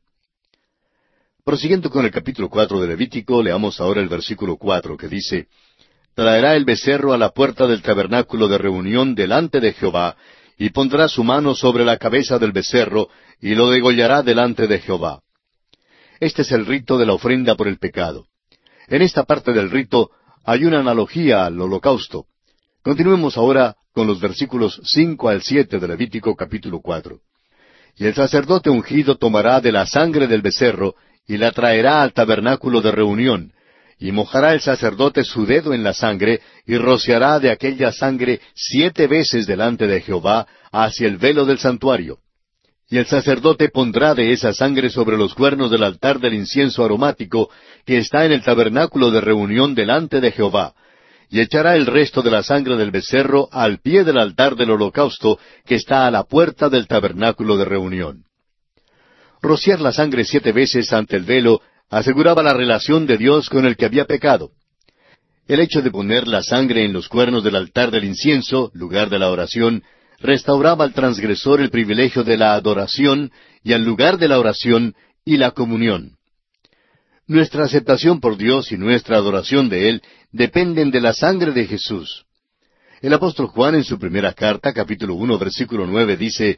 Prosiguiendo 1.43 1.89
con 1.89 2.03
el 2.03 2.11
capítulo 2.11 2.49
cuatro 2.49 2.81
de 2.81 2.87
Levítico, 2.87 3.41
leamos 3.41 3.79
ahora 3.79 4.01
el 4.01 4.09
versículo 4.09 4.57
cuatro 4.57 4.97
que 4.97 5.07
dice 5.07 5.47
Traerá 6.13 6.55
el 6.55 6.65
becerro 6.65 7.13
a 7.13 7.17
la 7.17 7.29
puerta 7.29 7.67
del 7.67 7.83
tabernáculo 7.83 8.47
de 8.47 8.57
reunión 8.57 9.13
delante 9.13 9.59
de 9.59 9.73
Jehová, 9.73 10.17
y 10.57 10.71
pondrá 10.71 11.07
su 11.07 11.23
mano 11.23 11.53
sobre 11.53 11.85
la 11.85 11.97
cabeza 11.97 12.39
del 12.39 12.51
becerro, 12.51 13.07
y 13.39 13.53
lo 13.53 13.69
degollará 13.69 14.23
delante 14.23 14.65
de 14.67 14.79
Jehová. 14.79 15.21
Este 16.19 16.41
es 16.41 16.51
el 16.51 16.65
rito 16.65 16.97
de 16.97 17.05
la 17.05 17.13
ofrenda 17.13 17.55
por 17.55 17.67
el 17.67 17.77
pecado. 17.77 18.25
En 18.87 19.01
esta 19.01 19.25
parte 19.25 19.51
del 19.51 19.69
rito 19.69 20.11
hay 20.45 20.63
una 20.63 20.79
analogía 20.79 21.45
al 21.45 21.59
holocausto. 21.59 22.25
Continuemos 22.81 23.35
ahora 23.37 23.75
con 23.93 24.07
los 24.07 24.21
versículos 24.21 24.79
cinco 24.85 25.27
al 25.27 25.41
siete 25.41 25.77
de 25.77 25.87
Levítico 25.89 26.35
capítulo 26.35 26.79
cuatro. 26.79 27.19
Y 27.97 28.05
el 28.05 28.13
sacerdote 28.13 28.69
ungido 28.69 29.17
tomará 29.17 29.59
de 29.59 29.73
la 29.73 29.85
sangre 29.85 30.27
del 30.27 30.41
becerro 30.41 30.95
y 31.27 31.35
la 31.35 31.51
traerá 31.51 32.01
al 32.01 32.13
tabernáculo 32.13 32.79
de 32.79 32.91
reunión, 32.91 33.51
y 33.99 34.13
mojará 34.13 34.53
el 34.53 34.61
sacerdote 34.61 35.25
su 35.25 35.45
dedo 35.45 35.73
en 35.73 35.83
la 35.83 35.93
sangre, 35.93 36.39
y 36.65 36.77
rociará 36.77 37.39
de 37.39 37.51
aquella 37.51 37.91
sangre 37.91 38.39
siete 38.53 39.07
veces 39.07 39.47
delante 39.47 39.87
de 39.87 39.99
Jehová 39.99 40.47
hacia 40.71 41.07
el 41.07 41.17
velo 41.17 41.45
del 41.45 41.57
santuario. 41.57 42.19
Y 42.89 42.97
el 42.97 43.05
sacerdote 43.05 43.67
pondrá 43.67 44.15
de 44.15 44.31
esa 44.31 44.53
sangre 44.53 44.89
sobre 44.89 45.17
los 45.17 45.33
cuernos 45.33 45.69
del 45.69 45.83
altar 45.83 46.19
del 46.19 46.35
incienso 46.35 46.85
aromático 46.85 47.49
que 47.87 47.99
está 47.99 48.25
en 48.25 48.33
el 48.33 48.43
tabernáculo 48.43 49.11
de 49.11 49.21
reunión 49.21 49.73
delante 49.73 50.19
de 50.19 50.33
Jehová, 50.33 50.73
y 51.29 51.39
echará 51.39 51.77
el 51.77 51.85
resto 51.85 52.21
de 52.21 52.29
la 52.29 52.43
sangre 52.43 52.75
del 52.75 52.91
becerro 52.91 53.47
al 53.49 53.79
pie 53.79 54.03
del 54.03 54.17
altar 54.17 54.57
del 54.57 54.71
holocausto 54.71 55.39
que 55.65 55.75
está 55.75 56.05
a 56.05 56.11
la 56.11 56.25
puerta 56.25 56.67
del 56.67 56.85
tabernáculo 56.85 57.55
de 57.55 57.63
reunión. 57.63 58.25
Rociar 59.41 59.79
la 59.79 59.93
sangre 59.93 60.25
siete 60.25 60.51
veces 60.51 60.91
ante 60.91 61.15
el 61.15 61.23
velo 61.23 61.61
aseguraba 61.89 62.43
la 62.43 62.53
relación 62.53 63.07
de 63.07 63.17
Dios 63.17 63.49
con 63.49 63.65
el 63.65 63.77
que 63.77 63.85
había 63.85 64.03
pecado. 64.03 64.51
El 65.47 65.61
hecho 65.61 65.81
de 65.81 65.89
poner 65.89 66.27
la 66.27 66.43
sangre 66.43 66.83
en 66.83 66.91
los 66.91 67.07
cuernos 67.07 67.41
del 67.45 67.55
altar 67.55 67.89
del 67.89 68.03
incienso, 68.03 68.69
lugar 68.73 69.09
de 69.09 69.19
la 69.19 69.29
oración, 69.29 69.83
restauraba 70.19 70.83
al 70.83 70.93
transgresor 70.93 71.61
el 71.61 71.69
privilegio 71.69 72.25
de 72.25 72.35
la 72.35 72.53
adoración 72.53 73.31
y 73.63 73.71
al 73.71 73.85
lugar 73.85 74.17
de 74.17 74.27
la 74.27 74.39
oración 74.39 74.93
y 75.23 75.37
la 75.37 75.51
comunión. 75.51 76.16
Nuestra 77.27 77.65
aceptación 77.65 78.21
por 78.21 78.37
Dios 78.37 78.71
y 78.71 78.77
nuestra 78.77 79.17
adoración 79.17 79.67
de 79.67 79.89
Él 79.89 80.01
dependen 80.31 80.91
de 80.91 81.01
la 81.01 81.11
sangre 81.11 81.51
de 81.51 81.65
Jesús. 81.65 82.25
El 83.01 83.13
apóstol 83.13 83.47
Juan 83.47 83.75
en 83.75 83.83
su 83.83 83.99
primera 83.99 84.31
carta, 84.31 84.71
capítulo 84.71 85.13
uno, 85.15 85.37
versículo 85.37 85.85
nueve, 85.85 86.15
dice, 86.15 86.57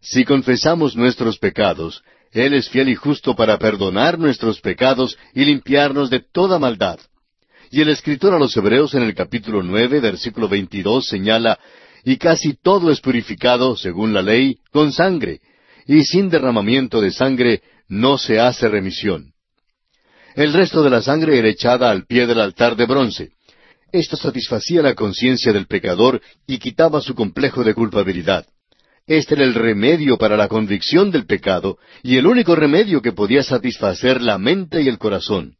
Si 0.00 0.24
confesamos 0.24 0.96
nuestros 0.96 1.38
pecados, 1.38 2.02
Él 2.32 2.54
es 2.54 2.68
fiel 2.68 2.88
y 2.88 2.96
justo 2.96 3.36
para 3.36 3.58
perdonar 3.58 4.18
nuestros 4.18 4.60
pecados 4.60 5.16
y 5.34 5.44
limpiarnos 5.44 6.10
de 6.10 6.18
toda 6.18 6.58
maldad. 6.58 6.98
Y 7.70 7.80
el 7.80 7.88
escritor 7.88 8.34
a 8.34 8.40
los 8.40 8.56
Hebreos 8.56 8.94
en 8.94 9.04
el 9.04 9.14
capítulo 9.14 9.62
nueve, 9.62 10.00
versículo 10.00 10.48
veintidós, 10.48 11.06
señala, 11.06 11.60
y 12.04 12.16
casi 12.16 12.54
todo 12.54 12.90
es 12.90 13.00
purificado, 13.00 13.76
según 13.76 14.12
la 14.12 14.22
ley, 14.22 14.58
con 14.72 14.92
sangre, 14.92 15.40
y 15.86 16.02
sin 16.02 16.28
derramamiento 16.28 17.00
de 17.00 17.12
sangre 17.12 17.62
no 17.86 18.18
se 18.18 18.40
hace 18.40 18.68
remisión. 18.68 19.32
El 20.38 20.52
resto 20.52 20.84
de 20.84 20.90
la 20.90 21.02
sangre 21.02 21.36
era 21.36 21.48
echada 21.48 21.90
al 21.90 22.06
pie 22.06 22.24
del 22.24 22.38
altar 22.38 22.76
de 22.76 22.86
bronce. 22.86 23.32
Esto 23.90 24.16
satisfacía 24.16 24.82
la 24.82 24.94
conciencia 24.94 25.52
del 25.52 25.66
pecador 25.66 26.22
y 26.46 26.58
quitaba 26.58 27.00
su 27.00 27.16
complejo 27.16 27.64
de 27.64 27.74
culpabilidad. 27.74 28.46
Este 29.08 29.34
era 29.34 29.42
el 29.42 29.52
remedio 29.52 30.16
para 30.16 30.36
la 30.36 30.46
convicción 30.46 31.10
del 31.10 31.26
pecado 31.26 31.78
y 32.04 32.18
el 32.18 32.26
único 32.28 32.54
remedio 32.54 33.02
que 33.02 33.10
podía 33.10 33.42
satisfacer 33.42 34.22
la 34.22 34.38
mente 34.38 34.80
y 34.80 34.86
el 34.86 34.96
corazón. 34.96 35.56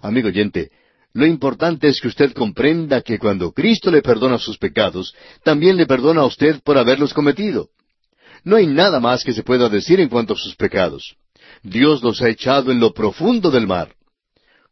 Amigo 0.00 0.26
oyente, 0.26 0.72
lo 1.12 1.24
importante 1.24 1.86
es 1.86 2.00
que 2.00 2.08
usted 2.08 2.32
comprenda 2.32 3.02
que 3.02 3.20
cuando 3.20 3.52
Cristo 3.52 3.92
le 3.92 4.02
perdona 4.02 4.38
sus 4.38 4.58
pecados, 4.58 5.14
también 5.44 5.76
le 5.76 5.86
perdona 5.86 6.22
a 6.22 6.26
usted 6.26 6.60
por 6.64 6.76
haberlos 6.76 7.14
cometido. 7.14 7.68
No 8.42 8.56
hay 8.56 8.66
nada 8.66 8.98
más 8.98 9.22
que 9.22 9.32
se 9.32 9.44
pueda 9.44 9.68
decir 9.68 10.00
en 10.00 10.08
cuanto 10.08 10.34
a 10.34 10.38
sus 10.38 10.56
pecados. 10.56 11.14
Dios 11.62 12.02
los 12.02 12.20
ha 12.22 12.28
echado 12.28 12.72
en 12.72 12.80
lo 12.80 12.92
profundo 12.92 13.50
del 13.50 13.66
mar. 13.66 13.94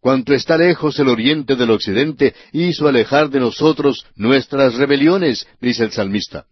Cuanto 0.01 0.33
está 0.33 0.57
lejos 0.57 0.99
el 0.99 1.09
oriente 1.09 1.57
del 1.57 1.71
occidente, 1.71 2.35
hizo 2.53 2.89
alejar 2.89 3.29
de 3.29 3.41
nosotros 3.41 4.07
nuestras 4.17 4.75
rebeliones, 4.75 5.47
dice 5.61 5.85
el 5.85 5.93
salmista. 5.93 6.47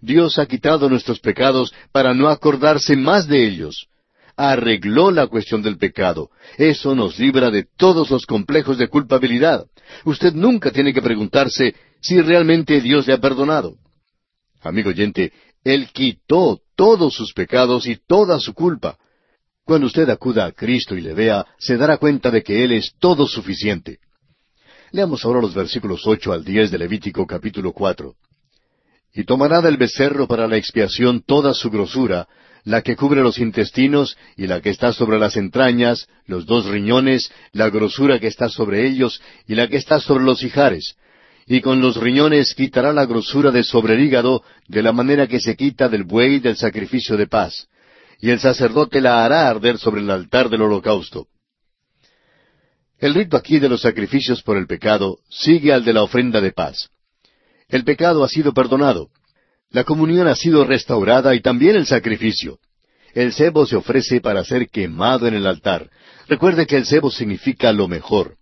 Dios 0.00 0.38
ha 0.38 0.46
quitado 0.46 0.88
nuestros 0.88 1.20
pecados 1.20 1.72
para 1.92 2.12
no 2.12 2.28
acordarse 2.28 2.96
más 2.96 3.28
de 3.28 3.46
ellos 3.46 3.88
arregló 4.36 5.10
la 5.10 5.26
cuestión 5.26 5.62
del 5.62 5.78
pecado. 5.78 6.30
Eso 6.56 6.94
nos 6.94 7.18
libra 7.18 7.50
de 7.50 7.64
todos 7.76 8.10
los 8.10 8.26
complejos 8.26 8.78
de 8.78 8.88
culpabilidad. 8.88 9.66
Usted 10.04 10.32
nunca 10.32 10.70
tiene 10.70 10.92
que 10.92 11.02
preguntarse 11.02 11.74
si 12.00 12.20
realmente 12.20 12.80
Dios 12.80 13.06
le 13.06 13.14
ha 13.14 13.18
perdonado. 13.18 13.76
Amigo 14.60 14.90
oyente, 14.90 15.32
Él 15.64 15.88
quitó 15.92 16.60
todos 16.76 17.14
sus 17.14 17.32
pecados 17.32 17.86
y 17.86 17.96
toda 17.96 18.40
su 18.40 18.54
culpa. 18.54 18.96
Cuando 19.64 19.86
usted 19.86 20.08
acuda 20.10 20.46
a 20.46 20.52
Cristo 20.52 20.96
y 20.96 21.00
le 21.00 21.14
vea, 21.14 21.46
se 21.58 21.76
dará 21.76 21.96
cuenta 21.96 22.30
de 22.30 22.42
que 22.42 22.64
Él 22.64 22.72
es 22.72 22.94
todo 22.98 23.26
suficiente. 23.26 23.98
Leamos 24.90 25.24
ahora 25.24 25.40
los 25.40 25.54
versículos 25.54 26.02
ocho 26.06 26.32
al 26.32 26.44
diez 26.44 26.70
de 26.70 26.78
Levítico 26.78 27.26
capítulo 27.26 27.72
cuatro. 27.72 28.14
Y 29.14 29.24
tomará 29.24 29.60
del 29.60 29.76
becerro 29.76 30.26
para 30.26 30.48
la 30.48 30.56
expiación 30.56 31.22
toda 31.22 31.54
su 31.54 31.70
grosura, 31.70 32.26
la 32.64 32.82
que 32.82 32.96
cubre 32.96 33.22
los 33.22 33.38
intestinos 33.38 34.16
y 34.36 34.46
la 34.46 34.60
que 34.60 34.70
está 34.70 34.92
sobre 34.92 35.18
las 35.18 35.36
entrañas, 35.36 36.08
los 36.26 36.44
dos 36.44 36.66
riñones, 36.66 37.30
la 37.52 37.70
grosura 37.70 38.18
que 38.18 38.26
está 38.26 38.48
sobre 38.48 38.86
ellos 38.86 39.20
y 39.46 39.54
la 39.54 39.68
que 39.68 39.76
está 39.76 40.00
sobre 40.00 40.24
los 40.24 40.42
hijares. 40.42 40.96
Y 41.46 41.60
con 41.60 41.80
los 41.80 41.96
riñones 41.96 42.54
quitará 42.54 42.92
la 42.92 43.06
grosura 43.06 43.50
de 43.50 43.62
sobre 43.64 43.94
el 43.94 44.00
hígado 44.00 44.42
de 44.68 44.82
la 44.82 44.92
manera 44.92 45.26
que 45.26 45.40
se 45.40 45.56
quita 45.56 45.88
del 45.88 46.04
buey 46.04 46.40
del 46.40 46.56
sacrificio 46.56 47.16
de 47.16 47.26
paz. 47.26 47.68
Y 48.22 48.30
el 48.30 48.38
sacerdote 48.38 49.00
la 49.00 49.24
hará 49.24 49.48
arder 49.48 49.78
sobre 49.78 50.00
el 50.00 50.08
altar 50.08 50.48
del 50.48 50.62
holocausto. 50.62 51.26
El 53.00 53.14
rito 53.14 53.36
aquí 53.36 53.58
de 53.58 53.68
los 53.68 53.82
sacrificios 53.82 54.44
por 54.44 54.56
el 54.56 54.68
pecado 54.68 55.18
sigue 55.28 55.72
al 55.72 55.84
de 55.84 55.92
la 55.92 56.04
ofrenda 56.04 56.40
de 56.40 56.52
paz. 56.52 56.88
El 57.68 57.82
pecado 57.82 58.22
ha 58.22 58.28
sido 58.28 58.54
perdonado. 58.54 59.08
La 59.70 59.82
comunión 59.82 60.28
ha 60.28 60.36
sido 60.36 60.64
restaurada 60.64 61.34
y 61.34 61.40
también 61.40 61.74
el 61.74 61.84
sacrificio. 61.84 62.60
El 63.12 63.32
cebo 63.32 63.66
se 63.66 63.74
ofrece 63.74 64.20
para 64.20 64.44
ser 64.44 64.68
quemado 64.68 65.26
en 65.26 65.34
el 65.34 65.44
altar. 65.44 65.90
Recuerde 66.28 66.64
que 66.68 66.76
el 66.76 66.86
cebo 66.86 67.10
significa 67.10 67.72
lo 67.72 67.88
mejor. 67.88 68.36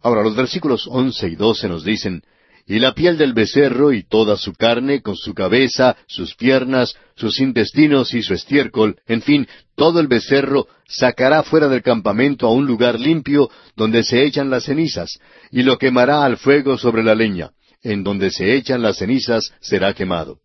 Ahora 0.00 0.22
los 0.22 0.34
versículos 0.34 0.86
once 0.88 1.28
y 1.28 1.36
doce 1.36 1.68
nos 1.68 1.84
dicen, 1.84 2.22
y 2.66 2.78
la 2.78 2.94
piel 2.94 3.18
del 3.18 3.34
becerro 3.34 3.92
y 3.92 4.04
toda 4.04 4.36
su 4.36 4.54
carne, 4.54 5.02
con 5.02 5.16
su 5.16 5.34
cabeza, 5.34 5.96
sus 6.06 6.34
piernas, 6.34 6.94
sus 7.14 7.40
intestinos 7.40 8.14
y 8.14 8.22
su 8.22 8.32
estiércol, 8.32 8.96
en 9.06 9.20
fin, 9.20 9.46
todo 9.76 10.00
el 10.00 10.06
becerro, 10.06 10.66
sacará 10.88 11.42
fuera 11.42 11.68
del 11.68 11.82
campamento 11.82 12.46
a 12.46 12.52
un 12.52 12.66
lugar 12.66 12.98
limpio 12.98 13.50
donde 13.76 14.02
se 14.02 14.24
echan 14.24 14.48
las 14.48 14.64
cenizas, 14.64 15.18
y 15.50 15.62
lo 15.62 15.78
quemará 15.78 16.24
al 16.24 16.38
fuego 16.38 16.78
sobre 16.78 17.02
la 17.02 17.14
leña. 17.14 17.50
En 17.82 18.02
donde 18.02 18.30
se 18.30 18.54
echan 18.54 18.80
las 18.80 18.96
cenizas 18.96 19.52
será 19.60 19.92
quemado. 19.92 20.38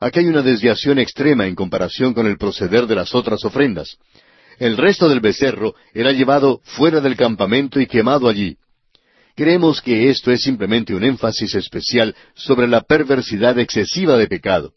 Aquí 0.00 0.20
hay 0.20 0.26
una 0.26 0.42
desviación 0.42 0.98
extrema 0.98 1.46
en 1.46 1.54
comparación 1.54 2.14
con 2.14 2.26
el 2.26 2.38
proceder 2.38 2.86
de 2.86 2.94
las 2.94 3.14
otras 3.14 3.44
ofrendas. 3.44 3.98
el 4.58 4.76
resto 4.76 5.08
del 5.08 5.20
becerro 5.20 5.74
era 5.92 6.12
llevado 6.12 6.60
fuera 6.64 7.00
del 7.00 7.16
campamento 7.16 7.78
y 7.80 7.86
quemado 7.86 8.28
allí. 8.28 8.56
Creemos 9.34 9.80
que 9.80 10.10
esto 10.10 10.30
es 10.30 10.42
simplemente 10.42 10.94
un 10.94 11.04
énfasis 11.04 11.54
especial 11.54 12.14
sobre 12.34 12.68
la 12.68 12.82
perversidad 12.82 13.58
excesiva 13.58 14.16
de 14.16 14.28
pecado. 14.28 14.72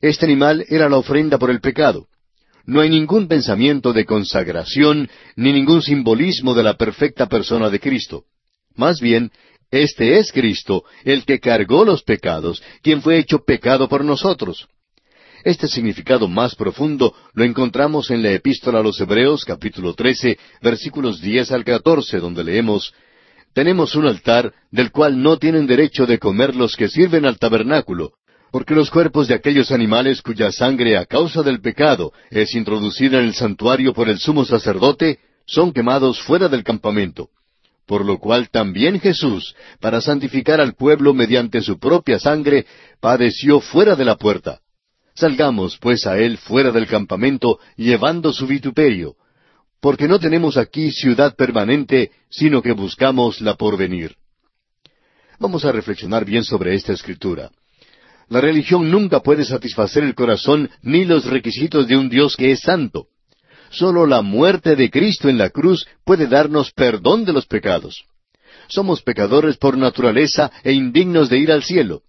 Este 0.00 0.26
animal 0.26 0.64
era 0.68 0.88
la 0.88 0.96
ofrenda 0.96 1.38
por 1.38 1.50
el 1.50 1.60
pecado. 1.60 2.06
No 2.64 2.80
hay 2.80 2.90
ningún 2.90 3.28
pensamiento 3.28 3.92
de 3.92 4.04
consagración 4.04 5.08
ni 5.36 5.52
ningún 5.52 5.82
simbolismo 5.82 6.54
de 6.54 6.62
la 6.62 6.74
perfecta 6.74 7.26
persona 7.26 7.70
de 7.70 7.80
Cristo. 7.80 8.24
Más 8.74 9.00
bien, 9.00 9.32
este 9.70 10.18
es 10.18 10.32
Cristo, 10.32 10.84
el 11.04 11.24
que 11.24 11.40
cargó 11.40 11.84
los 11.84 12.02
pecados, 12.02 12.62
quien 12.82 13.02
fue 13.02 13.18
hecho 13.18 13.44
pecado 13.44 13.88
por 13.88 14.04
nosotros. 14.04 14.68
Este 15.44 15.68
significado 15.68 16.26
más 16.26 16.54
profundo 16.54 17.14
lo 17.34 17.44
encontramos 17.44 18.10
en 18.10 18.22
la 18.22 18.32
epístola 18.32 18.80
a 18.80 18.82
los 18.82 19.00
Hebreos 19.00 19.44
capítulo 19.44 19.94
13 19.94 20.38
versículos 20.60 21.20
10 21.20 21.52
al 21.52 21.64
14 21.64 22.18
donde 22.18 22.42
leemos 22.42 22.92
Tenemos 23.52 23.94
un 23.96 24.06
altar 24.06 24.52
del 24.70 24.90
cual 24.90 25.22
no 25.22 25.38
tienen 25.38 25.66
derecho 25.66 26.06
de 26.06 26.18
comer 26.18 26.54
los 26.54 26.76
que 26.76 26.88
sirven 26.88 27.24
al 27.24 27.38
tabernáculo, 27.38 28.12
porque 28.50 28.74
los 28.74 28.90
cuerpos 28.90 29.28
de 29.28 29.34
aquellos 29.34 29.70
animales 29.70 30.22
cuya 30.22 30.52
sangre 30.52 30.96
a 30.96 31.06
causa 31.06 31.42
del 31.42 31.60
pecado 31.60 32.12
es 32.30 32.54
introducida 32.54 33.18
en 33.18 33.26
el 33.26 33.34
santuario 33.34 33.92
por 33.92 34.08
el 34.08 34.18
sumo 34.18 34.44
sacerdote, 34.44 35.18
son 35.46 35.72
quemados 35.72 36.20
fuera 36.20 36.48
del 36.48 36.62
campamento. 36.62 37.30
Por 37.86 38.04
lo 38.04 38.18
cual 38.18 38.50
también 38.50 39.00
Jesús, 39.00 39.54
para 39.80 40.00
santificar 40.00 40.60
al 40.60 40.74
pueblo 40.74 41.14
mediante 41.14 41.62
su 41.62 41.78
propia 41.78 42.18
sangre, 42.18 42.66
padeció 43.00 43.60
fuera 43.60 43.96
de 43.96 44.04
la 44.04 44.16
puerta. 44.16 44.60
Salgamos 45.14 45.78
pues 45.78 46.06
a 46.06 46.18
él 46.18 46.36
fuera 46.36 46.70
del 46.70 46.86
campamento, 46.86 47.58
llevando 47.76 48.32
su 48.32 48.46
vituperio, 48.46 49.16
porque 49.80 50.08
no 50.08 50.18
tenemos 50.18 50.56
aquí 50.56 50.90
ciudad 50.90 51.36
permanente, 51.36 52.10
sino 52.30 52.62
que 52.62 52.72
buscamos 52.72 53.40
la 53.40 53.54
porvenir. 53.54 54.16
Vamos 55.38 55.64
a 55.64 55.72
reflexionar 55.72 56.24
bien 56.24 56.44
sobre 56.44 56.74
esta 56.74 56.92
escritura. 56.92 57.50
La 58.28 58.40
religión 58.40 58.90
nunca 58.90 59.20
puede 59.20 59.44
satisfacer 59.44 60.02
el 60.02 60.14
corazón 60.14 60.68
ni 60.82 61.04
los 61.04 61.24
requisitos 61.24 61.86
de 61.86 61.96
un 61.96 62.08
Dios 62.08 62.36
que 62.36 62.50
es 62.50 62.60
santo. 62.60 63.06
Solo 63.70 64.06
la 64.06 64.22
muerte 64.22 64.76
de 64.76 64.90
Cristo 64.90 65.28
en 65.28 65.38
la 65.38 65.50
cruz 65.50 65.86
puede 66.04 66.26
darnos 66.26 66.72
perdón 66.72 67.24
de 67.24 67.32
los 67.32 67.46
pecados. 67.46 68.04
Somos 68.68 69.02
pecadores 69.02 69.56
por 69.56 69.78
naturaleza 69.78 70.50
e 70.62 70.72
indignos 70.72 71.28
de 71.28 71.38
ir 71.38 71.52
al 71.52 71.62
cielo. 71.62 72.02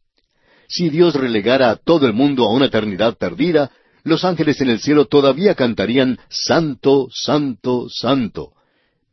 Si 0.68 0.90
Dios 0.90 1.16
relegara 1.16 1.70
a 1.70 1.76
todo 1.78 2.06
el 2.06 2.14
mundo 2.14 2.44
a 2.46 2.54
una 2.54 2.66
eternidad 2.66 3.18
perdida, 3.18 3.72
los 4.10 4.26
ángeles 4.26 4.60
en 4.62 4.70
el 4.70 4.80
cielo 4.80 5.06
todavía 5.06 5.56
cantarían 5.56 6.20
Santo, 6.30 7.08
Santo, 7.12 7.88
Santo. 7.90 8.52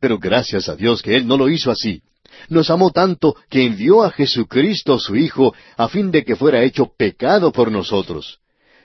Pero 0.01 0.19
gracias 0.19 0.69
a 0.69 0.77
Dios 0.77 1.03
que 1.03 1.17
Él 1.17 1.27
no 1.27 1.37
lo 1.37 1.49
hizo 1.49 1.71
así 1.71 2.03
nos 2.49 2.71
amó 2.71 2.91
tanto 2.91 3.37
que 3.49 3.65
envió 3.65 4.03
a 4.03 4.11
Jesucristo 4.11 4.99
su 4.99 5.17
Hijo 5.17 5.55
a 5.77 5.89
fin 5.89 6.11
de 6.11 6.25
que 6.25 6.37
fuera 6.37 6.63
hecho 6.63 6.93
pecado 6.97 7.53
por 7.53 7.71
nosotros. 7.71 8.39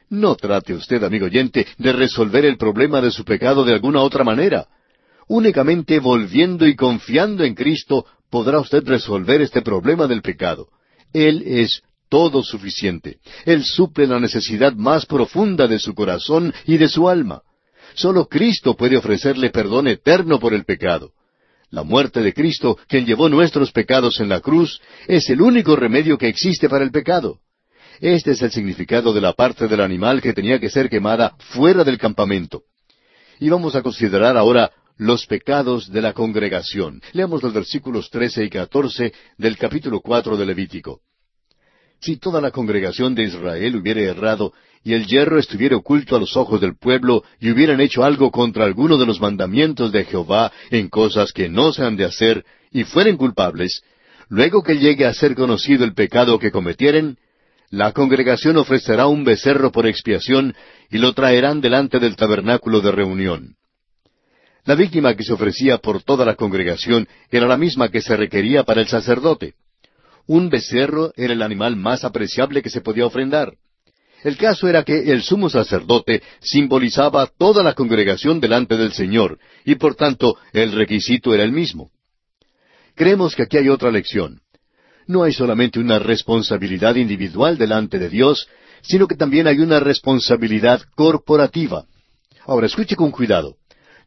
No 0.10 0.36
trate 0.36 0.74
usted, 0.74 1.04
amigo 1.04 1.26
oyente, 1.26 1.66
de 1.78 1.94
resolver 1.94 2.46
el 2.46 2.58
problema 2.58 3.02
de 3.02 3.12
su 3.12 3.24
pecado 3.24 3.64
de 3.64 3.74
alguna 3.74 4.02
otra 4.02 4.24
manera. 4.24 4.68
Únicamente 5.28 6.00
volviendo 6.00 6.68
y 6.68 6.76
confiando 6.76 7.44
en 7.44 7.56
Cristo 7.56 8.06
podrá 8.30 8.60
usted 8.60 8.84
resolver 8.86 9.42
este 9.42 9.62
problema 9.62 10.08
del 10.08 10.22
pecado. 10.22 10.68
Él 11.14 11.44
es 11.46 11.82
todo 12.12 12.44
suficiente. 12.44 13.20
Él 13.46 13.64
suple 13.64 14.06
la 14.06 14.20
necesidad 14.20 14.74
más 14.74 15.06
profunda 15.06 15.66
de 15.66 15.80
su 15.80 15.96
corazón 15.96 16.54
y 16.66 16.76
de 16.78 16.90
su 16.90 17.08
alma. 17.08 17.42
Solo 17.94 18.28
Cristo 18.28 18.76
puede 18.76 18.98
ofrecerle 18.98 19.50
perdón 19.50 19.88
eterno 19.88 20.38
por 20.38 20.54
el 20.54 20.66
pecado. 20.66 21.14
La 21.70 21.84
muerte 21.84 22.20
de 22.22 22.34
Cristo, 22.34 22.78
quien 22.90 23.06
llevó 23.06 23.30
nuestros 23.30 23.72
pecados 23.72 24.20
en 24.20 24.28
la 24.28 24.42
cruz, 24.42 24.82
es 25.08 25.30
el 25.30 25.42
único 25.42 25.78
remedio 25.78 26.18
que 26.18 26.28
existe 26.28 26.68
para 26.68 26.84
el 26.84 26.92
pecado. 26.92 27.40
Este 28.02 28.32
es 28.32 28.42
el 28.42 28.52
significado 28.52 29.14
de 29.14 29.22
la 29.22 29.32
parte 29.32 29.70
del 29.70 29.80
animal 29.80 30.22
que 30.22 30.34
tenía 30.34 30.60
que 30.60 30.70
ser 30.70 30.90
quemada 30.90 31.36
fuera 31.40 31.86
del 31.86 31.98
campamento. 31.98 32.64
Y 33.40 33.48
vamos 33.48 33.74
a 33.76 33.82
considerar 33.82 34.36
ahora 34.36 34.72
los 34.98 35.26
pecados 35.28 35.90
de 35.90 36.02
la 36.02 36.12
congregación. 36.12 37.02
Leamos 37.14 37.42
los 37.42 37.54
versículos 37.54 38.10
trece 38.10 38.44
y 38.44 38.50
catorce 38.50 39.14
del 39.38 39.58
capítulo 39.58 40.02
cuatro 40.02 40.36
de 40.36 40.46
Levítico. 40.46 41.00
Si 42.02 42.18
toda 42.18 42.42
la 42.42 42.50
congregación 42.50 43.14
de 43.14 43.24
Israel 43.24 43.76
hubiera 43.76 44.02
errado 44.02 44.54
y 44.84 44.94
el 44.94 45.06
hierro 45.06 45.38
estuviera 45.38 45.78
oculto 45.78 46.16
a 46.16 46.20
los 46.20 46.36
ojos 46.36 46.60
del 46.60 46.76
pueblo, 46.76 47.24
y 47.40 47.52
hubieran 47.52 47.80
hecho 47.80 48.04
algo 48.04 48.32
contra 48.32 48.66
alguno 48.66 48.98
de 48.98 49.06
los 49.06 49.22
mandamientos 49.22 49.92
de 49.92 50.06
Jehová 50.06 50.52
en 50.72 50.90
cosas 50.90 51.32
que 51.32 51.50
no 51.50 51.72
se 51.72 51.84
han 51.84 51.96
de 51.96 52.06
hacer, 52.06 52.44
y 52.72 52.84
fueren 52.84 53.18
culpables, 53.18 53.84
luego 54.28 54.64
que 54.64 54.80
llegue 54.80 55.06
a 55.06 55.14
ser 55.14 55.36
conocido 55.36 55.86
el 55.86 55.94
pecado 55.94 56.40
que 56.40 56.50
cometieren, 56.50 57.18
la 57.70 57.92
congregación 57.92 58.58
ofrecerá 58.58 59.06
un 59.06 59.24
becerro 59.24 59.72
por 59.72 59.86
expiación, 59.86 60.56
y 60.90 60.98
lo 60.98 61.14
traerán 61.14 61.62
delante 61.62 62.00
del 62.00 62.16
tabernáculo 62.16 62.82
de 62.82 62.92
reunión. 62.92 63.56
La 64.66 64.74
víctima 64.74 65.16
que 65.16 65.24
se 65.24 65.34
ofrecía 65.34 65.78
por 65.78 66.02
toda 66.02 66.26
la 66.26 66.34
congregación 66.34 67.08
era 67.30 67.46
la 67.46 67.58
misma 67.58 67.90
que 67.90 68.02
se 68.02 68.18
requería 68.18 68.64
para 68.64 68.82
el 68.82 68.88
sacerdote. 68.88 69.54
Un 70.28 70.50
becerro 70.50 71.12
era 71.16 71.34
el 71.34 71.42
animal 71.42 71.76
más 71.76 72.04
apreciable 72.04 72.62
que 72.62 72.70
se 72.70 72.82
podía 72.82 73.06
ofrendar. 73.06 73.54
El 74.24 74.38
caso 74.38 74.68
era 74.68 74.84
que 74.84 75.12
el 75.12 75.24
sumo 75.24 75.50
sacerdote 75.50 76.22
simbolizaba 76.42 77.26
toda 77.26 77.64
la 77.64 77.74
congregación 77.74 78.40
delante 78.40 78.78
del 78.78 78.94
Señor, 78.94 79.40
y 79.66 79.76
por 79.76 79.96
tanto 79.96 80.38
el 80.54 80.74
requisito 80.74 81.34
era 81.34 81.44
el 81.44 81.52
mismo. 81.52 81.90
Creemos 82.96 83.36
que 83.36 83.44
aquí 83.44 83.58
hay 83.58 83.70
otra 83.70 83.90
lección. 83.90 84.42
No 85.08 85.24
hay 85.24 85.34
solamente 85.34 85.80
una 85.80 85.98
responsabilidad 85.98 86.96
individual 86.96 87.58
delante 87.58 87.98
de 87.98 88.10
Dios, 88.10 88.48
sino 88.82 89.08
que 89.08 89.16
también 89.16 89.48
hay 89.48 89.60
una 89.60 89.80
responsabilidad 89.80 90.82
corporativa. 90.96 91.86
Ahora 92.46 92.68
escuche 92.68 92.96
con 92.96 93.12
cuidado. 93.12 93.58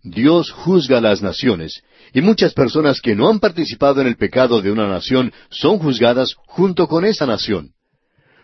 Dios 0.05 0.51
juzga 0.51 0.99
a 0.99 1.01
las 1.01 1.23
naciones, 1.23 1.83
y 2.13 2.21
muchas 2.21 2.53
personas 2.53 3.01
que 3.01 3.17
no 3.17 3.31
han 3.31 3.41
participado 3.41 4.03
en 4.03 4.07
el 4.07 4.17
pecado 4.17 4.61
de 4.61 4.71
una 4.71 4.87
nación 4.87 5.33
son 5.49 5.79
juzgadas 5.79 6.35
junto 6.47 6.87
con 6.87 7.07
esa 7.07 7.25
nación. 7.25 7.71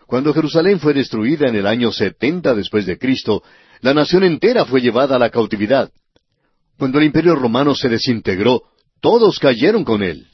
Cuando 0.07 0.33
Jerusalén 0.33 0.79
fue 0.79 0.95
destruida 0.95 1.47
en 1.47 1.55
el 1.55 1.67
año 1.67 1.91
setenta 1.91 2.55
después 2.55 2.87
de 2.87 2.97
Cristo, 2.97 3.43
la 3.81 3.93
nación 3.93 4.23
entera 4.23 4.65
fue 4.65 4.81
llevada 4.81 5.15
a 5.15 5.19
la 5.19 5.29
cautividad. 5.29 5.91
Cuando 6.79 6.97
el 6.97 7.05
imperio 7.05 7.35
romano 7.35 7.75
se 7.75 7.89
desintegró, 7.89 8.63
todos 8.99 9.37
cayeron 9.37 9.83
con 9.83 10.01
él. 10.01 10.27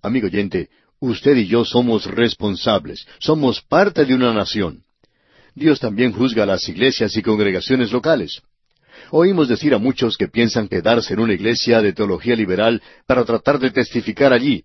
Amigo 0.00 0.28
oyente, 0.28 0.70
usted 0.98 1.36
y 1.36 1.46
yo 1.46 1.66
somos 1.66 2.06
responsables, 2.06 3.06
somos 3.18 3.60
parte 3.60 4.06
de 4.06 4.14
una 4.14 4.32
nación. 4.32 4.82
Dios 5.54 5.78
también 5.78 6.12
juzga 6.12 6.44
a 6.44 6.46
las 6.46 6.66
iglesias 6.70 7.14
y 7.18 7.22
congregaciones 7.22 7.92
locales. 7.92 8.40
Oímos 9.10 9.48
decir 9.48 9.74
a 9.74 9.78
muchos 9.78 10.16
que 10.16 10.28
piensan 10.28 10.68
quedarse 10.68 11.14
en 11.14 11.20
una 11.20 11.34
iglesia 11.34 11.82
de 11.82 11.92
teología 11.92 12.36
liberal 12.36 12.80
para 13.06 13.24
tratar 13.24 13.58
de 13.58 13.70
testificar 13.70 14.32
allí. 14.32 14.64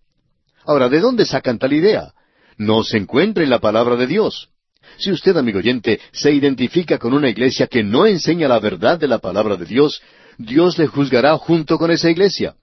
Ahora, 0.65 0.89
¿de 0.89 0.99
dónde 0.99 1.25
sacan 1.25 1.57
tal 1.57 1.73
idea? 1.73 2.13
No 2.57 2.83
se 2.83 2.97
encuentra 2.97 3.43
en 3.43 3.49
la 3.49 3.59
palabra 3.59 3.95
de 3.95 4.07
Dios. 4.07 4.49
Si 4.97 5.11
usted, 5.11 5.35
amigo 5.35 5.59
oyente, 5.59 5.99
se 6.11 6.31
identifica 6.31 6.97
con 6.97 7.13
una 7.13 7.29
iglesia 7.29 7.67
que 7.67 7.83
no 7.83 8.05
enseña 8.05 8.47
la 8.47 8.59
verdad 8.59 8.99
de 8.99 9.07
la 9.07 9.17
palabra 9.17 9.57
de 9.57 9.65
Dios, 9.65 10.01
Dios 10.37 10.77
le 10.77 10.87
juzgará 10.87 11.37
junto 11.37 11.77
con 11.77 11.91
esa 11.91 12.09
iglesia. 12.09 12.55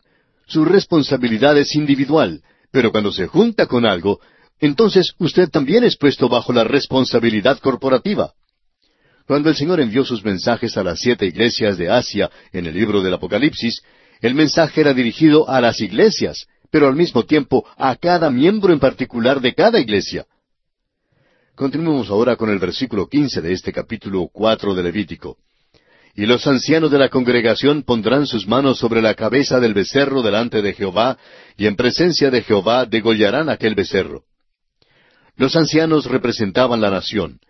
Su 0.47 0.65
responsabilidad 0.65 1.59
es 1.59 1.75
individual, 1.75 2.43
pero 2.71 2.91
cuando 2.93 3.13
se 3.13 3.27
junta 3.27 3.67
con 3.67 3.85
algo, 3.87 4.21
entonces 4.61 5.15
usted 5.19 5.49
también 5.51 5.85
es 5.85 5.97
puesto 5.97 6.29
bajo 6.29 6.53
la 6.53 6.65
responsabilidad 6.65 7.59
corporativa. 7.59 8.33
Cuando 9.27 9.49
el 9.49 9.57
Señor 9.57 9.81
envió 9.81 10.05
sus 10.05 10.25
mensajes 10.25 10.77
a 10.77 10.83
las 10.83 11.01
siete 11.01 11.27
iglesias 11.27 11.79
de 11.79 11.91
Asia 11.91 12.31
en 12.53 12.67
el 12.67 12.75
libro 12.75 13.03
del 13.03 13.15
Apocalipsis, 13.15 13.83
el 14.21 14.35
mensaje 14.35 14.81
era 14.81 14.95
dirigido 14.95 15.49
a 15.49 15.61
las 15.61 15.81
iglesias, 15.81 16.47
pero 16.71 16.89
al 16.89 16.97
mismo 16.97 17.25
tiempo 17.25 17.67
a 17.77 17.95
cada 17.97 18.31
miembro 18.31 18.73
en 18.73 18.81
particular 18.81 19.41
de 19.41 19.55
cada 19.55 19.79
iglesia. 19.79 20.27
Continuemos 21.55 22.09
ahora 22.09 22.37
con 22.37 22.51
el 22.51 22.59
versículo 22.59 23.09
quince 23.09 23.41
de 23.41 23.53
este 23.53 23.73
capítulo 23.73 24.29
cuatro 24.33 24.75
de 24.75 24.83
Levítico. 24.83 25.37
Y 26.15 26.27
los 26.27 26.47
ancianos 26.47 26.91
de 26.91 26.99
la 26.99 27.09
congregación 27.09 27.83
pondrán 27.83 28.27
sus 28.27 28.47
manos 28.47 28.79
sobre 28.79 29.01
la 29.01 29.15
cabeza 29.15 29.61
del 29.61 29.75
becerro 29.75 30.23
delante 30.23 30.61
de 30.63 30.75
Jehová, 30.75 31.19
y 31.57 31.67
en 31.67 31.77
presencia 31.77 32.31
de 32.31 32.43
Jehová 32.43 32.87
degollarán 32.87 33.49
aquel 33.49 33.75
becerro. 33.75 34.25
Los 35.37 35.57
ancianos 35.57 36.07
representaban 36.07 36.81
la 36.81 36.91
nación. 36.91 37.41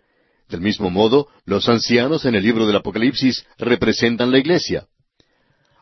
Del 0.49 0.61
mismo 0.61 0.89
modo, 0.89 1.27
los 1.45 1.67
ancianos 1.69 2.25
en 2.25 2.35
el 2.35 2.43
libro 2.43 2.67
del 2.67 2.75
Apocalipsis 2.75 3.45
representan 3.57 4.31
la 4.31 4.39
iglesia. 4.39 4.85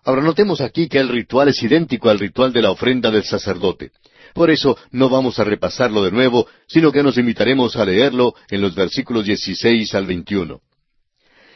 Ahora 0.04 0.22
notemos 0.22 0.62
aquí 0.62 0.88
que 0.88 0.98
el 0.98 1.10
ritual 1.10 1.50
es 1.50 1.62
idéntico 1.62 2.10
al 2.10 2.20
ritual 2.20 2.52
de 2.54 2.62
la 2.62 2.72
ofrenda 2.72 3.12
del 3.12 3.24
sacerdote. 3.24 3.92
Por 4.34 4.50
eso 4.50 4.78
no 4.92 5.10
vamos 5.10 5.40
a 5.40 5.44
repasarlo 5.44 6.04
de 6.04 6.12
nuevo, 6.12 6.48
sino 6.68 6.92
que 6.92 7.04
nos 7.04 7.18
invitaremos 7.18 7.76
a 7.76 7.86
leerlo 7.86 8.34
en 8.50 8.62
los 8.62 8.74
versículos 8.74 9.26
16 9.26 9.94
al 9.94 10.06
21. 10.06 10.62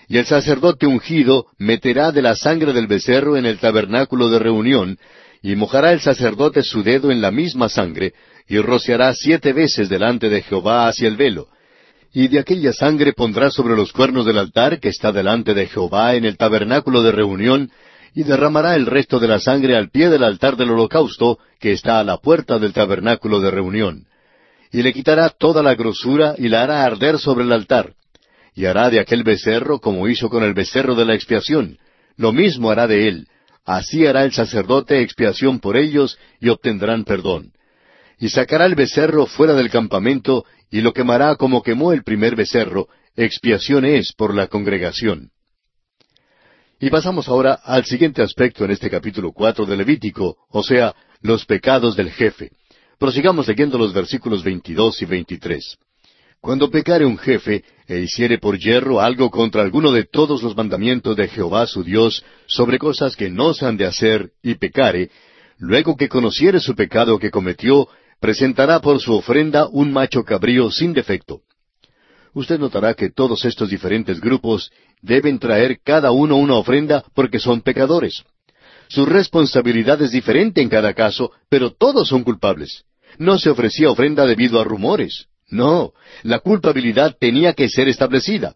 y 0.07 0.17
el 0.17 0.25
sacerdote 0.25 0.85
ungido 0.85 1.47
meterá 1.57 2.11
de 2.11 2.21
la 2.21 2.35
sangre 2.35 2.73
del 2.73 2.87
becerro 2.87 3.37
en 3.37 3.45
el 3.45 3.57
tabernáculo 3.57 4.29
de 4.29 4.39
reunión, 4.39 4.99
y 5.41 5.55
mojará 5.55 5.93
el 5.93 5.99
sacerdote 5.99 6.63
su 6.63 6.83
dedo 6.83 7.11
en 7.11 7.21
la 7.21 7.31
misma 7.31 7.69
sangre, 7.69 8.13
y 8.47 8.59
rociará 8.59 9.13
siete 9.13 9.53
veces 9.53 9.89
delante 9.89 10.29
de 10.29 10.41
Jehová 10.43 10.87
hacia 10.87 11.07
el 11.07 11.17
velo. 11.17 11.47
Y 12.15 12.29
de 12.29 12.39
aquella 12.39 12.71
sangre 12.71 13.11
pondrá 13.11 13.51
sobre 13.51 13.75
los 13.75 13.91
cuernos 13.91 14.25
del 14.25 14.37
altar 14.37 14.79
que 14.79 14.87
está 14.87 15.11
delante 15.11 15.53
de 15.53 15.67
Jehová 15.67 16.15
en 16.15 16.23
el 16.23 16.37
tabernáculo 16.37 17.03
de 17.03 17.11
reunión, 17.11 17.69
y 18.13 18.23
derramará 18.23 18.77
el 18.77 18.85
resto 18.85 19.19
de 19.19 19.27
la 19.27 19.37
sangre 19.37 19.75
al 19.75 19.89
pie 19.89 20.09
del 20.09 20.23
altar 20.23 20.55
del 20.55 20.71
holocausto 20.71 21.39
que 21.59 21.73
está 21.73 21.99
a 21.99 22.05
la 22.05 22.15
puerta 22.15 22.57
del 22.57 22.71
tabernáculo 22.71 23.41
de 23.41 23.51
reunión. 23.51 24.05
Y 24.71 24.81
le 24.81 24.93
quitará 24.93 25.27
toda 25.27 25.61
la 25.61 25.75
grosura 25.75 26.35
y 26.37 26.47
la 26.47 26.63
hará 26.63 26.85
arder 26.85 27.19
sobre 27.19 27.43
el 27.43 27.51
altar. 27.51 27.95
Y 28.55 28.63
hará 28.63 28.89
de 28.89 29.01
aquel 29.01 29.23
becerro 29.23 29.79
como 29.79 30.07
hizo 30.07 30.29
con 30.29 30.41
el 30.45 30.53
becerro 30.53 30.95
de 30.95 31.03
la 31.03 31.15
expiación. 31.15 31.79
Lo 32.15 32.31
mismo 32.31 32.71
hará 32.71 32.87
de 32.87 33.09
él. 33.09 33.27
Así 33.65 34.07
hará 34.07 34.23
el 34.23 34.31
sacerdote 34.31 35.01
expiación 35.01 35.59
por 35.59 35.75
ellos 35.75 36.17
y 36.39 36.47
obtendrán 36.47 37.03
perdón 37.03 37.51
y 38.19 38.29
sacará 38.29 38.65
el 38.65 38.75
becerro 38.75 39.25
fuera 39.25 39.53
del 39.53 39.69
campamento, 39.69 40.45
y 40.71 40.81
lo 40.81 40.93
quemará 40.93 41.35
como 41.35 41.61
quemó 41.61 41.93
el 41.93 42.03
primer 42.03 42.35
becerro, 42.35 42.87
expiación 43.15 43.85
es 43.85 44.13
por 44.13 44.33
la 44.33 44.47
congregación. 44.47 45.31
Y 46.79 46.89
pasamos 46.89 47.29
ahora 47.29 47.53
al 47.53 47.85
siguiente 47.85 48.21
aspecto 48.21 48.65
en 48.65 48.71
este 48.71 48.89
capítulo 48.89 49.31
cuatro 49.31 49.65
de 49.65 49.77
Levítico, 49.77 50.37
o 50.49 50.61
sea, 50.61 50.93
los 51.21 51.45
pecados 51.45 51.95
del 51.95 52.11
jefe. 52.11 52.51
Prosigamos 52.99 53.47
leyendo 53.47 53.77
los 53.77 53.93
versículos 53.93 54.43
veintidós 54.43 55.01
y 55.01 55.05
veintitrés. 55.05 55.77
Cuando 56.41 56.69
pecare 56.69 57.05
un 57.05 57.17
jefe 57.17 57.63
e 57.87 57.99
hiciere 58.01 58.37
por 58.37 58.59
hierro 58.59 59.01
algo 59.01 59.31
contra 59.31 59.61
alguno 59.63 59.91
de 59.91 60.03
todos 60.03 60.43
los 60.43 60.55
mandamientos 60.55 61.15
de 61.15 61.27
Jehová 61.27 61.65
su 61.65 61.83
Dios 61.83 62.23
sobre 62.45 62.77
cosas 62.77 63.15
que 63.15 63.29
no 63.29 63.53
se 63.53 63.65
han 63.65 63.77
de 63.77 63.85
hacer 63.85 64.31
y 64.43 64.55
pecare, 64.55 65.09
luego 65.57 65.95
que 65.95 66.07
conociere 66.07 66.59
su 66.59 66.75
pecado 66.75 67.17
que 67.17 67.31
cometió 67.31 67.87
presentará 68.25 68.79
por 68.79 68.99
su 68.99 69.13
ofrenda 69.13 69.67
un 69.67 69.93
macho 69.93 70.23
cabrío 70.23 70.71
sin 70.71 70.93
defecto. 70.93 71.41
Usted 72.33 72.57
notará 72.57 72.95
que 72.95 73.11
todos 73.11 73.45
estos 73.45 73.69
diferentes 73.69 74.19
grupos 74.19 74.71
deben 74.99 75.37
traer 75.37 75.77
cada 75.83 76.09
uno 76.09 76.35
una 76.37 76.55
ofrenda 76.55 77.05
porque 77.13 77.37
son 77.37 77.61
pecadores. 77.61 78.23
Su 78.87 79.05
responsabilidad 79.05 80.01
es 80.01 80.09
diferente 80.09 80.59
en 80.63 80.69
cada 80.69 80.95
caso, 80.95 81.33
pero 81.49 81.69
todos 81.69 82.07
son 82.07 82.23
culpables. 82.23 82.85
No 83.19 83.37
se 83.37 83.51
ofrecía 83.51 83.91
ofrenda 83.91 84.25
debido 84.25 84.59
a 84.59 84.63
rumores. 84.63 85.27
No, 85.47 85.93
la 86.23 86.39
culpabilidad 86.39 87.15
tenía 87.19 87.53
que 87.53 87.69
ser 87.69 87.87
establecida. 87.89 88.55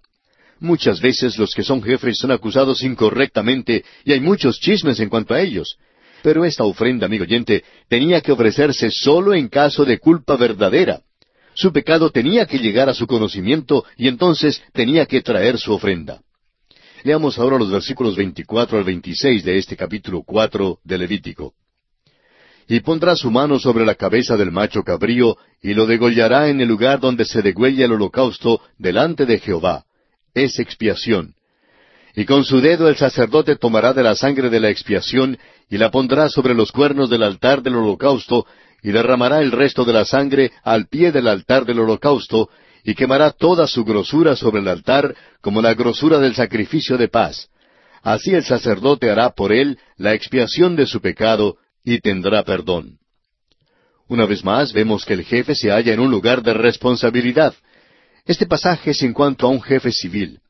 Muchas 0.59 0.99
veces 0.99 1.37
los 1.37 1.53
que 1.53 1.61
son 1.61 1.83
jefes 1.83 2.17
son 2.17 2.31
acusados 2.31 2.81
incorrectamente 2.81 3.85
y 4.03 4.13
hay 4.13 4.19
muchos 4.19 4.59
chismes 4.59 4.99
en 4.99 5.09
cuanto 5.09 5.35
a 5.35 5.41
ellos. 5.41 5.77
Pero 6.21 6.45
esta 6.45 6.63
ofrenda, 6.63 7.05
amigo 7.05 7.23
oyente, 7.23 7.63
tenía 7.87 8.21
que 8.21 8.31
ofrecerse 8.31 8.89
solo 8.91 9.33
en 9.33 9.47
caso 9.47 9.85
de 9.85 9.99
culpa 9.99 10.35
verdadera. 10.35 11.01
Su 11.53 11.73
pecado 11.73 12.09
tenía 12.09 12.45
que 12.45 12.59
llegar 12.59 12.89
a 12.89 12.93
su 12.93 13.07
conocimiento 13.07 13.85
y 13.97 14.07
entonces 14.07 14.61
tenía 14.73 15.05
que 15.05 15.21
traer 15.21 15.57
su 15.57 15.73
ofrenda. 15.73 16.21
Leamos 17.03 17.39
ahora 17.39 17.57
los 17.57 17.71
versículos 17.71 18.15
24 18.15 18.77
al 18.77 18.83
26 18.83 19.43
de 19.43 19.57
este 19.57 19.75
capítulo 19.77 20.23
4 20.23 20.79
de 20.83 20.97
Levítico. 20.97 21.53
Y 22.67 22.81
pondrá 22.81 23.15
su 23.15 23.31
mano 23.31 23.57
sobre 23.57 23.85
la 23.85 23.95
cabeza 23.95 24.37
del 24.37 24.51
macho 24.51 24.83
cabrío, 24.83 25.37
y 25.61 25.73
lo 25.73 25.87
degollará 25.87 26.49
en 26.49 26.61
el 26.61 26.67
lugar 26.67 26.99
donde 26.99 27.25
se 27.25 27.41
degüella 27.41 27.85
el 27.85 27.93
holocausto 27.93 28.61
delante 28.77 29.25
de 29.25 29.39
Jehová. 29.39 29.85
Es 30.33 30.59
expiación. 30.59 31.33
Y 32.19 32.25
con 32.25 32.43
su 32.43 32.59
dedo 32.59 32.89
el 32.89 32.97
sacerdote 32.97 33.55
tomará 33.55 33.93
de 33.93 34.03
la 34.03 34.13
sangre 34.13 34.49
de 34.49 34.59
la 34.59 34.69
expiación 34.69 35.37
y 35.69 35.77
la 35.77 35.89
pondrá 35.89 36.27
sobre 36.27 36.53
los 36.53 36.69
cuernos 36.73 37.09
del 37.09 37.23
altar 37.23 37.63
del 37.63 37.77
holocausto, 37.77 38.45
y 38.83 38.91
derramará 38.91 39.39
el 39.39 39.53
resto 39.53 39.85
de 39.85 39.93
la 39.93 40.03
sangre 40.03 40.51
al 40.65 40.89
pie 40.89 41.13
del 41.13 41.29
altar 41.29 41.63
del 41.63 41.79
holocausto, 41.79 42.49
y 42.83 42.93
quemará 42.93 43.31
toda 43.31 43.67
su 43.67 43.85
grosura 43.85 44.35
sobre 44.35 44.59
el 44.59 44.67
altar, 44.67 45.15
como 45.39 45.61
la 45.61 45.73
grosura 45.75 46.19
del 46.19 46.35
sacrificio 46.35 46.97
de 46.97 47.07
paz. 47.07 47.47
Así 48.03 48.31
el 48.31 48.43
sacerdote 48.43 49.09
hará 49.09 49.29
por 49.29 49.53
él 49.53 49.79
la 49.95 50.13
expiación 50.13 50.75
de 50.75 50.87
su 50.87 50.99
pecado, 50.99 51.55
y 51.85 52.01
tendrá 52.01 52.43
perdón. 52.43 52.97
Una 54.09 54.25
vez 54.25 54.43
más 54.43 54.73
vemos 54.73 55.05
que 55.05 55.13
el 55.13 55.23
jefe 55.23 55.55
se 55.55 55.71
halla 55.71 55.93
en 55.93 56.01
un 56.01 56.11
lugar 56.11 56.43
de 56.43 56.53
responsabilidad. 56.53 57.53
Este 58.25 58.45
pasaje 58.45 58.91
es 58.91 59.01
en 59.03 59.13
cuanto 59.13 59.47
a 59.47 59.51
un 59.51 59.61
jefe 59.61 59.93
civil. 59.93 60.41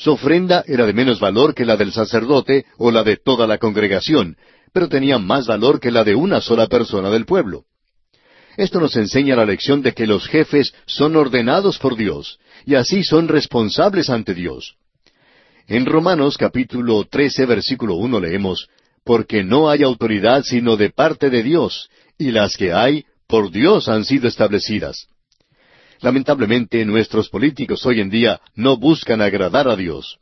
Su 0.00 0.12
ofrenda 0.12 0.64
era 0.66 0.86
de 0.86 0.94
menos 0.94 1.20
valor 1.20 1.54
que 1.54 1.66
la 1.66 1.76
del 1.76 1.92
sacerdote 1.92 2.64
o 2.78 2.90
la 2.90 3.04
de 3.04 3.18
toda 3.18 3.46
la 3.46 3.58
congregación, 3.58 4.34
pero 4.72 4.88
tenía 4.88 5.18
más 5.18 5.46
valor 5.46 5.78
que 5.78 5.90
la 5.90 6.04
de 6.04 6.14
una 6.14 6.40
sola 6.40 6.68
persona 6.68 7.10
del 7.10 7.26
pueblo. 7.26 7.64
Esto 8.56 8.80
nos 8.80 8.96
enseña 8.96 9.36
la 9.36 9.44
lección 9.44 9.82
de 9.82 9.92
que 9.92 10.06
los 10.06 10.26
jefes 10.26 10.72
son 10.86 11.16
ordenados 11.16 11.76
por 11.78 11.98
Dios, 11.98 12.38
y 12.64 12.76
así 12.76 13.04
son 13.04 13.28
responsables 13.28 14.08
ante 14.08 14.32
Dios. 14.32 14.76
En 15.66 15.84
Romanos 15.84 16.38
capítulo 16.38 17.04
13 17.04 17.44
versículo 17.44 17.96
1 17.96 18.20
leemos, 18.20 18.68
Porque 19.04 19.44
no 19.44 19.68
hay 19.68 19.82
autoridad 19.82 20.44
sino 20.44 20.78
de 20.78 20.88
parte 20.88 21.28
de 21.28 21.42
Dios, 21.42 21.90
y 22.16 22.30
las 22.30 22.56
que 22.56 22.72
hay, 22.72 23.04
por 23.26 23.50
Dios 23.50 23.86
han 23.90 24.06
sido 24.06 24.28
establecidas. 24.28 25.09
Lamentablemente 26.02 26.84
nuestros 26.84 27.28
políticos 27.28 27.84
hoy 27.84 28.00
en 28.00 28.08
día 28.08 28.40
no 28.54 28.76
buscan 28.76 29.20
agradar 29.20 29.68
a 29.68 29.76
Dios. 29.76 30.18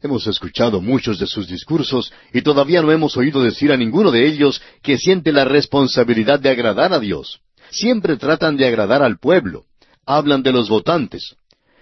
Hemos 0.00 0.26
escuchado 0.28 0.80
muchos 0.80 1.18
de 1.18 1.26
sus 1.26 1.48
discursos 1.48 2.12
y 2.32 2.42
todavía 2.42 2.80
no 2.82 2.92
hemos 2.92 3.16
oído 3.16 3.42
decir 3.42 3.72
a 3.72 3.76
ninguno 3.76 4.12
de 4.12 4.28
ellos 4.28 4.62
que 4.82 4.96
siente 4.96 5.32
la 5.32 5.44
responsabilidad 5.44 6.38
de 6.38 6.50
agradar 6.50 6.92
a 6.92 7.00
Dios. 7.00 7.40
Siempre 7.70 8.16
tratan 8.16 8.56
de 8.56 8.66
agradar 8.66 9.02
al 9.02 9.18
pueblo. 9.18 9.64
Hablan 10.06 10.42
de 10.42 10.52
los 10.52 10.68
votantes. 10.68 11.34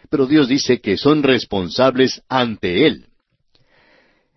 Pero 0.08 0.26
Dios 0.26 0.48
dice 0.48 0.80
que 0.80 0.96
son 0.96 1.22
responsables 1.22 2.22
ante 2.28 2.86
Él. 2.86 3.06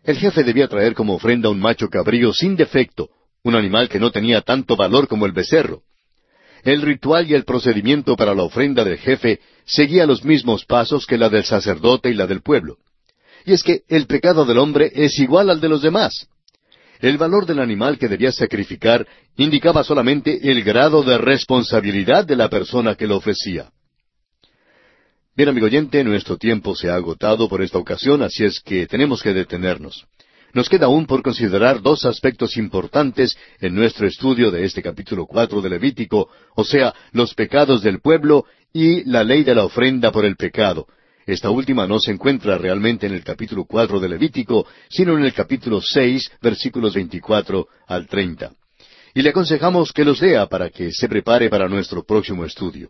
El 0.03 0.17
jefe 0.17 0.43
debía 0.43 0.67
traer 0.67 0.93
como 0.93 1.15
ofrenda 1.15 1.49
un 1.49 1.59
macho 1.59 1.87
cabrío 1.87 2.33
sin 2.33 2.55
defecto, 2.55 3.09
un 3.43 3.55
animal 3.55 3.87
que 3.87 3.99
no 3.99 4.11
tenía 4.11 4.41
tanto 4.41 4.75
valor 4.75 5.07
como 5.07 5.25
el 5.25 5.31
becerro. 5.31 5.83
El 6.63 6.81
ritual 6.81 7.29
y 7.29 7.33
el 7.33 7.45
procedimiento 7.45 8.15
para 8.15 8.35
la 8.35 8.43
ofrenda 8.43 8.83
del 8.83 8.97
jefe 8.97 9.39
seguía 9.65 10.05
los 10.05 10.23
mismos 10.23 10.65
pasos 10.65 11.05
que 11.05 11.17
la 11.17 11.29
del 11.29 11.45
sacerdote 11.45 12.09
y 12.09 12.13
la 12.13 12.27
del 12.27 12.41
pueblo. 12.41 12.77
Y 13.45 13.53
es 13.53 13.63
que 13.63 13.83
el 13.87 14.05
pecado 14.05 14.45
del 14.45 14.57
hombre 14.57 14.91
es 14.93 15.17
igual 15.19 15.49
al 15.49 15.61
de 15.61 15.69
los 15.69 15.81
demás. 15.81 16.27
El 16.99 17.17
valor 17.17 17.45
del 17.45 17.59
animal 17.59 17.97
que 17.97 18.09
debía 18.09 18.31
sacrificar 18.31 19.07
indicaba 19.37 19.83
solamente 19.83 20.51
el 20.51 20.63
grado 20.63 21.01
de 21.01 21.17
responsabilidad 21.17 22.25
de 22.25 22.35
la 22.35 22.49
persona 22.49 22.95
que 22.95 23.07
lo 23.07 23.17
ofrecía. 23.17 23.71
Bien, 25.35 25.47
amigo 25.47 25.67
oyente, 25.67 26.03
nuestro 26.03 26.37
tiempo 26.37 26.75
se 26.75 26.89
ha 26.89 26.95
agotado 26.95 27.47
por 27.47 27.61
esta 27.61 27.77
ocasión, 27.77 28.21
así 28.21 28.43
es 28.43 28.59
que 28.59 28.85
tenemos 28.87 29.23
que 29.23 29.33
detenernos. 29.33 30.05
Nos 30.53 30.67
queda 30.67 30.87
aún 30.87 31.05
por 31.05 31.21
considerar 31.21 31.81
dos 31.81 32.05
aspectos 32.05 32.57
importantes 32.57 33.37
en 33.59 33.75
nuestro 33.75 34.07
estudio 34.07 34.49
de 34.49 34.65
este 34.65 34.81
capítulo 34.81 35.25
cuatro 35.25 35.61
de 35.61 35.69
Levítico, 35.69 36.29
o 36.55 36.63
sea, 36.63 36.93
los 37.11 37.33
pecados 37.35 37.83
del 37.83 37.99
pueblo 38.01 38.45
y 38.73 39.03
la 39.03 39.23
ley 39.23 39.43
de 39.43 39.55
la 39.55 39.65
ofrenda 39.65 40.11
por 40.11 40.25
el 40.25 40.35
pecado. 40.35 40.87
Esta 41.27 41.51
última 41.51 41.85
no 41.85 41.99
se 41.99 42.11
encuentra 42.11 42.57
realmente 42.57 43.05
en 43.05 43.13
el 43.13 43.23
capítulo 43.23 43.65
cuatro 43.65 43.99
de 43.99 44.09
Levítico, 44.09 44.65
sino 44.89 45.15
en 45.15 45.23
el 45.23 45.33
capítulo 45.33 45.79
seis, 45.81 46.31
versículos 46.41 46.95
veinticuatro 46.95 47.67
al 47.87 48.07
treinta. 48.07 48.51
Y 49.13 49.21
le 49.21 49.29
aconsejamos 49.29 49.91
que 49.91 50.05
los 50.05 50.21
lea 50.21 50.47
para 50.47 50.69
que 50.69 50.91
se 50.91 51.07
prepare 51.07 51.49
para 51.49 51.67
nuestro 51.67 52.03
próximo 52.03 52.45
estudio. 52.45 52.89